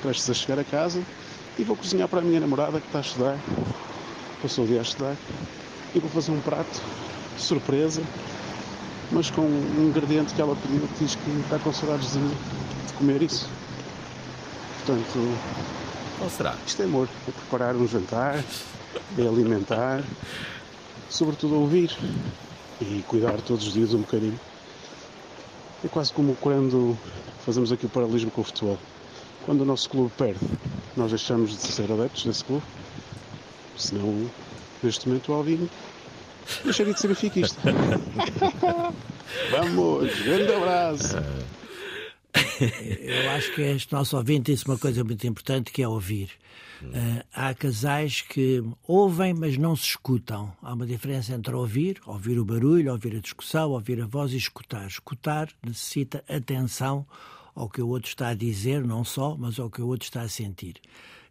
prestes 0.00 0.30
a 0.30 0.34
chegar 0.34 0.60
a 0.60 0.64
casa, 0.64 1.02
e 1.58 1.64
vou 1.64 1.74
cozinhar 1.74 2.06
para 2.06 2.20
a 2.20 2.22
minha 2.22 2.38
namorada 2.38 2.78
que 2.78 2.86
está 2.86 2.98
a 2.98 3.02
estudar, 3.02 3.38
passou 4.40 4.64
o 4.64 4.68
dia 4.68 4.78
a 4.78 4.82
estudar, 4.82 5.16
e 5.92 5.98
vou 5.98 6.08
fazer 6.08 6.30
um 6.30 6.40
prato, 6.40 6.80
surpresa, 7.36 8.02
mas 9.10 9.30
com 9.30 9.42
um 9.42 9.88
ingrediente 9.88 10.32
que 10.32 10.40
ela 10.40 10.54
pediu 10.54 10.86
que 10.86 11.04
diz 11.04 11.16
que 11.16 11.30
está 11.40 11.58
com 11.58 11.72
saudades 11.72 12.12
de, 12.12 12.20
de 12.20 12.92
comer 12.96 13.20
isso. 13.20 13.48
Portanto, 14.84 15.36
Qual 16.18 16.30
será? 16.30 16.54
isto 16.66 16.80
é 16.82 16.84
amor, 16.86 17.08
é 17.28 17.30
preparar 17.30 17.76
um 17.76 17.86
jantar, 17.86 18.42
é 19.18 19.22
alimentar, 19.22 20.02
sobretudo 21.10 21.56
ouvir 21.56 21.96
e 22.80 23.04
cuidar 23.06 23.40
todos 23.42 23.66
os 23.66 23.72
dias 23.72 23.92
um 23.92 24.00
bocadinho. 24.00 24.38
É 25.84 25.88
quase 25.88 26.12
como 26.12 26.34
quando 26.36 26.96
fazemos 27.44 27.70
aqui 27.70 27.86
o 27.86 27.88
paralelismo 27.88 28.30
com 28.30 28.40
o 28.40 28.44
futebol. 28.44 28.78
Quando 29.44 29.60
o 29.60 29.64
nosso 29.64 29.88
clube 29.90 30.10
perde, 30.16 30.40
nós 30.96 31.10
deixamos 31.10 31.50
de 31.50 31.58
ser 31.58 31.92
adeptos 31.92 32.24
desse 32.24 32.44
clube. 32.44 32.64
Senão, 33.76 34.30
neste 34.82 35.06
momento, 35.06 35.30
o 35.30 35.34
Alvin 35.34 35.68
deixaria 36.64 36.94
de 36.94 37.00
ser 37.00 37.08
benfiquista. 37.08 37.60
Vamos, 39.50 40.22
grande 40.22 40.52
abraço. 40.52 41.16
Eu 42.60 43.30
acho 43.30 43.54
que 43.54 43.62
este 43.62 43.92
nosso 43.92 44.16
ouvinte 44.16 44.52
disse 44.52 44.66
uma 44.66 44.78
coisa 44.78 45.04
muito 45.04 45.26
importante 45.26 45.70
que 45.70 45.82
é 45.82 45.88
ouvir. 45.88 46.30
Eh, 46.82 47.24
há 47.32 47.54
casais 47.54 48.20
que 48.20 48.62
ouvem, 48.86 49.32
mas 49.34 49.56
não 49.56 49.74
se 49.74 49.84
escutam. 49.84 50.52
Há 50.62 50.74
uma 50.74 50.86
diferença 50.86 51.34
entre 51.34 51.54
ouvir, 51.54 52.00
ouvir 52.06 52.38
o 52.38 52.44
barulho, 52.44 52.92
ouvir 52.92 53.16
a 53.16 53.20
discussão, 53.20 53.70
ouvir 53.70 54.00
a 54.02 54.06
voz 54.06 54.32
e 54.32 54.36
escutar. 54.36 54.86
Escutar 54.86 55.48
necessita 55.64 56.22
atenção 56.28 57.06
ao 57.54 57.68
que 57.68 57.80
o 57.80 57.88
outro 57.88 58.08
está 58.08 58.28
a 58.28 58.34
dizer, 58.34 58.84
não 58.84 59.04
só, 59.04 59.36
mas 59.38 59.58
ao 59.58 59.70
que 59.70 59.80
o 59.80 59.86
outro 59.86 60.04
está 60.04 60.22
a 60.22 60.28
sentir. 60.28 60.74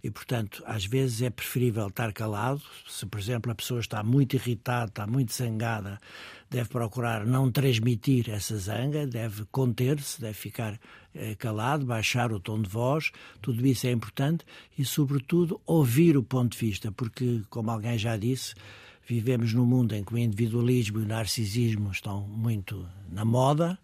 E, 0.06 0.12
portanto, 0.12 0.62
às 0.68 0.86
vezes 0.86 1.24
é 1.24 1.32
preferível 1.32 1.88
estar 1.88 2.14
calado. 2.14 2.62
Se, 2.88 3.08
por 3.08 3.20
exemplo, 3.20 3.52
a 3.52 3.56
pessoa 3.56 3.80
está 3.80 4.04
muito 4.04 4.36
irritada, 4.36 4.86
está 4.86 5.08
muito 5.08 5.34
zangada, 5.34 6.00
deve 6.48 6.70
procurar 6.70 7.26
não 7.26 7.52
transmitir 7.52 8.30
essa 8.30 8.56
zanga, 8.56 9.08
deve 9.08 9.46
conter-se, 9.46 10.22
deve 10.22 10.36
ficar 10.36 10.80
eh, 11.16 11.34
calado, 11.34 11.88
baixar 11.88 12.32
o 12.32 12.40
tom 12.40 12.62
de 12.62 12.70
voz. 12.70 13.12
Tudo 13.42 13.66
isso 13.66 13.88
é 13.88 13.92
importante 13.92 14.46
e, 14.78 14.86
sobretudo, 14.86 15.60
ouvir 15.66 16.16
o 16.16 16.22
ponto 16.22 16.52
de 16.52 16.64
vista, 16.64 16.92
porque, 16.92 17.42
como 17.50 17.72
alguém 17.72 17.98
já 17.98 18.16
disse, 18.16 18.54
vivemos 19.08 19.54
num 19.54 19.66
mundo 19.66 19.96
em 19.96 20.04
que 20.04 20.14
o 20.14 20.20
individualismo 20.20 21.00
e 21.00 21.02
o 21.02 21.08
narcisismo 21.08 21.90
estão 21.90 22.22
muito 22.28 22.88
na 23.10 23.26
moda 23.26 23.76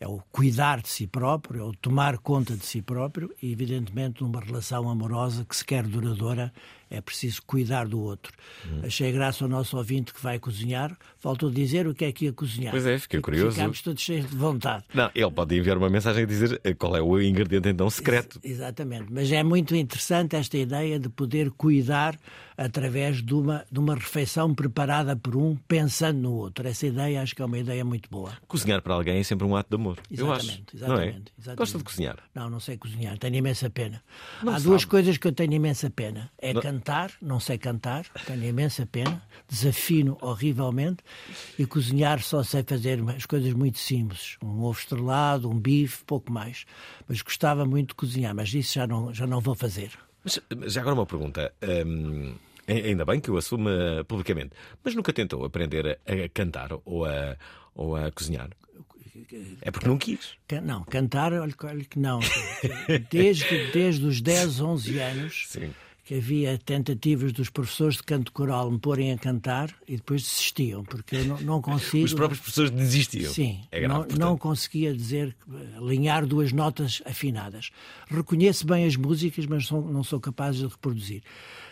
é 0.00 0.06
o 0.06 0.18
cuidar 0.30 0.80
de 0.80 0.88
si 0.88 1.06
próprio, 1.06 1.60
é 1.60 1.64
o 1.64 1.72
tomar 1.72 2.18
conta 2.18 2.56
de 2.56 2.64
si 2.64 2.80
próprio 2.80 3.34
e, 3.42 3.50
evidentemente, 3.50 4.22
numa 4.22 4.40
relação 4.40 4.88
amorosa 4.88 5.44
que 5.44 5.56
se 5.56 5.64
quer 5.64 5.86
duradoura, 5.86 6.52
é 6.90 7.00
preciso 7.00 7.42
cuidar 7.46 7.86
do 7.86 8.00
outro. 8.00 8.32
Hum. 8.66 8.80
Achei 8.84 9.10
graça 9.12 9.44
ao 9.44 9.48
nosso 9.48 9.76
ouvinte 9.76 10.12
que 10.12 10.22
vai 10.22 10.38
cozinhar, 10.38 10.96
faltou 11.18 11.50
dizer 11.50 11.86
o 11.86 11.94
que 11.94 12.04
é 12.04 12.12
que 12.12 12.26
ia 12.26 12.32
cozinhar. 12.32 12.70
Pois 12.70 12.86
é, 12.86 12.98
fiquei 12.98 13.20
curioso. 13.20 13.56
Ficámos 13.56 13.82
todos 13.82 14.02
cheios 14.02 14.28
de 14.28 14.36
vontade. 14.36 14.84
Não, 14.94 15.10
ele 15.14 15.30
pode 15.30 15.56
enviar 15.56 15.76
uma 15.76 15.90
mensagem 15.90 16.22
e 16.22 16.26
dizer 16.26 16.60
eh, 16.64 16.74
qual 16.74 16.96
é 16.96 17.02
o 17.02 17.20
ingrediente 17.20 17.68
então 17.68 17.88
secreto. 17.90 18.40
Exatamente, 18.42 19.06
mas 19.12 19.30
é 19.32 19.42
muito 19.42 19.74
interessante 19.76 20.36
esta 20.36 20.56
ideia 20.56 20.98
de 20.98 21.08
poder 21.08 21.50
cuidar 21.50 22.18
através 22.56 23.22
de 23.22 23.34
uma, 23.34 23.64
de 23.70 23.78
uma 23.78 23.94
refeição 23.94 24.52
preparada 24.54 25.14
por 25.14 25.36
um, 25.36 25.54
pensando 25.68 26.18
no 26.18 26.32
outro. 26.32 26.66
Essa 26.66 26.86
ideia 26.86 27.22
acho 27.22 27.34
que 27.36 27.42
é 27.42 27.44
uma 27.44 27.58
ideia 27.58 27.84
muito 27.84 28.10
boa. 28.10 28.32
Cozinhar 28.48 28.82
para 28.82 28.94
alguém 28.94 29.18
é 29.18 29.22
sempre 29.22 29.46
um 29.46 29.54
ato 29.54 29.68
de 29.70 29.76
amor. 29.76 29.98
eu 30.10 30.32
acho. 30.32 30.46
Exatamente, 30.46 30.76
Não 30.76 30.86
é? 30.86 31.04
exatamente, 31.06 31.32
exatamente. 31.38 31.58
Gosta 31.58 31.78
de 31.78 31.84
cozinhar? 31.84 32.16
Não, 32.34 32.50
não 32.50 32.58
sei 32.60 32.76
cozinhar, 32.76 33.16
tenho 33.18 33.36
imensa 33.36 33.70
pena. 33.70 34.02
Não 34.42 34.54
Há 34.54 34.58
duas 34.58 34.82
sabe. 34.82 34.90
coisas 34.90 35.16
que 35.18 35.28
eu 35.28 35.32
tenho 35.32 35.52
imensa 35.52 35.88
pena. 35.90 36.30
É 36.38 36.52
Não- 36.52 36.60
cantar, 36.78 37.12
não 37.20 37.40
sei 37.40 37.58
cantar, 37.58 38.04
tenho 38.26 38.44
imensa 38.44 38.86
pena, 38.86 39.22
desafino 39.48 40.16
horrivelmente, 40.20 41.02
e 41.58 41.66
cozinhar 41.66 42.22
só 42.22 42.42
sei 42.42 42.62
fazer 42.62 43.00
as 43.14 43.26
coisas 43.26 43.52
muito 43.52 43.78
simples. 43.78 44.36
Um 44.42 44.62
ovo 44.62 44.78
estrelado, 44.78 45.50
um 45.50 45.58
bife, 45.58 46.04
pouco 46.04 46.32
mais. 46.32 46.64
Mas 47.08 47.20
gostava 47.20 47.64
muito 47.64 47.88
de 47.88 47.94
cozinhar, 47.96 48.34
mas 48.34 48.52
isso 48.54 48.74
já 48.74 48.86
não, 48.86 49.12
já 49.12 49.26
não 49.26 49.40
vou 49.40 49.54
fazer. 49.54 49.90
Mas 50.24 50.40
já 50.72 50.80
agora 50.80 50.94
uma 50.94 51.06
pergunta. 51.06 51.52
Hum, 51.86 52.34
ainda 52.66 53.04
bem 53.04 53.20
que 53.20 53.30
o 53.30 53.36
assume 53.36 53.70
eh, 53.70 54.04
publicamente, 54.04 54.50
mas 54.84 54.94
nunca 54.94 55.12
tentou 55.12 55.44
aprender 55.44 55.98
a, 56.06 56.28
cantar 56.32 56.70
ou 56.84 57.04
a, 57.04 57.36
ou 57.74 57.96
a 57.96 58.10
cozinhar? 58.12 58.50
É 59.62 59.70
porque 59.70 59.88
não 59.88 59.98
quis. 59.98 60.34
Não, 60.62 60.84
cantar, 60.84 61.32
olha, 61.32 61.52
que- 61.52 61.66
olha 61.66 61.84
que 61.84 61.98
não. 61.98 62.20
Desde, 63.10 63.44
desde 63.72 64.06
os 64.06 64.20
10, 64.20 64.60
11 64.60 64.98
anos 65.00 65.44
Sim. 65.48 65.72
Que 66.08 66.14
havia 66.14 66.56
tentativas 66.56 67.34
dos 67.34 67.50
professores 67.50 67.96
de 67.96 68.02
canto 68.02 68.32
coral 68.32 68.70
me 68.70 68.78
porem 68.78 69.12
a 69.12 69.18
cantar 69.18 69.74
e 69.86 69.96
depois 69.96 70.22
desistiam, 70.22 70.82
porque 70.82 71.16
eu 71.16 71.24
não, 71.26 71.40
não 71.42 71.60
consigo. 71.60 72.06
Os 72.06 72.14
próprios 72.14 72.40
professores 72.40 72.70
desistiam. 72.70 73.30
Sim, 73.30 73.60
É 73.70 73.78
grave, 73.78 73.92
não, 73.92 74.00
portanto. 74.04 74.18
não 74.18 74.38
conseguia 74.38 74.94
dizer, 74.94 75.36
alinhar 75.76 76.24
duas 76.24 76.50
notas 76.50 77.02
afinadas. 77.04 77.68
Reconheço 78.10 78.66
bem 78.66 78.86
as 78.86 78.96
músicas, 78.96 79.44
mas 79.44 79.70
não 79.70 80.02
sou 80.02 80.18
capaz 80.18 80.56
de 80.56 80.66
reproduzir. 80.66 81.22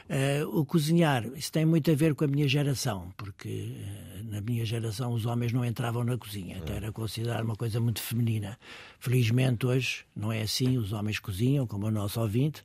Eh, 0.09 0.45
o 0.47 0.65
cozinhar, 0.65 1.27
isso 1.35 1.51
tem 1.51 1.65
muito 1.65 1.91
a 1.91 1.95
ver 1.95 2.15
com 2.15 2.25
a 2.25 2.29
minha 2.29 2.47
geração, 2.47 3.13
porque 3.17 3.75
eh, 3.77 4.23
na 4.25 4.41
minha 4.41 4.65
geração 4.65 5.13
os 5.13 5.27
homens 5.27 5.53
não 5.53 5.65
entravam 5.65 6.05
na 6.05 6.17
cozinha, 6.17 6.59
até 6.59 6.75
era 6.77 6.93
considerado 6.93 7.45
uma 7.45 7.57
coisa 7.57 7.81
muito 7.81 8.01
feminina. 8.01 8.59
Felizmente 9.01 9.67
hoje 9.67 10.05
não 10.15 10.33
é 10.33 10.43
assim, 10.43 10.79
os 10.79 10.93
homens 10.93 11.19
cozinham, 11.19 11.67
como 11.67 11.87
o 11.87 11.91
nosso 11.91 12.21
ouvinte, 12.21 12.63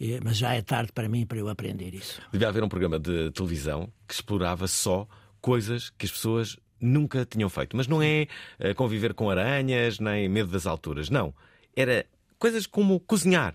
eh, 0.00 0.20
mas 0.22 0.36
já 0.36 0.54
é 0.54 0.60
tarde 0.60 0.92
para 0.92 1.08
mim 1.08 1.24
para 1.24 1.38
eu 1.38 1.48
aprender 1.48 1.94
isso. 1.94 2.20
Devia 2.30 2.48
haver 2.48 2.62
um 2.62 2.68
programa 2.68 2.98
de 2.98 3.30
televisão 3.30 3.90
que 4.06 4.14
explorava 4.14 4.66
só 4.68 5.08
coisas 5.40 5.90
que 5.90 6.06
as 6.06 6.12
pessoas 6.12 6.56
nunca 6.82 7.24
tinham 7.24 7.48
feito. 7.48 7.76
Mas 7.76 7.86
não 7.86 8.02
é 8.02 8.26
eh, 8.58 8.74
conviver 8.74 9.14
com 9.14 9.30
aranhas, 9.30 9.98
nem 9.98 10.28
medo 10.28 10.50
das 10.50 10.66
alturas. 10.66 11.08
Não. 11.08 11.32
Era 11.74 12.04
coisas 12.38 12.66
como 12.66 12.98
cozinhar. 13.00 13.54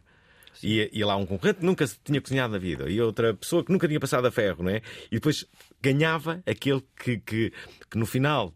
E, 0.63 0.89
e 0.93 1.03
lá 1.03 1.15
um 1.15 1.25
concorrente 1.25 1.59
que 1.59 1.65
nunca 1.65 1.85
se 1.85 1.97
tinha 2.03 2.21
cozinhado 2.21 2.53
na 2.53 2.59
vida 2.59 2.89
e 2.89 2.99
outra 3.01 3.33
pessoa 3.33 3.63
que 3.63 3.71
nunca 3.71 3.87
tinha 3.87 3.99
passado 3.99 4.25
a 4.25 4.31
ferro, 4.31 4.63
não 4.63 4.71
é? 4.71 4.81
E 5.11 5.15
depois 5.15 5.45
ganhava 5.81 6.41
aquele 6.45 6.83
que, 7.03 7.17
que, 7.19 7.53
que 7.89 7.97
no 7.97 8.05
final 8.05 8.53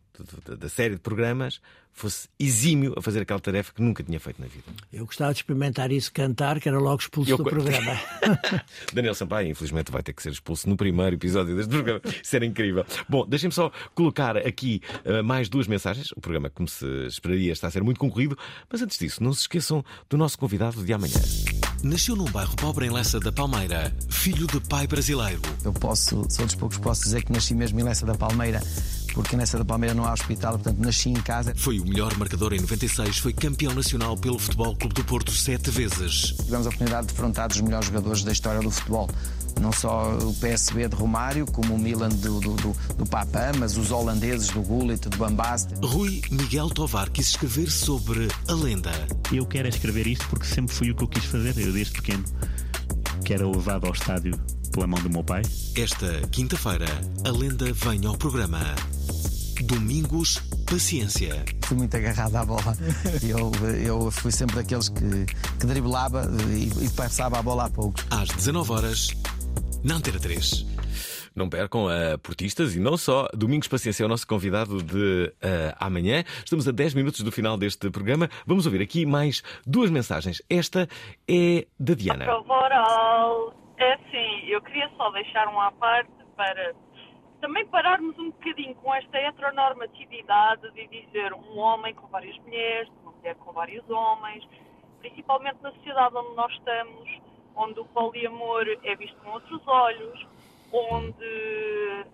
da- 0.57 0.69
série 0.69 0.95
de 0.95 1.01
programas 1.01 1.59
fosse 1.93 2.29
exímio 2.39 2.93
a 2.97 3.01
fazer 3.01 3.19
aquela 3.21 3.39
tarefa 3.41 3.73
que 3.73 3.81
nunca 3.81 4.01
tinha 4.01 4.17
feito 4.17 4.39
na 4.41 4.47
vida. 4.47 4.63
Eu 4.93 5.05
gostava 5.05 5.33
de 5.33 5.39
experimentar 5.39 5.91
isso, 5.91 6.11
cantar, 6.13 6.57
que 6.61 6.69
era 6.69 6.79
logo 6.79 7.01
expulso 7.01 7.29
Eu 7.31 7.37
do 7.37 7.43
programa. 7.43 7.99
Daniel 8.93 9.13
Sampaio, 9.13 9.49
infelizmente, 9.49 9.91
vai 9.91 10.01
ter 10.01 10.13
que 10.13 10.23
ser 10.23 10.31
expulso 10.31 10.69
no 10.69 10.77
primeiro 10.77 11.17
episódio 11.17 11.53
deste 11.53 11.69
programa. 11.69 12.01
Isso 12.23 12.33
era 12.33 12.45
incrível. 12.45 12.85
Bom, 13.09 13.27
deixem-me 13.27 13.53
só 13.53 13.69
colocar 13.93 14.37
aqui 14.37 14.81
eh, 15.03 15.21
mais 15.21 15.49
duas 15.49 15.67
mensagens. 15.67 16.11
O 16.13 16.21
programa, 16.21 16.49
como 16.49 16.67
se 16.67 16.85
esperaria, 17.07 17.51
está 17.51 17.67
a 17.67 17.71
ser 17.71 17.83
muito 17.83 17.99
concorrido. 17.99 18.37
Mas 18.71 18.81
antes 18.81 18.97
disso, 18.97 19.21
não 19.21 19.33
se 19.33 19.41
esqueçam 19.41 19.83
do 20.09 20.17
nosso 20.17 20.37
convidado 20.37 20.83
de 20.85 20.93
amanhã. 20.93 21.19
Nasceu 21.83 22.15
num 22.15 22.25
bairro 22.25 22.55
pobre 22.55 22.85
em 22.85 22.89
Lessa 22.89 23.19
da 23.19 23.31
Palmeira, 23.31 23.93
filho 24.09 24.47
de 24.47 24.59
pai 24.61 24.85
brasileiro. 24.87 25.41
Eu 25.63 25.73
posso, 25.73 26.25
sou 26.29 26.45
dos 26.45 26.55
poucos 26.55 26.77
posso 26.77 27.03
dizer 27.03 27.23
que 27.23 27.31
nasci 27.31 27.53
mesmo 27.55 27.79
em 27.79 27.83
Lessa 27.83 28.05
da 28.05 28.15
Palmeira, 28.15 28.61
porque 29.13 29.35
nessa 29.35 29.57
da 29.57 29.65
Palmeira 29.65 29.93
não 29.93 30.05
há 30.05 30.13
hospital, 30.13 30.53
portanto 30.53 30.77
nasci 30.79 31.09
em 31.09 31.21
casa. 31.21 31.53
Foi 31.55 31.79
o 31.79 31.85
melhor 31.85 32.15
marcador 32.17 32.53
em 32.53 32.59
96, 32.59 33.17
foi 33.17 33.33
campeão 33.33 33.73
nacional 33.73 34.15
pelo 34.15 34.37
Futebol 34.37 34.75
Clube 34.75 34.95
do 34.95 35.03
Porto 35.03 35.31
sete 35.31 35.69
vezes. 35.71 36.33
Tivemos 36.43 36.65
a 36.65 36.69
oportunidade 36.69 37.07
de 37.07 37.13
defrontar 37.13 37.49
os 37.49 37.61
melhores 37.61 37.87
jogadores 37.87 38.23
da 38.23 38.31
história 38.31 38.61
do 38.61 38.71
futebol. 38.71 39.09
Não 39.59 39.71
só 39.71 40.17
o 40.17 40.33
PSB 40.35 40.87
de 40.87 40.95
Romário, 40.95 41.45
como 41.45 41.75
o 41.75 41.79
Milan 41.79 42.09
do, 42.09 42.39
do, 42.39 42.53
do, 42.55 42.75
do 42.95 43.05
Papin, 43.05 43.57
mas 43.59 43.77
os 43.77 43.91
holandeses 43.91 44.49
do 44.49 44.61
Gullit, 44.61 45.07
do 45.09 45.17
Bambaste. 45.17 45.73
Rui 45.83 46.21
Miguel 46.31 46.69
Tovar 46.69 47.09
quis 47.09 47.29
escrever 47.29 47.69
sobre 47.69 48.27
a 48.47 48.53
lenda. 48.53 48.91
Eu 49.31 49.45
quero 49.45 49.67
é 49.67 49.69
escrever 49.69 50.07
isto 50.07 50.27
porque 50.27 50.45
sempre 50.45 50.73
foi 50.75 50.91
o 50.91 50.95
que 50.95 51.03
eu 51.03 51.07
quis 51.07 51.25
fazer, 51.25 51.57
eu 51.57 51.71
desde 51.71 51.93
pequeno, 51.93 52.23
que 53.23 53.33
era 53.33 53.47
levado 53.47 53.85
ao 53.87 53.93
estádio 53.93 54.39
pela 54.71 54.87
mão 54.87 54.99
do 55.01 55.09
meu 55.09 55.23
pai. 55.23 55.41
Esta 55.75 56.21
quinta-feira, 56.31 56.85
a 57.25 57.29
lenda 57.29 57.71
vem 57.73 58.05
ao 58.05 58.17
programa. 58.17 58.59
Domingos, 59.63 60.41
paciência. 60.65 61.45
Fui 61.65 61.77
muito 61.77 61.95
agarrado 61.95 62.35
à 62.35 62.45
bola. 62.45 62.77
Eu, 63.21 63.51
eu 63.85 64.11
fui 64.11 64.31
sempre 64.31 64.55
daqueles 64.55 64.89
que, 64.89 65.25
que 65.59 65.65
driblava 65.67 66.29
e, 66.49 66.85
e 66.85 66.89
passava 66.89 67.37
a 67.37 67.43
bola 67.43 67.65
a 67.65 67.69
poucos. 67.69 68.03
Às 68.09 68.29
19 68.29 68.71
horas, 68.71 69.09
na 69.83 69.95
Antena 69.95 70.19
3. 70.19 71.31
Não 71.35 71.49
percam 71.49 71.87
a 71.87 72.17
Portistas 72.17 72.75
e 72.75 72.79
não 72.79 72.97
só. 72.97 73.27
Domingos 73.33 73.67
Paciência 73.67 74.03
é 74.03 74.05
o 74.05 74.09
nosso 74.09 74.27
convidado 74.27 74.83
de 74.83 75.33
uh, 75.37 75.75
amanhã. 75.79 76.23
Estamos 76.43 76.67
a 76.67 76.71
10 76.71 76.93
minutos 76.93 77.21
do 77.21 77.31
final 77.31 77.57
deste 77.57 77.89
programa. 77.89 78.29
Vamos 78.45 78.65
ouvir 78.65 78.81
aqui 78.81 79.05
mais 79.05 79.41
duas 79.65 79.89
mensagens. 79.89 80.41
Esta 80.49 80.87
é 81.27 81.65
da 81.79 81.93
Diana. 81.93 82.25
Oral. 82.31 83.53
É 83.77 83.93
assim, 83.93 84.45
eu 84.47 84.61
queria 84.61 84.89
só 84.97 85.09
deixar 85.11 85.47
um 85.47 85.59
à 85.59 85.71
parte 85.71 86.11
para 86.35 86.75
também 87.39 87.65
pararmos 87.67 88.17
um 88.19 88.29
bocadinho 88.29 88.75
com 88.75 88.93
esta 88.93 89.17
heteronormatividade 89.17 90.69
de 90.73 90.87
dizer 90.87 91.33
um 91.33 91.57
homem 91.57 91.93
com 91.95 92.05
várias 92.07 92.37
mulheres, 92.39 92.87
uma 93.01 93.11
mulher 93.13 93.35
com 93.35 93.51
vários 93.51 93.89
homens, 93.89 94.47
principalmente 94.99 95.57
na 95.63 95.71
sociedade 95.71 96.15
onde 96.15 96.35
nós 96.35 96.51
estamos, 96.53 97.09
onde 97.55 97.79
o 97.79 97.85
poliamor 97.85 98.65
é 98.83 98.95
visto 98.95 99.15
com 99.17 99.31
outros 99.31 99.61
olhos, 99.67 100.27
onde 100.71 102.05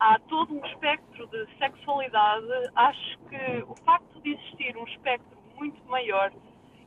há 0.00 0.18
todo 0.28 0.54
um 0.54 0.64
espectro 0.66 1.26
de 1.28 1.46
sexualidade. 1.58 2.46
Acho 2.74 3.18
que 3.28 3.64
o 3.66 3.74
facto 3.84 4.20
de 4.20 4.32
existir 4.32 4.76
um 4.76 4.84
espectro 4.84 5.38
muito 5.56 5.82
maior 5.86 6.32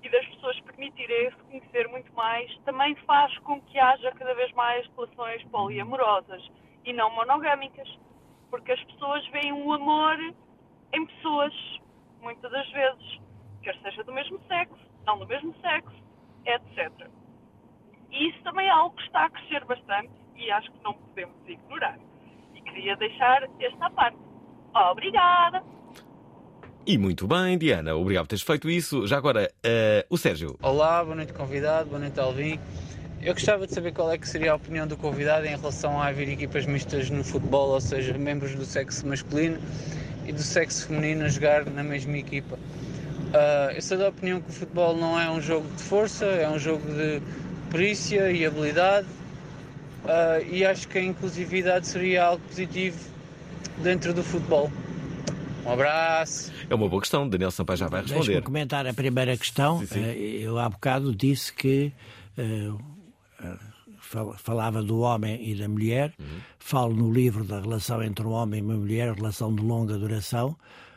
e 0.04 0.10
das 0.10 0.26
pessoas 0.28 0.60
permitirem 0.62 1.30
se 1.30 1.38
conhecer 1.44 1.88
muito 1.90 2.12
mais, 2.14 2.58
também 2.66 2.96
faz 3.06 3.38
com 3.40 3.62
que 3.62 3.78
haja 3.78 4.12
cada 4.14 4.34
vez 4.34 4.52
mais 4.54 4.88
relações 4.96 5.44
poliamorosas 5.46 6.50
e 6.84 6.92
não 6.92 7.12
monogâmicas, 7.12 7.88
porque 8.50 8.72
as 8.72 8.84
pessoas 8.86 9.26
veem 9.28 9.54
o 9.54 9.72
amor 9.74 10.18
em 10.94 11.06
pessoas, 11.06 11.54
muitas 12.20 12.52
das 12.52 12.70
vezes, 12.72 13.22
quer 13.62 13.76
seja 13.82 14.04
do 14.04 14.12
mesmo 14.12 14.40
sexo, 14.48 14.80
não 15.06 15.20
do 15.20 15.28
mesmo 15.28 15.56
sexo, 15.62 16.04
etc. 16.46 16.92
E 18.12 18.30
isso 18.30 18.44
também 18.44 18.68
é 18.68 18.72
algo 18.72 18.96
que 18.96 19.04
está 19.04 19.26
a 19.26 19.30
crescer 19.30 19.64
bastante 19.66 20.10
e 20.36 20.52
acho 20.52 20.72
que 20.72 20.84
não 20.84 20.94
podemos 20.94 21.36
ignorar. 21.48 21.98
E 22.54 22.62
queria 22.62 22.96
deixar 22.98 23.48
esta 23.60 23.90
parte. 23.92 24.18
Obrigada! 24.74 25.64
E 26.86 26.98
muito 26.98 27.28
bem, 27.28 27.58
Diana, 27.58 27.96
obrigado 27.96 28.24
por 28.24 28.30
teres 28.30 28.44
feito 28.44 28.70
isso. 28.70 29.06
Já 29.06 29.18
agora, 29.18 29.52
uh, 29.64 30.06
o 30.10 30.18
Sérgio. 30.18 30.58
Olá, 30.64 31.04
boa 31.04 31.16
noite, 31.16 31.32
convidado, 31.32 31.90
boa 31.90 32.00
noite, 32.00 32.20
Alvin. 32.20 32.60
Eu 33.22 33.34
gostava 33.34 33.68
de 33.68 33.74
saber 33.74 33.94
qual 33.94 34.12
é 34.12 34.18
que 34.18 34.28
seria 34.28 34.52
a 34.52 34.56
opinião 34.56 34.88
do 34.88 34.98
convidado 34.98 35.46
em 35.46 35.56
relação 35.56 36.02
a 36.02 36.08
haver 36.08 36.28
equipas 36.28 36.66
mistas 36.66 37.12
no 37.12 37.24
futebol, 37.24 37.70
ou 37.70 37.80
seja, 37.80 38.18
membros 38.18 38.56
do 38.56 38.66
sexo 38.66 39.06
masculino 39.06 39.60
e 40.26 40.34
do 40.34 40.42
sexo 40.42 40.88
feminino 40.88 41.24
a 41.24 41.30
jogar 41.30 41.66
na 41.66 41.84
mesma 41.84 42.18
equipa. 42.18 42.56
Uh, 42.56 43.72
eu 43.76 43.82
sou 43.82 43.98
da 43.98 44.10
opinião 44.10 44.42
que 44.42 44.50
o 44.50 44.54
futebol 44.54 44.98
não 44.98 45.20
é 45.20 45.30
um 45.30 45.40
jogo 45.40 45.68
de 45.76 45.84
força, 45.84 46.26
é 46.26 46.50
um 46.50 46.58
jogo 46.58 46.84
de 46.92 47.22
perícia 47.72 48.32
e 48.32 48.46
habilidade 48.46 49.08
uh, 50.04 50.46
e 50.52 50.66
acho 50.66 50.88
que 50.88 50.98
a 50.98 51.04
inclusividade 51.04 51.88
seria 51.88 52.26
algo 52.26 52.44
positivo 52.48 53.00
dentro 53.82 54.14
do 54.14 54.24
futebol. 54.24 54.72
Um 55.66 55.72
abraço. 55.72 56.52
É 56.70 56.74
uma 56.76 56.90
boa 56.90 57.02
questão, 57.02 57.28
Daniel 57.30 57.52
Sampaio 57.52 57.78
já 57.78 57.88
vai 57.88 58.02
responder. 58.02 58.26
Deixa-me 58.26 58.46
comentar 58.46 58.86
a 58.88 58.94
primeira 58.94 59.38
questão. 59.38 59.80
Sim, 59.80 59.86
sim. 59.88 60.04
Eh, 60.04 60.40
Eu 60.42 60.58
há 60.58 60.68
bocado 60.68 61.16
disse 61.16 61.54
que 61.54 61.94
fal- 64.00 64.36
falava 64.38 64.82
do 64.82 65.00
homem 65.02 65.50
e 65.52 65.56
da 65.56 65.68
mulher. 65.70 66.14
Falo 66.60 66.96
no 66.96 67.12
livro 67.12 67.44
da 67.44 67.60
relação 67.60 68.02
entre 68.04 68.26
um 68.26 68.32
homem 68.32 68.60
e 68.60 68.64
uma 68.64 68.76
mulher, 68.76 69.14
relação 69.14 69.54
de 69.54 69.62
longa 69.64 69.98
duração, 69.98 70.56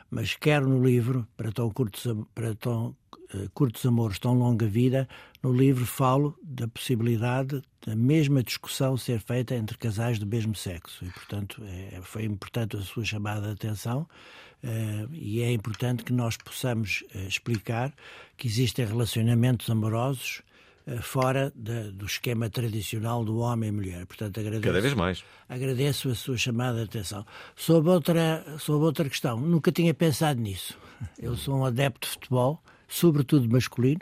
mas 0.09 0.35
quero 0.35 0.67
no 0.67 0.83
livro, 0.85 1.27
para 1.37 1.51
tão 1.51 1.69
curtos, 1.69 2.07
para 2.33 2.55
tão, 2.55 2.95
curtos 3.53 3.85
amores, 3.85 4.17
tão 4.19 4.33
longa 4.33 4.65
vida, 4.67 5.07
no 5.45 5.53
livro 5.53 5.85
falo 5.85 6.35
da 6.43 6.67
possibilidade 6.67 7.61
da 7.85 7.95
mesma 7.95 8.41
discussão 8.41 8.97
ser 8.97 9.19
feita 9.19 9.53
entre 9.53 9.77
casais 9.77 10.17
do 10.17 10.25
mesmo 10.25 10.55
sexo. 10.55 11.05
E, 11.05 11.09
portanto, 11.11 11.61
é- 11.67 11.99
foi 12.01 12.23
importante 12.25 12.75
a 12.75 12.81
sua 12.81 13.03
chamada 13.05 13.47
de 13.47 13.53
atenção. 13.53 14.07
eh, 14.63 15.05
e 15.11 15.41
é 15.41 15.51
importante 15.51 16.03
que 16.03 16.11
nós 16.11 16.35
possamos 16.37 17.03
eh, 17.13 17.27
explicar 17.27 17.93
que 18.35 18.47
existem 18.47 18.83
relacionamentos 18.83 19.69
amorosos 19.69 20.41
eh, 20.87 20.97
fora 21.01 21.51
da- 21.55 21.91
do 21.91 22.05
esquema 22.07 22.49
tradicional 22.49 23.23
do 23.23 23.37
homem 23.37 23.69
e 23.69 23.71
mulher. 23.71 24.05
Portanto, 24.07 24.39
agradeço, 24.39 24.63
Cada 24.63 24.81
vez 24.81 24.93
mais. 24.95 25.23
agradeço 25.47 26.09
a 26.09 26.15
sua 26.15 26.37
chamada 26.37 26.77
de 26.79 26.85
atenção. 26.85 27.23
Sobre 27.55 27.91
outra, 27.91 28.43
sobre 28.57 28.85
outra 28.85 29.07
questão, 29.07 29.39
nunca 29.39 29.71
tinha 29.71 29.93
pensado 29.93 30.41
nisso. 30.41 30.75
Eu 31.19 31.35
sou 31.35 31.55
um 31.59 31.65
adepto 31.65 32.07
de 32.07 32.13
futebol, 32.13 32.63
sobretudo 32.87 33.47
masculino. 33.47 34.01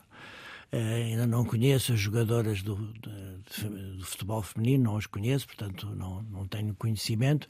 Eh, 0.74 1.04
ainda 1.10 1.28
não 1.28 1.46
conheço 1.46 1.94
as 1.94 2.00
jogadoras 2.00 2.64
do, 2.64 2.76
do 2.76 4.04
futebol 4.04 4.42
feminino, 4.42 4.86
não 4.86 4.98
as 4.98 5.06
conheço, 5.06 5.46
portanto 5.46 5.86
não, 5.96 6.24
não 6.24 6.48
tenho 6.48 6.74
conhecimento. 6.74 7.48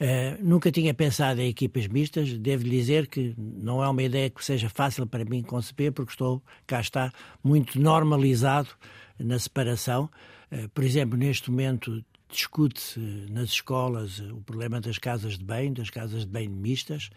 Eh, 0.00 0.38
nunca 0.40 0.72
tinha 0.72 0.94
pensado 0.94 1.42
em 1.42 1.48
equipas 1.48 1.86
mistas. 1.86 2.32
Devo 2.38 2.64
dizer 2.64 3.08
que 3.08 3.34
não 3.36 3.84
é 3.84 3.88
uma 3.88 4.02
ideia 4.02 4.30
que 4.30 4.42
seja 4.42 4.70
fácil 4.70 5.06
para 5.06 5.22
mim 5.22 5.42
conceber, 5.42 5.92
porque 5.92 6.12
estou, 6.12 6.42
cá 6.66 6.80
está, 6.80 7.12
muito 7.44 7.78
normalizado 7.78 8.70
na 9.18 9.38
separação. 9.38 10.08
Eh, 10.50 10.66
por 10.72 10.82
exemplo, 10.82 11.18
neste 11.18 11.50
momento 11.50 12.02
discute-se 12.30 12.98
nas 13.30 13.50
escolas 13.50 14.18
o 14.18 14.40
problema 14.40 14.80
das 14.80 14.96
casas 14.96 15.36
de 15.36 15.44
bem, 15.44 15.74
das 15.74 15.90
casas 15.90 16.24
de 16.24 16.30
bem 16.30 16.48
mistas. 16.48 17.10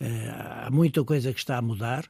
Eh, 0.00 0.28
há 0.28 0.68
muita 0.72 1.04
coisa 1.04 1.32
que 1.32 1.38
está 1.38 1.58
a 1.58 1.62
mudar. 1.62 2.04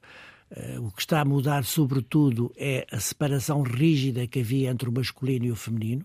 Eh, 0.51 0.79
o 0.79 0.91
que 0.93 1.01
está 1.01 1.21
a 1.21 1.25
mudar, 1.25 1.65
sobretudo, 1.65 2.53
é 2.57 2.87
a 2.93 3.01
separação 3.01 3.63
rígida 3.63 4.27
que 4.29 4.41
havia 4.41 4.71
entre 4.71 4.89
o 4.89 4.93
masculino 4.93 5.45
e 5.47 5.51
o 5.51 5.57
feminino, 5.57 6.05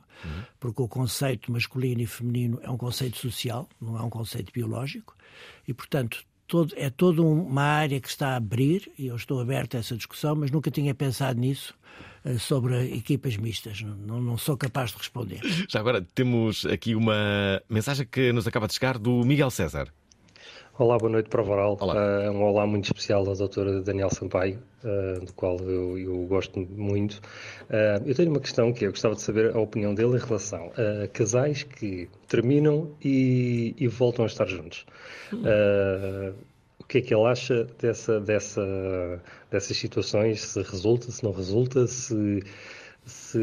porque 0.59 0.81
o 0.81 0.87
conceito 0.87 1.51
masculino 1.51 2.01
e 2.01 2.07
feminino 2.07 2.59
é 2.63 2.69
um 2.69 2.77
conceito 2.77 3.17
social, 3.17 3.69
não 3.79 3.97
é 3.97 4.01
um 4.01 4.09
conceito 4.09 4.51
biológico, 4.51 5.15
e, 5.67 5.73
portanto, 5.73 6.23
todo- 6.47 6.73
é 6.75 6.89
toda 6.89 7.21
uma 7.21 7.61
área 7.61 7.99
que 8.01 8.07
está 8.09 8.29
a 8.29 8.35
abrir, 8.37 8.91
e 8.97 9.07
eu 9.07 9.15
estou 9.15 9.39
aberto 9.39 9.75
a 9.75 9.79
essa 9.79 9.95
discussão, 9.95 10.35
mas 10.35 10.49
nunca 10.49 10.71
tinha 10.71 10.93
pensado 10.95 11.39
nisso, 11.39 11.75
eh, 12.25 12.37
sobre 12.39 12.95
equipas 12.95 13.37
mistas. 13.37 13.81
Não- 13.83 14.19
não 14.21 14.37
sou 14.39 14.57
capaz 14.57 14.89
de 14.91 14.97
responder. 14.97 15.39
Já 15.69 15.79
agora 15.79 16.01
temos 16.15 16.65
aqui 16.65 16.95
uma 16.95 17.61
mensagem 17.69 18.07
que 18.09 18.33
nos 18.33 18.47
acaba 18.47 18.67
de 18.67 18.73
chegar 18.73 18.97
do 18.97 19.23
Miguel 19.23 19.51
César. 19.51 19.93
Olá, 20.77 20.97
boa 20.97 21.11
noite 21.11 21.29
para 21.29 21.41
o 21.41 21.45
Varal. 21.45 21.77
Ah, 21.81 22.31
um 22.31 22.43
olá 22.43 22.65
muito 22.65 22.85
especial 22.85 23.29
à 23.29 23.33
doutora 23.33 23.81
Daniel 23.81 24.09
Sampaio, 24.09 24.57
ah, 24.83 25.19
do 25.19 25.33
qual 25.33 25.57
eu, 25.59 25.99
eu 25.99 26.25
gosto 26.27 26.59
muito. 26.59 27.21
Ah, 27.69 28.01
eu 28.05 28.15
tenho 28.15 28.29
uma 28.29 28.39
questão 28.39 28.71
que 28.71 28.85
eu 28.85 28.91
gostava 28.91 29.13
de 29.13 29.21
saber 29.21 29.53
a 29.53 29.59
opinião 29.59 29.93
dele 29.93 30.15
em 30.15 30.19
relação 30.19 30.71
a 30.77 31.07
casais 31.09 31.63
que 31.63 32.09
terminam 32.27 32.89
e, 33.03 33.75
e 33.77 33.87
voltam 33.87 34.23
a 34.23 34.27
estar 34.27 34.47
juntos. 34.47 34.85
Ah, 35.43 36.33
o 36.79 36.85
que 36.85 36.99
é 36.99 37.01
que 37.01 37.13
ele 37.13 37.25
acha 37.25 37.65
dessa, 37.77 38.19
dessa, 38.21 39.21
dessas 39.51 39.75
situações? 39.75 40.41
Se 40.41 40.61
resulta, 40.61 41.11
se 41.11 41.21
não 41.21 41.33
resulta, 41.33 41.85
se, 41.85 42.43
se 43.05 43.37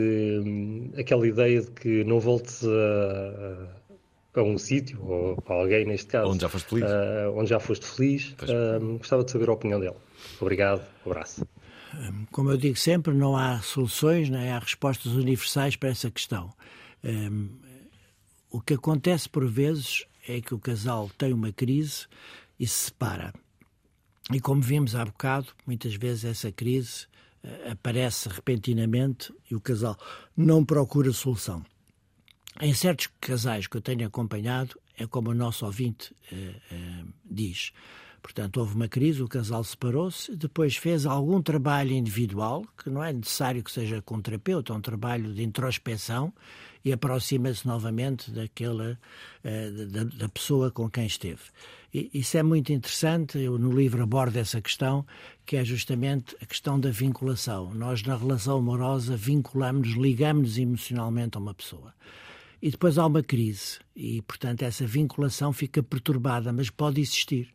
hum, 0.45 0.91
aquela 0.99 1.29
ideia 1.29 1.61
de 1.61 1.70
que 1.72 2.05
não 2.05 2.18
voltes 2.20 2.64
a, 2.64 2.68
a 2.68 3.88
um 4.37 4.57
sítio, 4.59 5.03
ou 5.05 5.43
a 5.47 5.53
alguém 5.53 5.85
neste 5.87 6.07
caso, 6.07 6.31
Onde 6.31 6.43
já 6.43 6.49
foste 6.49 6.68
feliz. 6.68 6.85
ah, 6.85 7.31
onde 7.35 7.51
já 7.51 7.61
foste 7.61 7.87
feliz. 7.87 8.35
Ah, 8.43 8.79
gostava 8.99 9.24
de 9.24 9.31
saber 9.31 9.49
a 9.49 9.53
opinião 9.53 9.81
dele. 9.81 9.97
Obrigado, 10.41 10.87
um 11.05 11.11
abraço. 11.11 11.47
Como 12.31 12.51
eu 12.51 12.57
digo 12.57 12.76
sempre, 12.76 13.14
não 13.14 13.37
há 13.37 13.61
soluções, 13.61 14.29
nem 14.29 14.51
há 14.51 14.59
respostas 14.59 15.12
universais 15.12 15.74
para 15.74 15.89
essa 15.89 16.11
questão. 16.11 16.53
Hum, 17.03 17.49
o 18.51 18.61
que 18.61 18.74
acontece 18.74 19.29
por 19.29 19.47
vezes 19.47 20.05
é 20.29 20.41
que 20.41 20.55
o 20.55 20.59
casal 20.59 21.11
tem 21.16 21.33
uma 21.33 21.51
crise 21.53 22.07
e 22.61 22.66
se 22.66 22.87
separa. 22.87 23.33
E 24.33 24.39
como 24.41 24.61
vimos 24.61 24.95
há 24.95 25.05
bocado, 25.05 25.49
muitas 25.66 25.95
vezes 25.95 26.24
essa 26.26 26.53
crise 26.53 27.07
aparece 27.70 28.29
repentinamente 28.29 29.33
e 29.51 29.55
o 29.55 29.61
casal 29.61 29.97
não 30.37 30.64
procura 30.64 31.12
solução. 31.12 31.64
Em 32.61 32.74
certos 32.74 33.09
casais 33.20 33.68
que 33.68 33.76
eu 33.76 33.80
tenho 33.80 34.04
acompanhado, 34.04 34.78
é 34.96 35.06
como 35.06 35.30
o 35.30 35.34
nosso 35.34 35.64
ouvinte 35.64 36.12
eh, 36.32 36.54
eh, 36.72 37.04
diz. 37.24 37.72
Portanto, 38.20 38.56
houve 38.59 38.74
uma 38.74 38.88
crise, 38.88 39.22
o 39.22 39.28
casal 39.28 39.62
separou-se, 39.62 40.34
depois 40.34 40.76
fez 40.76 41.06
algum 41.06 41.40
trabalho 41.40 41.92
individual, 41.92 42.66
que 42.76 42.90
não 42.90 43.02
é 43.02 43.12
necessário 43.12 43.62
que 43.62 43.70
seja 43.70 44.02
com 44.02 44.16
um 44.16 44.20
terapeuta, 44.20 44.72
é 44.72 44.76
um 44.76 44.80
trabalho 44.80 45.32
de 45.32 45.44
introspeção, 45.44 46.32
e 46.84 46.92
aproxima-se 46.92 47.64
novamente 47.64 48.30
daquela, 48.32 48.98
eh, 49.44 49.70
da, 49.70 50.04
da, 50.04 50.28
pessoa 50.28 50.70
com 50.70 50.90
quem 50.90 51.06
esteve. 51.06 51.42
E, 51.94 52.11
isso 52.12 52.36
é 52.36 52.42
muito 52.42 52.72
interessante, 52.72 53.38
eu 53.38 53.56
no 53.56 53.70
livro 53.70 54.02
abordo 54.02 54.36
essa 54.36 54.61
questão, 54.61 55.06
que 55.46 55.56
é 55.56 55.64
justamente 55.64 56.36
a 56.42 56.46
questão 56.46 56.78
da 56.78 56.90
vinculação. 56.90 57.72
Nós, 57.72 58.02
na 58.02 58.16
relação 58.16 58.59
amorosa, 58.59 59.16
vinculamos-nos, 59.16 59.96
ligamos-nos 59.96 60.59
emocionalmente 60.59 61.36
a 61.36 61.40
uma 61.40 61.54
pessoa. 61.54 61.94
E 62.61 62.70
depois 62.70 62.98
há 62.98 63.06
uma 63.06 63.22
crise, 63.22 63.78
e, 63.94 64.20
portanto, 64.22 64.62
essa 64.62 64.84
vinculação 64.84 65.52
fica 65.52 65.80
perturbada, 65.80 66.52
mas 66.52 66.68
pode 66.70 67.00
existir. 67.00 67.54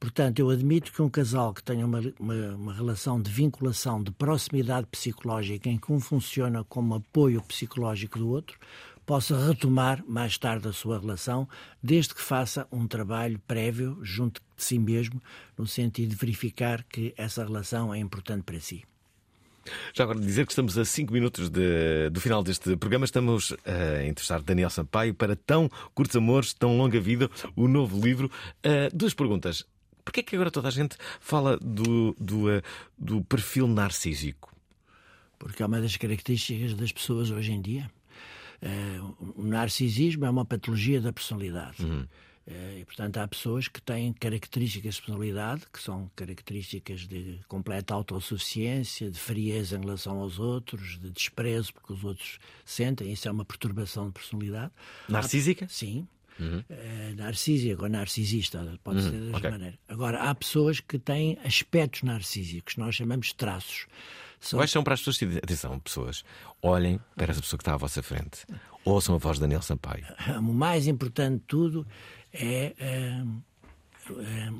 Portanto, 0.00 0.40
eu 0.40 0.50
admito 0.50 0.92
que 0.92 1.00
um 1.00 1.08
casal 1.08 1.54
que 1.54 1.62
tenha 1.62 1.86
uma, 1.86 2.00
uma, 2.18 2.34
uma, 2.56 2.74
relação 2.74 3.20
de 3.20 3.30
vinculação, 3.30 4.02
de 4.02 4.10
proximidade 4.10 4.88
psicológica, 4.88 5.68
em 5.68 5.78
que 5.78 5.92
um 5.92 6.00
funciona 6.00 6.64
como 6.64 6.94
apoio 6.94 7.40
psicológico 7.42 8.18
do 8.18 8.28
outro, 8.28 8.58
possa 9.06 9.36
retomar 9.46 10.04
mais 10.06 10.36
tarde 10.36 10.66
a 10.66 10.72
sua 10.72 10.98
relação, 10.98 11.48
desde 11.82 12.14
que 12.14 12.20
faça 12.20 12.66
um 12.72 12.88
trabalho 12.88 13.38
prévio 13.46 13.98
junto 14.02 14.40
de 14.56 14.64
si 14.64 14.78
mesmo, 14.78 15.22
no 15.56 15.66
sentido 15.66 16.10
de 16.10 16.16
verificar 16.16 16.82
que 16.84 17.14
essa 17.16 17.44
relação 17.44 17.94
é 17.94 17.98
importante 17.98 18.42
para 18.42 18.58
si. 18.58 18.82
Já 19.94 20.04
agora 20.04 20.18
dizer 20.18 20.46
que 20.46 20.52
estamos 20.52 20.78
a 20.78 20.84
5 20.84 21.12
minutos 21.12 21.48
de, 21.48 22.10
do 22.10 22.20
final 22.20 22.42
deste 22.42 22.76
programa. 22.76 23.04
Estamos 23.04 23.52
a 23.64 24.04
entrevistar 24.04 24.40
Daniel 24.42 24.70
Sampaio 24.70 25.14
para 25.14 25.36
Tão 25.36 25.70
Curtos 25.94 26.16
Amores, 26.16 26.52
Tão 26.52 26.76
Longa 26.76 27.00
Vida, 27.00 27.30
o 27.54 27.68
novo 27.68 28.00
livro. 28.00 28.30
Uh, 28.64 28.94
duas 28.94 29.14
perguntas. 29.14 29.64
Porquê 30.04 30.20
é 30.20 30.22
que 30.22 30.34
agora 30.34 30.50
toda 30.50 30.68
a 30.68 30.70
gente 30.70 30.96
fala 31.20 31.56
do, 31.58 32.16
do, 32.18 32.48
uh, 32.48 32.62
do 32.98 33.22
perfil 33.24 33.66
narcísico? 33.66 34.54
Porque 35.38 35.62
é 35.62 35.66
uma 35.66 35.80
das 35.80 35.96
características 35.96 36.74
das 36.74 36.92
pessoas 36.92 37.30
hoje 37.30 37.52
em 37.52 37.60
dia. 37.60 37.90
Uh, 38.62 39.34
o 39.36 39.42
narcisismo 39.42 40.24
é 40.24 40.30
uma 40.30 40.44
patologia 40.44 41.00
da 41.00 41.12
personalidade. 41.12 41.82
Uhum. 41.82 42.06
E, 42.50 42.84
portanto, 42.84 43.18
há 43.18 43.28
pessoas 43.28 43.68
que 43.68 43.80
têm 43.80 44.12
características 44.12 44.94
de 44.96 45.02
personalidade, 45.02 45.62
que 45.72 45.80
são 45.80 46.10
características 46.16 47.00
de 47.00 47.38
completa 47.46 47.94
autossuficiência, 47.94 49.10
de 49.10 49.18
frieza 49.18 49.76
em 49.76 49.80
relação 49.80 50.18
aos 50.18 50.38
outros, 50.38 50.98
de 50.98 51.10
desprezo 51.10 51.72
porque 51.72 51.92
os 51.92 52.02
outros 52.02 52.38
sentem. 52.64 53.12
Isso 53.12 53.28
é 53.28 53.30
uma 53.30 53.44
perturbação 53.44 54.06
de 54.06 54.12
personalidade. 54.12 54.72
Narcísica? 55.08 55.66
Há, 55.66 55.68
sim. 55.68 56.08
Uhum. 56.38 56.64
Uh, 56.70 57.16
narcísica 57.16 57.82
ou 57.82 57.88
narcisista, 57.88 58.78
pode 58.82 59.00
uhum. 59.00 59.10
ser 59.10 59.30
da 59.30 59.38
okay. 59.38 59.50
maneira. 59.50 59.78
Agora, 59.86 60.22
há 60.22 60.34
pessoas 60.34 60.80
que 60.80 60.98
têm 60.98 61.38
aspectos 61.44 62.02
narcísicos, 62.02 62.76
nós 62.76 62.94
chamamos 62.94 63.28
de 63.28 63.34
traços. 63.34 63.86
São... 64.40 64.58
Quais 64.58 64.70
são 64.70 64.82
para 64.82 64.94
as 64.94 65.00
pessoas 65.00 65.18
que 65.18 65.38
atenção, 65.38 65.78
pessoas, 65.78 66.24
olhem 66.62 66.98
para 67.14 67.30
essa 67.30 67.40
pessoa 67.40 67.58
que 67.58 67.62
está 67.62 67.74
à 67.74 67.76
vossa 67.76 68.02
frente, 68.02 68.46
ouçam 68.84 69.14
a 69.14 69.18
voz 69.18 69.36
de 69.36 69.42
Daniel 69.42 69.62
Sampaio. 69.62 70.06
O 70.38 70.52
mais 70.54 70.86
importante 70.86 71.40
de 71.40 71.46
tudo 71.46 71.86
é, 72.32 72.74
é, 72.78 73.22
é 74.20 74.50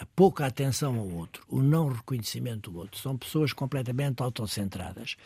a 0.00 0.06
pouca 0.16 0.46
atenção 0.46 0.98
ao 0.98 1.08
outro, 1.08 1.44
o 1.48 1.60
não 1.60 1.88
reconhecimento 1.88 2.70
do 2.70 2.78
outro. 2.78 2.98
São 2.98 3.16
pessoas 3.18 3.52
completamente 3.52 4.22
autocentradas 4.22 5.16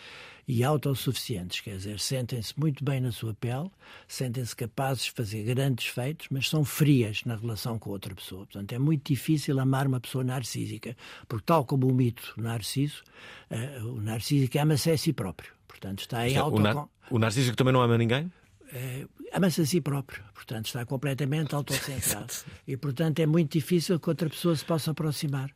e 0.47 0.65
autossuficientes, 0.65 1.61
quer 1.61 1.77
dizer, 1.77 2.01
sentem-se 2.01 2.59
muito 2.59 2.85
bem 2.85 3.01
na 3.01 3.13
sua 3.13 3.35
pele, 3.35 3.71
sentem-se 4.09 4.55
capazes 4.55 5.05
de 5.05 5.11
fazer 5.13 5.45
grandes 5.45 5.87
feitos, 5.87 6.27
mas 6.31 6.49
são 6.49 6.65
frias 6.65 7.23
na 7.25 7.37
relação 7.37 7.79
com 7.79 7.91
outra 7.91 8.15
pessoa. 8.15 8.45
Portanto, 8.47 8.73
é 8.73 8.79
muito 8.79 9.07
difícil 9.07 9.59
amar 9.61 9.87
uma 9.87 10.01
pessoa 10.01 10.25
narcísica, 10.25 10.97
porque, 11.29 11.45
tal 11.47 11.65
como 11.65 11.89
o 11.89 11.95
mito 11.95 12.35
narciso, 12.37 13.03
uh, 13.51 13.89
o 13.89 14.01
narcísico 14.01 14.59
ama-se 14.59 14.91
a 14.91 14.99
si 14.99 15.13
próprio. 15.13 15.53
Portanto, 15.69 16.01
está 16.01 16.29
em 16.29 16.37
auto... 16.37 16.57
o, 16.57 16.61
nar 16.61 16.89
o 17.11 17.19
narcísico 17.19 17.57
também 17.57 17.73
não 17.73 17.81
ama 17.81 17.97
ninguém? 17.97 18.31
Uh, 18.75 19.09
ama-se 19.33 19.61
a 19.61 19.67
si 19.67 19.81
próprio, 19.81 20.21
portanto 20.35 20.67
está 20.67 20.85
completamente 20.85 21.55
autocentrado 21.55 22.33
e 22.67 22.77
portanto 22.77 23.21
é 23.21 23.27
muito 23.27 23.53
difícil 23.53 24.01
que 24.01 24.09
outra 24.09 24.29
pessoa 24.29 24.57
se 24.57 24.65
possa 24.65 24.91
aproximar. 24.91 25.55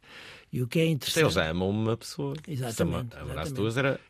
E 0.52 0.62
o 0.62 0.68
que 0.68 0.78
é 0.78 0.86
interessante. 0.86 1.24
Eles 1.24 1.36
amam 1.36 1.68
uma 1.68 1.96
pessoa. 1.96 2.34
Exatamente. 2.46 3.14
exatamente. 3.14 3.52
duas 3.52 3.76
era. 3.76 4.00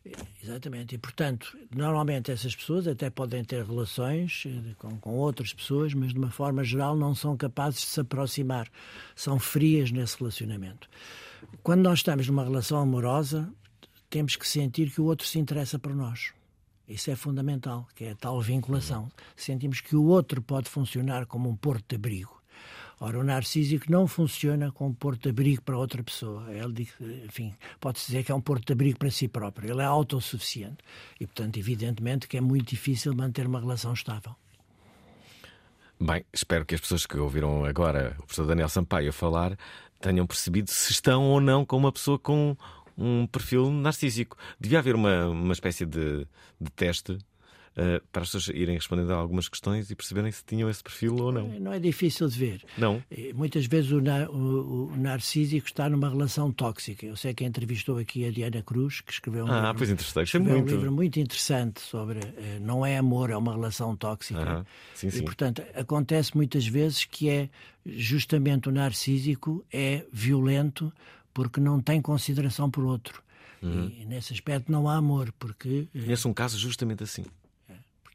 Exatamente. 0.42 0.94
E 0.94 0.98
portanto, 0.98 1.58
normalmente 1.74 2.30
essas 2.30 2.54
pessoas 2.54 2.86
até 2.86 3.10
podem 3.10 3.42
ter 3.42 3.64
relações 3.64 4.44
eh, 4.46 4.74
com, 4.78 4.96
com 4.98 5.14
outras 5.14 5.52
pessoas, 5.52 5.94
mas 5.94 6.12
de 6.12 6.18
uma 6.18 6.30
forma 6.30 6.62
geral 6.62 6.96
não 6.96 7.12
são 7.12 7.36
capazes 7.36 7.80
de 7.80 7.86
se 7.86 8.00
aproximar. 8.00 8.70
São 9.16 9.38
frias 9.40 9.90
nesse 9.90 10.16
relacionamento. 10.18 10.88
Quando 11.62 11.80
nós 11.82 12.00
estamos 12.00 12.28
numa 12.28 12.44
relação 12.44 12.78
amorosa, 12.78 13.52
temos 14.08 14.36
que 14.36 14.46
sentir 14.46 14.92
que 14.92 15.00
o 15.00 15.06
outro 15.06 15.26
se 15.26 15.40
interessa 15.40 15.76
por 15.76 15.92
nós. 15.92 16.32
Isso 16.88 17.10
é 17.10 17.16
fundamental, 17.16 17.86
que 17.94 18.04
é 18.04 18.12
a 18.12 18.16
tal 18.16 18.40
vinculação. 18.40 19.10
Sentimos 19.36 19.80
que 19.80 19.94
o 19.94 20.04
outro 20.04 20.40
pode 20.40 20.70
funcionar 20.70 21.26
como 21.26 21.48
um 21.48 21.54
porto 21.54 21.84
de 21.88 21.96
abrigo. 21.96 22.38
Ora, 23.00 23.18
o 23.18 23.22
narcísico 23.22 23.92
não 23.92 24.08
funciona 24.08 24.72
como 24.72 24.92
porto 24.92 25.22
de 25.22 25.28
abrigo 25.28 25.62
para 25.62 25.78
outra 25.78 26.02
pessoa. 26.02 26.50
Ele, 26.50 26.88
enfim, 27.24 27.54
pode-se 27.78 28.06
dizer 28.06 28.24
que 28.24 28.32
é 28.32 28.34
um 28.34 28.40
porto 28.40 28.66
de 28.66 28.72
abrigo 28.72 28.98
para 28.98 29.10
si 29.10 29.28
próprio. 29.28 29.70
Ele 29.70 29.82
é 29.82 29.84
autossuficiente. 29.84 30.78
E, 31.20 31.26
portanto, 31.26 31.58
evidentemente 31.58 32.26
que 32.26 32.36
é 32.36 32.40
muito 32.40 32.70
difícil 32.70 33.14
manter 33.14 33.46
uma 33.46 33.60
relação 33.60 33.92
estável. 33.92 34.34
Bem, 36.00 36.24
espero 36.32 36.64
que 36.64 36.74
as 36.74 36.80
pessoas 36.80 37.06
que 37.06 37.18
ouviram 37.18 37.64
agora 37.64 38.14
o 38.18 38.22
professor 38.22 38.46
Daniel 38.46 38.68
Sampaio 38.68 39.12
falar 39.12 39.56
tenham 40.00 40.26
percebido 40.26 40.70
se 40.70 40.92
estão 40.92 41.24
ou 41.24 41.40
não 41.40 41.64
com 41.64 41.76
uma 41.76 41.92
pessoa 41.92 42.18
com 42.18 42.56
um 42.98 43.26
perfil 43.26 43.70
narcísico. 43.70 44.36
Devia 44.58 44.80
haver 44.80 44.94
uma, 44.94 45.28
uma 45.28 45.52
espécie 45.52 45.86
de, 45.86 46.26
de 46.60 46.70
teste 46.74 47.18
Uh, 47.78 48.04
para 48.10 48.22
as 48.22 48.32
pessoas 48.32 48.48
irem 48.48 48.74
respondendo 48.74 49.12
a 49.12 49.14
algumas 49.14 49.48
questões 49.48 49.88
e 49.88 49.94
perceberem 49.94 50.32
se 50.32 50.44
tinham 50.44 50.68
esse 50.68 50.82
perfil 50.82 51.14
ou 51.14 51.30
não. 51.30 51.46
Não 51.60 51.72
é 51.72 51.78
difícil 51.78 52.26
de 52.26 52.36
ver. 52.36 52.64
Não. 52.76 53.00
Muitas 53.36 53.66
vezes 53.66 53.92
o, 53.92 53.98
o, 53.98 54.92
o, 54.92 54.96
narcísico 54.96 55.68
está 55.68 55.88
numa 55.88 56.08
relação 56.08 56.50
tóxica. 56.50 57.06
Eu 57.06 57.14
sei 57.14 57.32
que 57.32 57.44
entrevistou 57.44 57.98
aqui 57.98 58.26
a 58.26 58.32
Diana 58.32 58.64
Cruz, 58.64 59.00
que 59.00 59.12
escreveu 59.12 59.44
um, 59.44 59.52
ah, 59.52 59.60
livro, 59.60 59.74
pois 59.76 59.90
interessante. 59.90 60.38
muito. 60.40 60.72
um 60.72 60.76
livro 60.76 60.90
muito 60.90 61.20
interessante 61.20 61.80
sobre 61.80 62.18
uh, 62.18 62.60
não 62.60 62.84
é 62.84 62.98
amor, 62.98 63.30
é 63.30 63.36
uma 63.36 63.52
relação 63.52 63.94
tóxica. 63.96 64.66
sim, 64.96 65.08
sim. 65.08 65.20
E, 65.20 65.22
portanto, 65.22 65.62
acontece 65.72 66.36
muitas 66.36 66.66
vezes 66.66 67.04
que 67.04 67.30
é 67.30 67.48
justamente 67.86 68.68
o 68.68 68.72
narcísico 68.72 69.64
é 69.72 70.04
violento 70.12 70.92
porque 71.38 71.60
não 71.60 71.80
tem 71.80 72.02
consideração 72.02 72.68
por 72.68 72.82
outro. 72.82 73.22
Uhum. 73.62 73.92
E 73.96 74.04
nesse 74.04 74.32
aspecto 74.32 74.72
não 74.72 74.88
há 74.88 74.96
amor, 74.96 75.32
porque. 75.38 75.86
Conheço 75.92 76.28
um 76.28 76.34
caso 76.34 76.58
justamente 76.58 77.04
assim. 77.04 77.24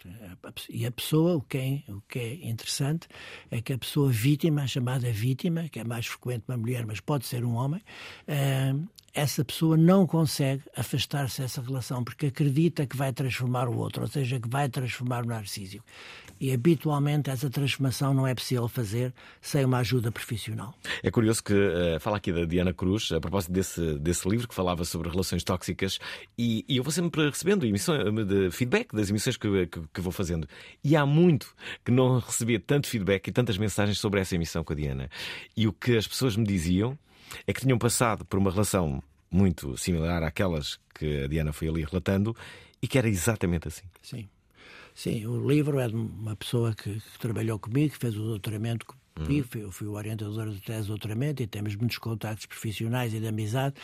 É, 0.05 0.31
e 0.69 0.85
a 0.85 0.91
pessoa, 0.91 1.37
o 1.37 1.41
que, 1.41 1.57
é, 1.57 1.91
o 1.93 2.01
que 2.01 2.19
é 2.19 2.49
interessante, 2.49 3.07
é 3.49 3.61
que 3.61 3.71
a 3.71 3.77
pessoa 3.77 4.11
vítima, 4.11 4.63
a 4.63 4.67
chamada 4.67 5.09
vítima, 5.09 5.69
que 5.69 5.79
é 5.79 5.85
mais 5.85 6.05
frequente 6.05 6.43
uma 6.49 6.57
mulher, 6.57 6.85
mas 6.85 6.99
pode 6.99 7.25
ser 7.25 7.45
um 7.45 7.55
homem, 7.55 7.81
uh, 8.27 8.85
essa 9.13 9.45
pessoa 9.45 9.77
não 9.77 10.05
consegue 10.05 10.63
afastar-se 10.75 11.41
dessa 11.41 11.61
relação 11.61 12.03
porque 12.03 12.25
acredita 12.25 12.85
que 12.85 12.97
vai 12.97 13.13
transformar 13.13 13.69
o 13.69 13.77
outro, 13.77 14.01
ou 14.01 14.07
seja, 14.09 14.37
que 14.37 14.49
vai 14.49 14.67
transformar 14.67 15.23
o 15.23 15.27
narcísico. 15.27 15.85
E 16.43 16.51
habitualmente 16.51 17.29
essa 17.29 17.49
transformação 17.49 18.13
não 18.13 18.27
é 18.27 18.35
possível 18.35 18.67
fazer 18.67 19.13
sem 19.41 19.63
uma 19.63 19.77
ajuda 19.77 20.11
profissional. 20.11 20.75
É 21.01 21.09
curioso 21.09 21.41
que 21.41 21.53
uh, 21.53 21.97
fala 22.01 22.17
aqui 22.17 22.33
da 22.33 22.43
Diana 22.43 22.73
Cruz, 22.73 23.13
a 23.13 23.21
propósito 23.21 23.53
desse, 23.53 23.97
desse 23.97 24.27
livro 24.27 24.45
que 24.45 24.53
falava 24.53 24.83
sobre 24.83 25.09
relações 25.09 25.41
tóxicas, 25.41 25.99
e, 26.37 26.65
e 26.67 26.75
eu 26.75 26.83
vou 26.83 26.91
sempre 26.91 27.29
recebendo 27.29 27.65
emissões, 27.65 28.01
eh, 28.05 28.23
de 28.25 28.51
feedback 28.51 28.93
das 28.93 29.09
emissões 29.09 29.37
que, 29.37 29.67
que, 29.67 29.81
que, 29.93 30.01
vou 30.01 30.11
fazendo. 30.11 30.45
E 30.83 30.97
há 30.97 31.05
muito 31.05 31.55
que 31.85 31.93
não 31.93 32.19
recebia 32.19 32.59
tanto 32.59 32.87
feedback 32.87 33.25
e 33.25 33.31
tantas 33.31 33.57
mensagens 33.57 33.97
sobre 33.97 34.19
essa 34.19 34.35
emissão 34.35 34.65
com 34.65 34.73
a 34.73 34.75
Diana. 34.75 35.09
E 35.55 35.65
o 35.65 35.71
que 35.71 35.95
as 35.95 36.05
pessoas 36.05 36.35
me 36.35 36.43
diziam 36.43 36.99
é 37.47 37.53
que 37.53 37.61
tinham 37.61 37.77
passado 37.77 38.25
por 38.25 38.37
uma 38.37 38.51
relação 38.51 39.01
muito 39.31 39.77
similar 39.77 40.21
àquelas 40.23 40.77
que 40.93 41.23
a 41.23 41.27
Diana 41.27 41.53
foi 41.53 41.69
ali 41.69 41.85
relatando 41.85 42.35
e 42.81 42.87
que 42.89 42.97
era 42.97 43.07
exatamente 43.07 43.69
assim. 43.69 43.85
Sim. 44.01 44.27
Sim, 44.95 45.25
o 45.25 45.47
livro 45.47 45.79
é 45.79 45.87
de 45.87 45.95
uma 45.95 46.35
pessoa 46.35 46.73
que, 46.73 46.93
que 46.93 47.19
trabalhou 47.19 47.57
comigo, 47.57 47.93
que 47.93 47.99
fez 47.99 48.15
o 48.15 48.21
doutoramento 48.21 48.85
comigo, 49.15 49.47
uhum. 49.55 49.61
eu 49.61 49.71
fui 49.71 49.87
o 49.87 49.93
orientador 49.93 50.49
de 50.49 50.59
tese 50.59 50.83
de 50.83 50.87
doutoramento 50.87 51.41
e 51.41 51.47
temos 51.47 51.75
muitos 51.75 51.97
contactos 51.97 52.45
profissionais 52.45 53.13
e 53.13 53.19
de 53.19 53.27
amizade. 53.27 53.75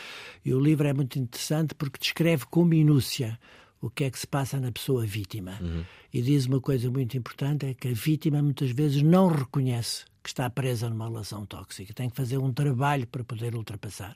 E 0.43 0.53
o 0.53 0.59
livro 0.59 0.87
é 0.87 0.93
muito 0.93 1.17
interessante 1.19 1.73
porque 1.75 1.99
descreve 1.99 2.45
com 2.45 2.63
minúcia 2.65 3.39
o 3.81 3.89
que 3.89 4.03
é 4.03 4.11
que 4.11 4.19
se 4.19 4.27
passa 4.27 4.59
na 4.59 4.71
pessoa 4.71 5.05
vítima. 5.05 5.57
Uhum. 5.61 5.83
E 6.13 6.21
diz 6.21 6.45
uma 6.45 6.59
coisa 6.59 6.89
muito 6.89 7.17
importante: 7.17 7.65
é 7.65 7.73
que 7.73 7.87
a 7.87 7.93
vítima 7.93 8.41
muitas 8.41 8.71
vezes 8.71 9.01
não 9.01 9.27
reconhece 9.27 10.05
que 10.21 10.29
está 10.29 10.49
presa 10.49 10.89
numa 10.89 11.07
relação 11.07 11.45
tóxica. 11.45 11.93
Tem 11.93 12.09
que 12.09 12.15
fazer 12.15 12.37
um 12.37 12.51
trabalho 12.51 13.07
para 13.07 13.23
poder 13.23 13.55
ultrapassar. 13.55 14.15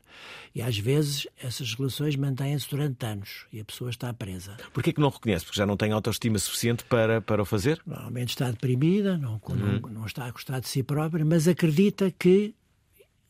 E 0.54 0.62
às 0.62 0.78
vezes 0.78 1.28
essas 1.38 1.74
relações 1.74 2.16
mantêm-se 2.16 2.70
durante 2.70 3.06
anos 3.06 3.46
e 3.54 3.60
a 3.60 3.66
pessoa 3.66 3.90
está 3.90 4.14
presa. 4.14 4.58
Porquê 4.74 4.92
que 4.92 5.00
não 5.00 5.10
reconhece? 5.10 5.46
Porque 5.46 5.58
já 5.58 5.66
não 5.66 5.78
tem 5.78 5.92
autoestima 5.92 6.38
suficiente 6.40 6.84
para, 6.84 7.22
para 7.22 7.42
o 7.42 7.46
fazer? 7.46 7.82
Normalmente 7.86 8.30
está 8.30 8.52
deprimida, 8.52 9.18
não, 9.18 9.42
Uhum. 9.50 9.80
não, 9.84 9.90
não 9.90 10.06
está 10.06 10.26
a 10.26 10.32
gostar 10.32 10.60
de 10.60 10.68
si 10.68 10.84
própria, 10.84 11.24
mas 11.24 11.48
acredita 11.48 12.12
que 12.12 12.54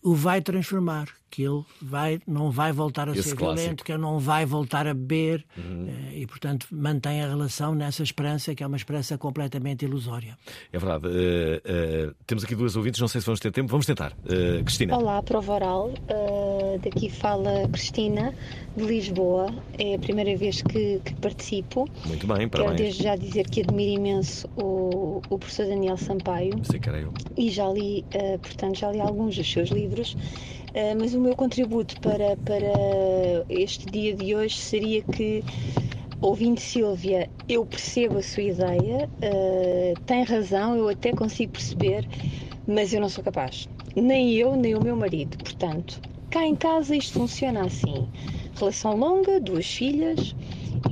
o 0.02 0.14
vai 0.16 0.42
transformar, 0.42 1.08
que 1.34 1.42
ele 1.42 1.64
vai, 1.82 2.20
não 2.28 2.52
vai 2.52 2.72
voltar 2.72 3.10
a 3.10 3.14
Esse 3.14 3.30
ser 3.30 3.36
clássico. 3.36 3.60
violento, 3.60 3.84
que 3.84 3.92
ele 3.92 4.02
não 4.02 4.20
vai 4.20 4.46
voltar 4.46 4.86
a 4.86 4.94
beber 4.94 5.44
Uhum. 5.58 5.88
eh, 5.90 6.20
e, 6.20 6.28
portanto, 6.28 6.68
mantém 6.72 7.24
a 7.24 7.28
relação 7.28 7.74
nessa 7.74 8.04
esperança, 8.04 8.54
que 8.54 8.64
é 8.64 8.68
uma 8.68 8.78
esperança 8.78 9.18
completamente 9.18 9.84
ilusória. 9.84 10.38
É 10.72 10.78
verdade. 10.78 11.08
Eh, 11.12 11.62
eh, 11.66 12.12
temos 12.28 12.44
aqui 12.44 12.56
duas 12.56 12.76
ouvintes, 12.76 13.02
não 13.02 13.08
sei 13.08 13.20
se 13.20 13.26
vamos 13.26 13.40
ter 13.40 13.52
tempo. 13.52 13.70
Vamos 13.72 13.88
tentar. 13.88 14.14
Eh, 14.30 14.62
Cristina. 14.64 14.96
Olá, 14.96 15.24
Prova 15.24 15.54
Oral. 15.54 15.88
Uh, 15.90 16.78
daqui 16.84 17.10
fala 17.10 17.68
Cristina, 17.72 18.32
de 18.78 18.84
Lisboa. 18.84 19.48
É 19.80 19.96
a 19.96 20.00
primeira 20.00 20.38
vez 20.38 20.62
que, 20.62 21.00
que 21.04 21.16
participo. 21.16 21.90
Muito 22.06 22.28
bem, 22.28 22.38
Quero 22.48 22.50
parabéns. 22.52 22.80
desde 22.80 23.04
já 23.04 23.16
dizer 23.16 23.50
que 23.50 23.62
admiro 23.62 23.94
imenso 24.00 24.48
o, 24.56 25.20
o 25.32 25.40
professor 25.40 25.66
Daniel 25.66 25.98
Sampaio 25.98 26.54
era 26.86 27.00
eu. 27.00 27.12
e 27.36 27.50
já 27.50 27.68
li, 27.70 28.06
uh, 28.14 28.38
portanto, 28.38 28.78
já 28.78 28.92
li 28.92 29.00
alguns 29.02 29.36
dos 29.36 29.52
seus 29.52 29.70
livros. 29.72 30.16
Uh, 30.74 30.98
mas 31.00 31.14
o 31.14 31.20
meu 31.20 31.36
contributo 31.36 32.00
para, 32.02 32.36
para 32.38 33.46
este 33.48 33.86
dia 33.86 34.16
de 34.16 34.36
hoje 34.36 34.58
seria 34.58 35.04
que, 35.04 35.44
ouvindo 36.20 36.60
Silvia, 36.60 37.30
eu 37.48 37.64
percebo 37.64 38.18
a 38.18 38.24
sua 38.24 38.44
ideia, 38.44 39.08
uh, 39.08 40.00
tem 40.08 40.24
razão, 40.24 40.76
eu 40.76 40.90
até 40.90 41.12
consigo 41.12 41.52
perceber, 41.52 42.08
mas 42.66 42.92
eu 42.92 43.00
não 43.00 43.10
sou 43.10 43.24
capaz. 43.24 43.70
Nem 43.96 44.34
eu, 44.34 44.56
nem 44.56 44.74
o 44.74 44.84
meu 44.84 44.96
marido. 44.96 45.38
Portanto, 45.38 46.02
cá 46.32 46.44
em 46.44 46.56
casa 46.56 46.96
isto 46.96 47.20
funciona 47.20 47.66
assim: 47.66 48.10
relação 48.56 48.96
longa, 48.98 49.40
duas 49.40 49.68
filhas, 49.68 50.36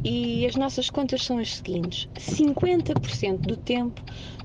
e 0.03 0.45
as 0.45 0.55
nossas 0.55 0.91
contas 0.91 1.23
são 1.23 1.39
as 1.39 1.55
seguintes: 1.55 2.07
50% 2.15 3.37
do 3.39 3.57
tempo 3.57 3.99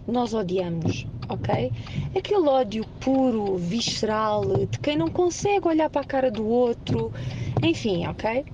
nós 0.06 0.32
odiamos, 0.32 1.06
ok? 1.28 1.72
Aquele 2.16 2.48
ódio 2.48 2.86
puro, 3.00 3.56
visceral, 3.56 4.44
de 4.66 4.78
quem 4.78 4.96
não 4.96 5.08
consegue 5.08 5.68
olhar 5.68 5.90
para 5.90 6.02
a 6.02 6.04
cara 6.04 6.30
do 6.30 6.46
outro, 6.46 7.12
enfim, 7.62 8.06
ok? 8.06 8.44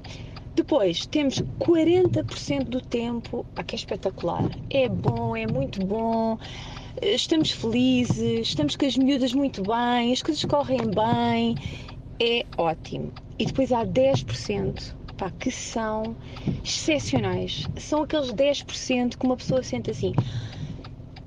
Depois 0.55 1.07
temos 1.07 1.43
40% 1.59 2.65
do 2.65 2.81
tempo, 2.81 3.47
ah, 3.57 3.65
que 3.65 3.75
é 3.75 3.79
espetacular, 3.79 4.51
é 4.71 4.89
bom, 4.89 5.35
é 5.35 5.47
muito 5.47 5.85
bom, 5.85 6.39
estamos 7.01 7.51
felizes, 7.51 8.49
estamos 8.49 8.77
com 8.77 8.85
as 8.85 8.97
miúdas 8.97 9.33
muito 9.33 9.63
bem, 9.63 10.13
as 10.13 10.23
coisas 10.23 10.45
correm 10.45 10.81
bem, 10.91 11.57
é 12.21 12.45
ótimo. 12.59 13.13
E 13.39 13.47
depois 13.47 13.73
há 13.73 13.85
10% 13.85 14.95
pá, 15.17 15.31
que 15.39 15.51
são 15.51 16.17
excepcionais. 16.65 17.67
São 17.77 18.03
aqueles 18.03 18.33
10% 18.33 19.17
que 19.17 19.25
uma 19.27 19.37
pessoa 19.37 19.63
sente 19.63 19.91
assim. 19.91 20.13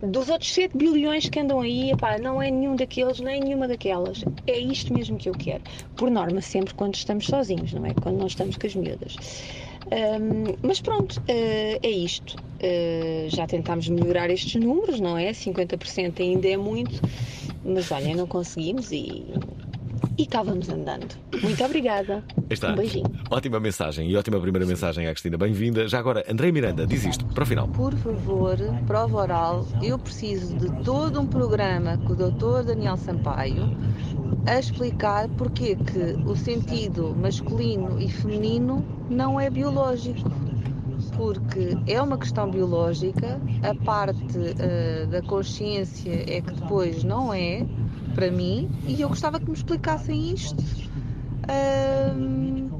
Dos 0.01 0.29
outros 0.29 0.51
7 0.53 0.77
bilhões 0.77 1.29
que 1.29 1.39
andam 1.39 1.61
aí, 1.61 1.91
epá, 1.91 2.17
não 2.17 2.41
é 2.41 2.51
nenhum 2.51 2.75
daqueles, 2.75 3.19
nem 3.19 3.39
nenhuma 3.39 3.67
daquelas. 3.67 4.23
É 4.45 4.57
isto 4.57 4.93
mesmo 4.93 5.17
que 5.17 5.29
eu 5.29 5.33
quero. 5.33 5.63
Por 5.95 6.11
norma, 6.11 6.41
sempre 6.41 6.73
quando 6.73 6.95
estamos 6.95 7.25
sozinhos, 7.25 7.71
não 7.73 7.85
é? 7.85 7.93
Quando 7.93 8.17
não 8.17 8.27
estamos 8.27 8.57
com 8.57 8.67
as 8.67 8.75
miúdas. 8.75 9.15
Hum, 9.85 10.55
mas 10.61 10.81
pronto, 10.81 11.21
eh, 11.27 11.79
é 11.81 11.89
isto. 11.89 12.35
Eh, 12.59 13.27
já 13.29 13.47
tentámos 13.47 13.87
melhorar 13.87 14.29
estes 14.29 14.61
números, 14.61 14.99
não 14.99 15.17
é? 15.17 15.31
50% 15.31 16.21
ainda 16.21 16.47
é 16.47 16.57
muito, 16.57 17.01
mas 17.63 17.91
olha, 17.91 18.15
não 18.15 18.27
conseguimos 18.27 18.91
e, 18.91 19.23
e 20.17 20.25
cá 20.25 20.43
vamos 20.43 20.69
andando. 20.69 21.15
Muito 21.41 21.63
obrigada. 21.63 22.23
Está. 22.49 22.71
Um 22.71 22.75
beijinho. 22.75 23.11
Ótima 23.29 23.59
mensagem 23.59 24.09
e 24.09 24.15
ótima 24.15 24.39
primeira 24.39 24.65
mensagem 24.65 25.07
à 25.07 25.11
Cristina. 25.11 25.37
Bem-vinda. 25.37 25.87
Já 25.87 25.99
agora, 25.99 26.23
André 26.29 26.51
Miranda 26.51 26.85
diz 26.85 27.05
isto 27.05 27.25
para 27.25 27.43
o 27.43 27.45
final. 27.45 27.67
Por 27.67 27.93
favor, 27.95 28.57
prova 28.87 29.17
oral, 29.17 29.67
eu 29.81 29.97
preciso 29.97 30.55
de 30.55 30.83
todo 30.83 31.19
um 31.19 31.27
programa 31.27 31.97
com 31.97 32.13
o 32.13 32.15
Dr. 32.15 32.65
Daniel 32.67 32.97
Sampaio 32.97 33.75
a 34.47 34.59
explicar 34.59 35.27
porque 35.29 35.75
que 35.75 36.17
o 36.25 36.35
sentido 36.35 37.15
masculino 37.15 37.99
e 37.99 38.09
feminino 38.09 38.85
não 39.09 39.39
é 39.39 39.49
biológico. 39.49 40.29
Porque 41.17 41.77
é 41.87 42.01
uma 42.01 42.17
questão 42.17 42.49
biológica, 42.49 43.39
a 43.63 43.75
parte 43.83 44.25
eh, 44.59 45.05
da 45.05 45.21
consciência 45.21 46.11
é 46.11 46.41
que 46.41 46.53
depois 46.53 47.03
não 47.03 47.33
é, 47.33 47.65
para 48.15 48.31
mim, 48.31 48.69
e 48.87 49.01
eu 49.01 49.09
gostava 49.09 49.39
que 49.39 49.45
me 49.45 49.53
explicassem 49.53 50.33
isto. 50.33 50.63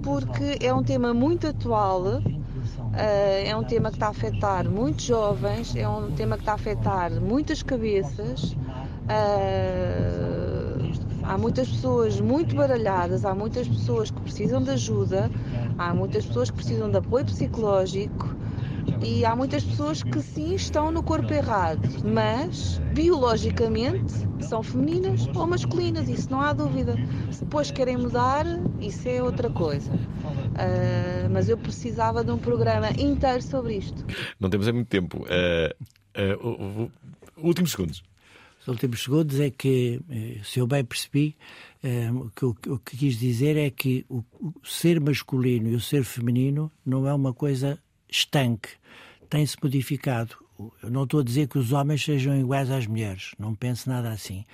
Porque 0.02 0.58
é 0.62 0.74
um 0.74 0.82
tema 0.82 1.14
muito 1.14 1.48
atual, 1.48 2.22
ah, 2.94 3.02
é 3.46 3.56
um 3.56 3.64
tema 3.64 3.90
que 3.90 3.98
está 3.98 4.08
a 4.08 4.12
afetar 4.12 4.70
muitos 4.70 5.06
jovens, 5.06 5.76
é 5.76 5.88
um 5.88 6.12
tema 6.12 6.38
que 6.38 6.44
está 6.44 6.54
a 6.54 6.56
afetar 6.56 7.12
muitas 7.22 7.62
cabeças. 7.62 8.56
Ah, 9.10 10.46
há 11.24 11.38
muitas 11.38 11.68
pessoas 11.68 12.22
muito 12.22 12.56
baralhadas, 12.56 13.26
há 13.26 13.36
muitas 13.36 13.68
pessoas 13.68 14.10
que 14.10 14.22
precisam 14.22 14.64
de 14.64 14.72
ajuda, 14.72 15.30
há 15.78 15.94
muitas 15.94 16.26
pessoas 16.26 16.50
que 16.50 16.56
precisam 16.56 16.90
de 16.90 16.98
apoio 16.98 17.26
psicológico 17.26 18.35
e 19.06 19.24
há 19.24 19.36
muitas 19.36 19.64
pessoas 19.64 20.02
que 20.02 20.20
sim 20.22 20.56
estão 20.56 20.92
no 20.92 21.04
corpo 21.04 21.32
errado, 21.34 21.80
mas 22.04 22.80
biologicamente 22.94 24.14
são 24.42 24.64
femininas 24.64 25.28
ou 25.36 25.46
masculinas, 25.48 26.10
isso 26.10 26.30
não 26.32 26.42
há 26.42 26.54
dúvida. 26.54 26.96
Se 27.32 27.44
depois 27.44 27.70
querem 27.72 27.98
mudar, 27.98 28.46
isso 28.82 29.08
é 29.08 29.22
outra 29.22 29.50
coisa. 29.50 29.92
Ah, 30.56 31.30
mas 31.32 31.50
eu 31.50 31.58
precisava 31.58 32.24
de 32.24 32.32
um 32.32 32.38
programa 32.38 32.90
inteiro 32.98 33.42
sobre 33.44 33.76
isto. 33.78 34.04
Não 34.40 34.50
temos 34.50 34.68
é 34.68 34.72
muito 34.72 34.88
tempo. 34.88 35.26
Eh, 35.30 35.76
eh, 36.14 36.36
o- 36.42 36.84
o- 36.86 36.92
últimos 37.38 37.72
segundos. 37.72 38.04
Os 38.62 38.68
últimos 38.68 39.04
segundos 39.04 39.40
é 39.40 39.50
que, 39.52 40.02
eh, 40.10 40.40
se 40.44 40.60
eu 40.60 40.66
bem 40.66 40.84
percebi, 40.84 41.36
eh, 41.84 42.10
o 42.12 42.30
que, 42.56 42.70
o 42.70 42.80
que 42.80 42.98
quis 42.98 43.18
dizer 43.20 43.56
é 43.58 43.70
que 43.70 44.06
o, 44.10 44.24
o 44.42 44.54
ser 44.64 45.00
masculino 45.00 45.70
e 45.70 45.76
o 45.76 45.80
ser 45.80 46.04
feminino 46.04 46.72
não 46.86 47.08
é 47.08 47.14
uma 47.14 47.34
coisa 47.34 47.78
estanque, 48.10 48.70
tem-se 49.26 49.58
modificado. 49.62 50.36
Eu 50.82 50.90
não 50.90 51.04
estou 51.04 51.20
a 51.20 51.24
dizer 51.24 51.48
que 51.48 51.58
os 51.58 51.74
homens 51.74 52.04
sejam 52.04 52.40
iguais 52.40 52.72
às 52.72 52.88
mulheres, 52.88 53.32
não 53.38 53.54
penso 53.54 53.90
nada 53.90 54.10
assim. 54.10 54.46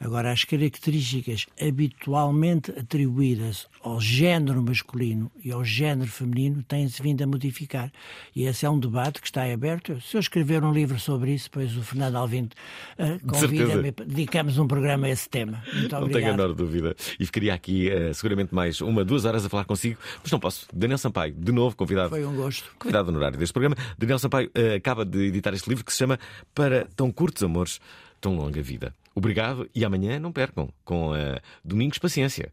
Agora, 0.00 0.32
as 0.32 0.44
características 0.44 1.44
habitualmente 1.60 2.70
atribuídas 2.70 3.66
ao 3.82 4.00
género 4.00 4.62
masculino 4.62 5.30
e 5.44 5.52
ao 5.52 5.62
género 5.62 6.10
feminino 6.10 6.62
têm-se 6.62 7.02
vindo 7.02 7.22
a 7.22 7.26
modificar. 7.26 7.92
E 8.34 8.44
esse 8.44 8.64
é 8.64 8.70
um 8.70 8.78
debate 8.78 9.20
que 9.20 9.26
está 9.26 9.44
aberto. 9.44 10.00
Se 10.00 10.16
eu 10.16 10.20
escrever 10.20 10.64
um 10.64 10.72
livro 10.72 10.98
sobre 10.98 11.34
isso, 11.34 11.50
depois 11.50 11.76
o 11.76 11.82
Fernando 11.82 12.16
Alvim 12.16 12.48
eh, 12.96 13.18
convida-me, 13.26 13.92
dedicamos 13.92 14.56
um 14.56 14.66
programa 14.66 15.06
a 15.06 15.10
esse 15.10 15.28
tema. 15.28 15.62
Muito 15.70 15.92
Não 15.92 16.08
tenho 16.08 16.28
a 16.28 16.30
menor 16.30 16.54
dúvida. 16.54 16.96
E 17.18 17.26
ficaria 17.26 17.52
aqui 17.52 17.90
eh, 17.90 18.14
seguramente 18.14 18.54
mais 18.54 18.80
uma, 18.80 19.04
duas 19.04 19.26
horas 19.26 19.44
a 19.44 19.50
falar 19.50 19.64
consigo, 19.64 19.98
mas 20.22 20.32
não 20.32 20.40
posso. 20.40 20.66
Daniel 20.72 20.96
Sampaio, 20.96 21.34
de 21.34 21.52
novo 21.52 21.76
convidado. 21.76 22.08
Foi 22.08 22.24
um 22.24 22.34
gosto. 22.34 22.72
Convidado 22.78 23.10
honorário 23.10 23.38
deste 23.38 23.52
programa. 23.52 23.76
Daniel 23.98 24.18
Sampaio 24.18 24.50
eh, 24.54 24.76
acaba 24.76 25.04
de 25.04 25.26
editar 25.26 25.52
este 25.52 25.68
livro 25.68 25.84
que 25.84 25.92
se 25.92 25.98
chama 25.98 26.18
Para 26.54 26.88
Tão 26.96 27.12
Curtos 27.12 27.42
Amores, 27.42 27.80
Tão 28.18 28.34
Longa 28.34 28.62
Vida. 28.62 28.94
Obrigado 29.14 29.68
e 29.74 29.84
amanhã 29.84 30.18
não 30.18 30.32
percam 30.32 30.68
com 30.84 31.14
eh, 31.14 31.40
Domingos 31.64 31.98
Paciência. 31.98 32.52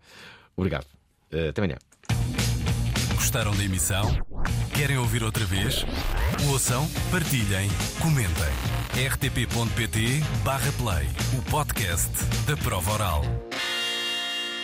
Obrigado. 0.55 0.85
Eh, 1.31 1.49
até 1.49 1.61
amanhã. 1.61 1.77
Gostaram 3.15 3.55
da 3.55 3.63
emissão? 3.63 4.17
Querem 4.73 4.97
ouvir 4.97 5.23
outra 5.23 5.45
vez? 5.45 5.85
Ouçam, 6.49 6.87
partilhem, 7.11 7.69
comentem. 8.01 8.33
rtp.pt/play 9.09 11.07
o 11.37 11.41
podcast 11.49 12.11
da 12.47 12.55
prova 12.57 12.91
oral. 12.93 13.21